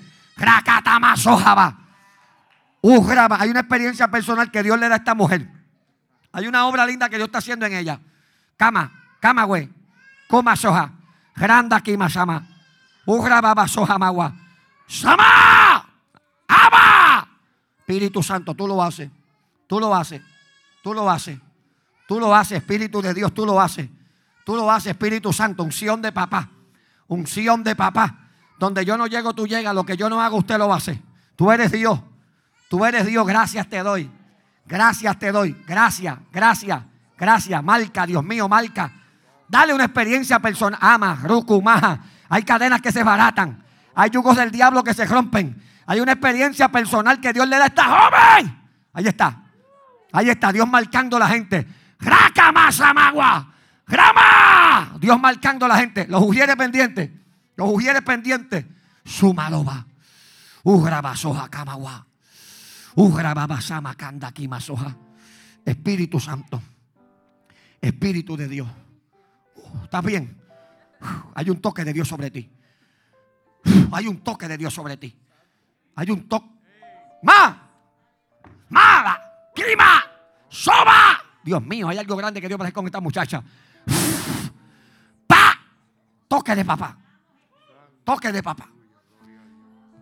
Ugraba. 2.81 3.37
Hay 3.41 3.49
una 3.49 3.61
experiencia 3.61 4.11
personal 4.11 4.51
que 4.51 4.65
Dios 4.65 4.77
le 4.77 4.89
da 4.89 4.97
a 4.97 4.99
esta 4.99 5.15
mujer. 5.15 5.49
Hay 6.33 6.49
una 6.49 6.67
obra 6.67 6.85
linda 6.85 7.09
que 7.09 7.15
Dios 7.15 7.29
está 7.29 7.39
haciendo 7.39 7.65
en 7.65 7.75
ella. 7.75 8.01
Cama, 8.57 9.02
cama, 9.23 9.45
güey. 9.45 9.71
Coma 10.29 10.57
soja. 10.57 10.91
Granda 11.37 11.81
kimasama. 11.81 12.45
Ugraba 13.07 13.67
soja 13.69 13.97
magua. 13.99 14.35
¡Sama! 14.89 15.87
¡Ama! 16.49 17.29
Espíritu 17.79 18.23
Santo, 18.23 18.55
tú 18.55 18.67
lo 18.67 18.83
haces. 18.83 19.09
Tú 19.69 19.79
lo 19.79 19.95
haces. 19.95 20.21
Tú 20.83 20.93
lo 20.93 21.09
haces. 21.09 21.39
Tú 22.09 22.19
lo 22.19 22.35
haces, 22.35 22.59
Espíritu 22.59 23.01
de 23.01 23.15
Dios, 23.15 23.33
tú 23.33 23.47
lo 23.47 23.61
haces. 23.61 23.89
Tú 24.45 24.57
lo 24.57 24.71
haces, 24.71 24.91
Espíritu 24.91 25.33
Santo, 25.33 25.63
unción 25.63 26.03
de 26.03 26.11
papá. 26.13 26.51
Unción 27.07 27.63
de 27.63 27.77
papá. 27.77 28.29
Donde 28.59 28.85
yo 28.85 28.99
no 28.99 29.07
llego, 29.07 29.33
tú 29.33 29.47
llegas. 29.47 29.75
Lo 29.75 29.85
que 29.85 29.97
yo 29.97 30.11
no 30.11 30.21
hago, 30.21 30.37
usted 30.37 30.59
lo 30.59 30.75
hace. 30.75 31.01
Tú 31.37 31.51
eres 31.51 31.71
Dios. 31.73 32.01
Tú 32.69 32.85
eres 32.85 33.07
Dios. 33.07 33.27
Gracias 33.27 33.69
te 33.69 33.79
doy. 33.83 34.11
Gracias 34.67 35.19
te 35.19 35.33
doy. 35.33 35.53
Gracias, 35.67 36.19
gracias, 36.33 36.83
gracias. 37.17 37.65
Marca, 37.65 38.07
Dios 38.07 38.25
mío, 38.25 38.49
marca. 38.49 39.02
Dale 39.53 39.75
una 39.75 39.85
experiencia 39.85 40.39
personal. 40.39 40.79
Ama, 40.81 41.21
ruku, 41.25 41.61
maja. 41.61 42.01
Hay 42.31 42.43
cadenas 42.43 42.81
que 42.81 42.91
se 42.91 43.03
baratan. 43.03 43.63
Hay 43.95 44.09
yugos 44.09 44.35
del 44.35 44.51
diablo 44.51 44.83
que 44.83 44.95
se 44.95 45.05
rompen. 45.05 45.63
Hay 45.85 46.01
una 46.01 46.13
experiencia 46.13 46.71
personal 46.71 47.21
que 47.21 47.35
Dios 47.35 47.47
le 47.47 47.59
da 47.59 47.65
a 47.65 47.67
esta 47.67 47.85
joven. 47.85 48.59
Ahí 48.95 49.07
está. 49.07 49.43
Ahí 50.11 50.31
está. 50.31 50.53
Dios 50.53 50.67
marcando 50.67 51.19
a 51.19 51.21
la 51.21 51.29
gente. 51.29 51.67
Raca 51.99 52.51
magua. 52.51 53.53
Grama. 53.87 54.97
Dios 54.99 55.21
marcando 55.21 55.67
a 55.67 55.69
la 55.69 55.77
gente. 55.77 56.07
Los 56.09 56.23
ujieres 56.23 56.57
pendientes. 56.57 57.11
Los 57.55 57.69
ujieres 57.71 58.01
pendientes. 58.01 58.65
Sumaloba. 59.05 59.85
Ugraba 60.63 61.15
soja 61.15 61.51
camagua. 61.51 62.07
Ugraba 62.95 63.61
sama 63.61 63.95
kanda 63.97 64.33
masoja. 64.49 64.97
Espíritu 65.63 66.19
Santo. 66.19 66.63
Espíritu 67.83 68.35
de 68.35 68.49
Dios. 68.49 68.69
¿Estás 69.85 70.05
bien? 70.05 70.41
Hay 71.35 71.51
un 71.51 71.61
toque 71.61 71.85
de 71.85 71.93
Dios 71.93 72.09
sobre 72.09 72.31
ti. 72.31 72.51
Hay 73.93 74.07
un 74.07 74.19
toque 74.19 74.49
de 74.49 74.57
Dios 74.59 74.73
sobre 74.73 74.97
ti. 74.97 75.17
Hay 75.95 76.11
un 76.11 76.29
toque. 76.29 76.49
¡Ma! 77.23 77.71
¡Mala! 78.69 79.21
¡Clima! 79.55 80.03
¡Soba! 80.49 81.23
Dios 81.45 81.63
mío, 81.63 81.89
hay 81.89 81.99
algo 81.99 82.17
grande 82.17 82.41
que 82.41 82.49
Dios 82.49 82.59
va 82.59 82.65
a 82.65 82.67
hacer 82.67 82.75
con 82.75 82.87
esta 82.87 83.01
muchacha. 83.01 83.43
¡Pa! 85.27 85.59
Toque 86.29 86.55
de 86.55 86.65
papá. 86.65 86.97
Toque 88.05 88.33
de 88.33 88.43
papá. 88.43 88.69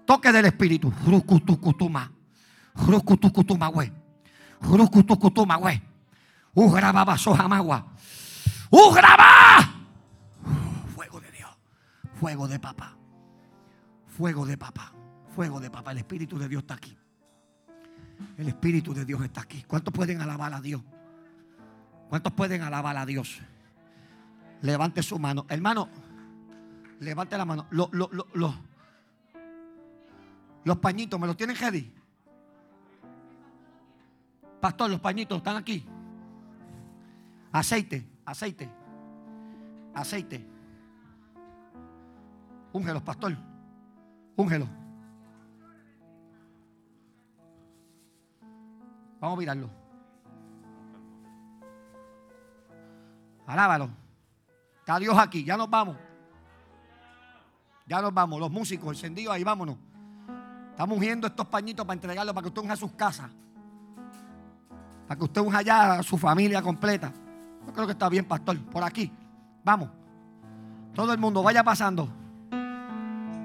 Toque 0.06 0.32
del 0.32 0.46
Espíritu. 0.46 0.92
Rucutucutuma. 1.06 2.10
Rucutucutuma, 2.74 3.68
güey. 3.68 3.92
Rucutucutuma, 4.60 5.56
güey. 5.56 5.82
Ugrababa 6.54 7.16
sojamagua. 7.16 7.86
Ugraba. 8.70 9.26
Fuego 10.94 11.20
de 11.20 11.30
Dios. 11.32 11.50
Fuego 12.14 12.48
de 12.48 12.58
papá. 12.58 12.96
Fuego 14.06 14.46
de 14.46 14.56
papá. 14.56 14.92
Fuego 15.34 15.60
de 15.60 15.70
papá. 15.70 15.92
El 15.92 15.98
Espíritu 15.98 16.38
de 16.38 16.48
Dios 16.48 16.62
está 16.62 16.74
aquí. 16.74 16.96
El 18.36 18.48
Espíritu 18.48 18.92
de 18.94 19.04
Dios 19.04 19.22
está 19.22 19.40
aquí. 19.42 19.64
¿Cuántos 19.66 19.92
pueden 19.92 20.20
alabar 20.20 20.52
a 20.52 20.60
Dios? 20.60 20.82
¿Cuántos 22.08 22.32
pueden 22.32 22.62
alabar 22.62 22.96
a 22.96 23.06
Dios? 23.06 23.40
Levante 24.62 25.02
su 25.02 25.18
mano. 25.18 25.46
Hermano, 25.48 25.88
levante 27.00 27.36
la 27.38 27.44
mano. 27.44 27.66
Lo- 27.70 27.88
lo- 27.92 28.10
lo- 28.34 28.54
los 30.64 30.76
pañitos, 30.78 31.18
¿me 31.18 31.26
los 31.26 31.36
tienen 31.36 31.56
ready? 31.56 31.92
Pastor, 34.60 34.90
los 34.90 35.00
pañitos 35.00 35.38
están 35.38 35.56
aquí. 35.56 35.86
Aceite, 37.52 38.06
aceite, 38.24 38.70
aceite. 39.94 40.46
Úngelos, 42.72 43.02
pastor. 43.02 43.36
Úngelos. 44.36 44.68
Vamos 49.20 49.36
a 49.36 49.40
mirarlo. 49.40 49.70
Alábalo. 53.46 53.90
Está 54.78 54.98
Dios 54.98 55.18
aquí. 55.18 55.44
Ya 55.44 55.56
nos 55.56 55.68
vamos. 55.68 55.96
Ya 57.86 58.00
nos 58.00 58.14
vamos. 58.14 58.38
Los 58.40 58.50
músicos 58.50 58.96
encendidos 58.96 59.34
ahí, 59.34 59.42
vámonos. 59.42 59.76
Estamos 60.70 60.96
ungiendo 60.96 61.26
estos 61.26 61.46
pañitos 61.46 61.84
para 61.84 61.94
entregarlos 61.94 62.32
para 62.32 62.42
que 62.44 62.48
usted 62.48 62.62
unja 62.62 62.76
sus 62.76 62.92
casas. 62.92 63.30
Para 65.06 65.18
que 65.18 65.24
usted 65.24 65.40
unja 65.40 65.58
allá 65.58 65.94
a 65.94 66.02
su 66.02 66.16
familia 66.16 66.62
completa. 66.62 67.12
Creo 67.72 67.86
que 67.86 67.92
está 67.92 68.08
bien, 68.08 68.24
pastor. 68.24 68.58
Por 68.66 68.82
aquí. 68.82 69.12
Vamos. 69.64 69.90
Todo 70.94 71.12
el 71.12 71.18
mundo 71.18 71.42
vaya 71.42 71.62
pasando. 71.62 72.08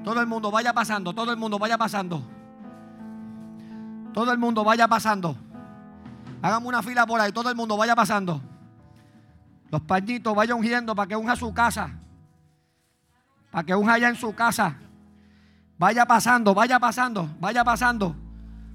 Todo 0.04 0.22
el 0.22 0.28
mundo 0.28 0.52
vaya 0.52 0.74
pasando. 0.74 1.14
Todo 1.14 1.32
el 1.32 1.38
mundo 1.38 1.60
vaya 1.60 1.78
pasando. 1.78 2.24
Todo 4.14 4.32
el 4.32 4.38
mundo 4.38 4.64
vaya 4.64 4.88
pasando. 4.88 5.36
Hagamos 6.42 6.70
una 6.70 6.84
fila 6.84 7.06
por 7.06 7.20
ahí. 7.20 7.32
Todo 7.32 7.50
el 7.50 7.56
mundo 7.56 7.78
vaya 7.78 7.96
pasando. 7.96 8.42
Los 9.72 9.82
pañitos 9.82 10.36
vaya 10.36 10.56
ungiendo 10.56 10.96
para 10.96 11.08
que 11.08 11.16
unja 11.16 11.36
su 11.36 11.54
casa. 11.54 11.92
Para 13.52 13.64
que 13.64 13.76
unja 13.76 13.94
allá 13.94 14.10
en 14.10 14.16
su 14.16 14.34
casa. 14.34 14.78
Vaya 15.78 16.06
pasando, 16.06 16.54
vaya 16.54 16.80
pasando, 16.80 17.30
vaya 17.40 17.64
pasando. 17.64 18.16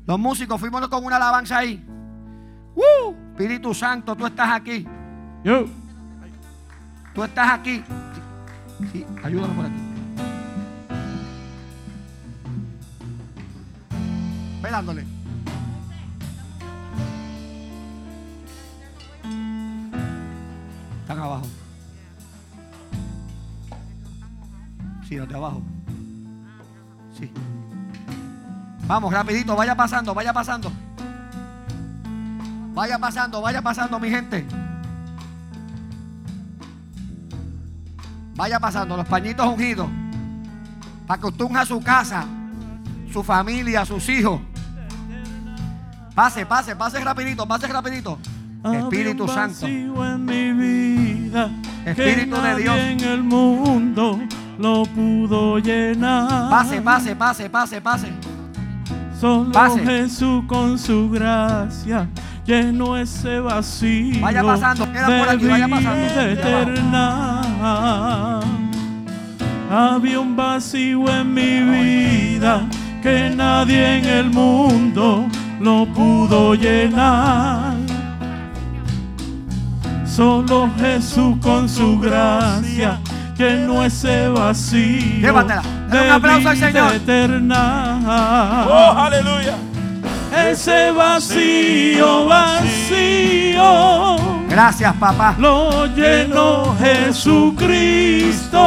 Los 0.07 0.19
músicos, 0.19 0.61
fuimos 0.61 0.87
con 0.89 1.05
una 1.05 1.17
alabanza 1.17 1.59
ahí. 1.59 1.83
¡Uh! 2.75 3.15
Espíritu 3.33 3.73
Santo, 3.73 4.15
tú 4.15 4.27
estás 4.27 4.51
aquí. 4.51 4.87
Yo. 5.43 5.65
Tú 7.15 7.25
estás 7.25 7.53
aquí. 7.53 7.83
Sí, 8.81 8.89
sí, 8.93 9.07
ayúdanos 9.25 9.57
por 9.57 9.67
aquí. 9.67 9.75
Ve 14.63 14.71
dándole. 14.71 15.05
Están 21.01 21.19
abajo. 21.19 21.47
Sí, 25.09 25.17
los 25.17 25.29
de 25.29 25.35
abajo. 25.35 25.63
Sí. 27.19 27.33
Vamos, 28.87 29.13
rapidito, 29.13 29.57
vaya 29.57 29.75
pasando, 29.75 30.15
vaya 30.15 30.33
pasando. 30.33 30.71
Vaya 32.75 32.99
pasando, 32.99 33.41
vaya 33.41 33.63
pasando, 33.63 33.99
mi 33.99 34.11
gente. 34.11 34.47
Vaya 38.41 38.59
pasando, 38.59 38.97
los 38.97 39.07
pañitos 39.07 39.47
ungidos. 39.47 39.87
Para 41.07 41.21
que 41.21 41.27
usted 41.27 41.45
unja 41.45 41.67
su 41.67 41.79
casa, 41.83 42.25
su 43.13 43.23
familia, 43.23 43.85
sus 43.85 44.09
hijos. 44.09 44.41
Pase, 46.15 46.47
pase, 46.47 46.75
pase 46.75 47.01
rapidito, 47.01 47.47
pase 47.47 47.67
rapidito. 47.67 48.19
Espíritu 48.65 49.29
Santo. 49.29 49.61
vacío 49.61 50.07
en 50.07 50.25
mi 50.25 50.53
vida 50.53 51.51
Espíritu 51.85 52.37
que 52.37 52.43
de 52.43 52.57
Dios. 52.57 52.77
en 52.79 53.01
el 53.01 53.23
mundo 53.23 54.19
lo 54.59 54.85
pudo 54.85 55.59
llenar. 55.59 56.49
Pase, 56.49 56.81
pase, 56.81 57.15
pase, 57.15 57.51
pase, 57.51 57.81
pase. 57.83 58.09
Solo 59.21 59.53
Pase. 59.53 59.81
Jesús 59.81 60.45
con 60.47 60.79
su 60.79 61.11
gracia 61.11 62.09
llenó 62.51 62.97
ese 62.97 63.39
vacío. 63.39 64.21
Vaya 64.21 64.43
pasando, 64.43 64.93
queda 64.93 65.07
por 65.07 65.29
aquí, 65.29 65.47
vaya 65.47 65.69
pasando. 65.69 66.21
eterna. 66.21 67.41
Había 69.71 70.19
un 70.19 70.35
vacío 70.35 71.09
en 71.09 71.33
mi 71.33 71.61
vida 71.61 72.67
que 73.03 73.31
nadie 73.31 73.99
en 73.99 74.05
el 74.05 74.31
mundo 74.31 75.29
lo 75.61 75.87
pudo 75.95 76.55
llenar. 76.57 77.75
Solo 80.05 80.69
Jesús 80.81 81.37
con 81.41 81.69
su 81.69 82.01
gracia 82.01 82.99
llenó 83.39 83.85
ese 83.85 84.29
vacío 84.29 85.21
Llévatela. 85.21 85.63
Dale 85.89 86.07
un 86.09 86.13
aplauso 86.13 86.49
al 86.49 86.57
Señor. 86.57 86.95
eterna. 86.95 88.67
Oh, 88.69 88.99
aleluya. 88.99 89.70
Ese 90.33 90.91
vacío, 90.93 92.27
vacío, 92.27 94.17
Gracias, 94.49 94.95
papá. 94.97 95.35
lo 95.39 95.87
llenó 95.87 96.75
Jesucristo. 96.79 98.59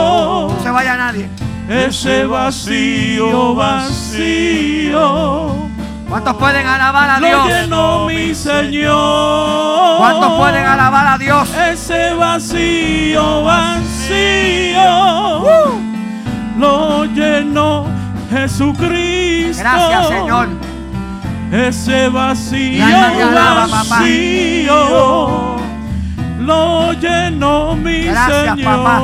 No 0.55 0.57
se 0.61 0.69
vaya 0.71 0.95
nadie. 0.97 1.29
Ese 1.69 2.25
vacío, 2.25 3.55
vacío, 3.55 5.53
¿Cuántos 6.09 6.35
pueden 6.35 6.67
alabar 6.67 7.09
a 7.09 7.19
lo 7.19 7.27
Dios? 7.27 7.47
llenó 7.47 8.05
mi 8.07 8.35
Señor. 8.35 9.97
¿Cuántos 9.97 10.33
pueden 10.33 10.65
alabar 10.65 11.07
a 11.07 11.17
Dios? 11.17 11.49
Ese 11.55 12.13
vacío, 12.13 13.43
vacío, 13.43 14.83
lo 16.59 17.05
llenó 17.05 17.85
Jesucristo. 18.29 19.63
Gracias, 19.63 20.07
Señor. 20.09 20.49
Ese 21.53 22.09
vacío, 22.09 22.83
alaba, 22.83 23.67
vacío, 23.67 25.55
lo 26.39 26.93
llenó 26.93 27.75
mi 27.75 28.05
Gracias, 28.05 28.55
Señor. 28.55 28.83
papá. 28.83 29.01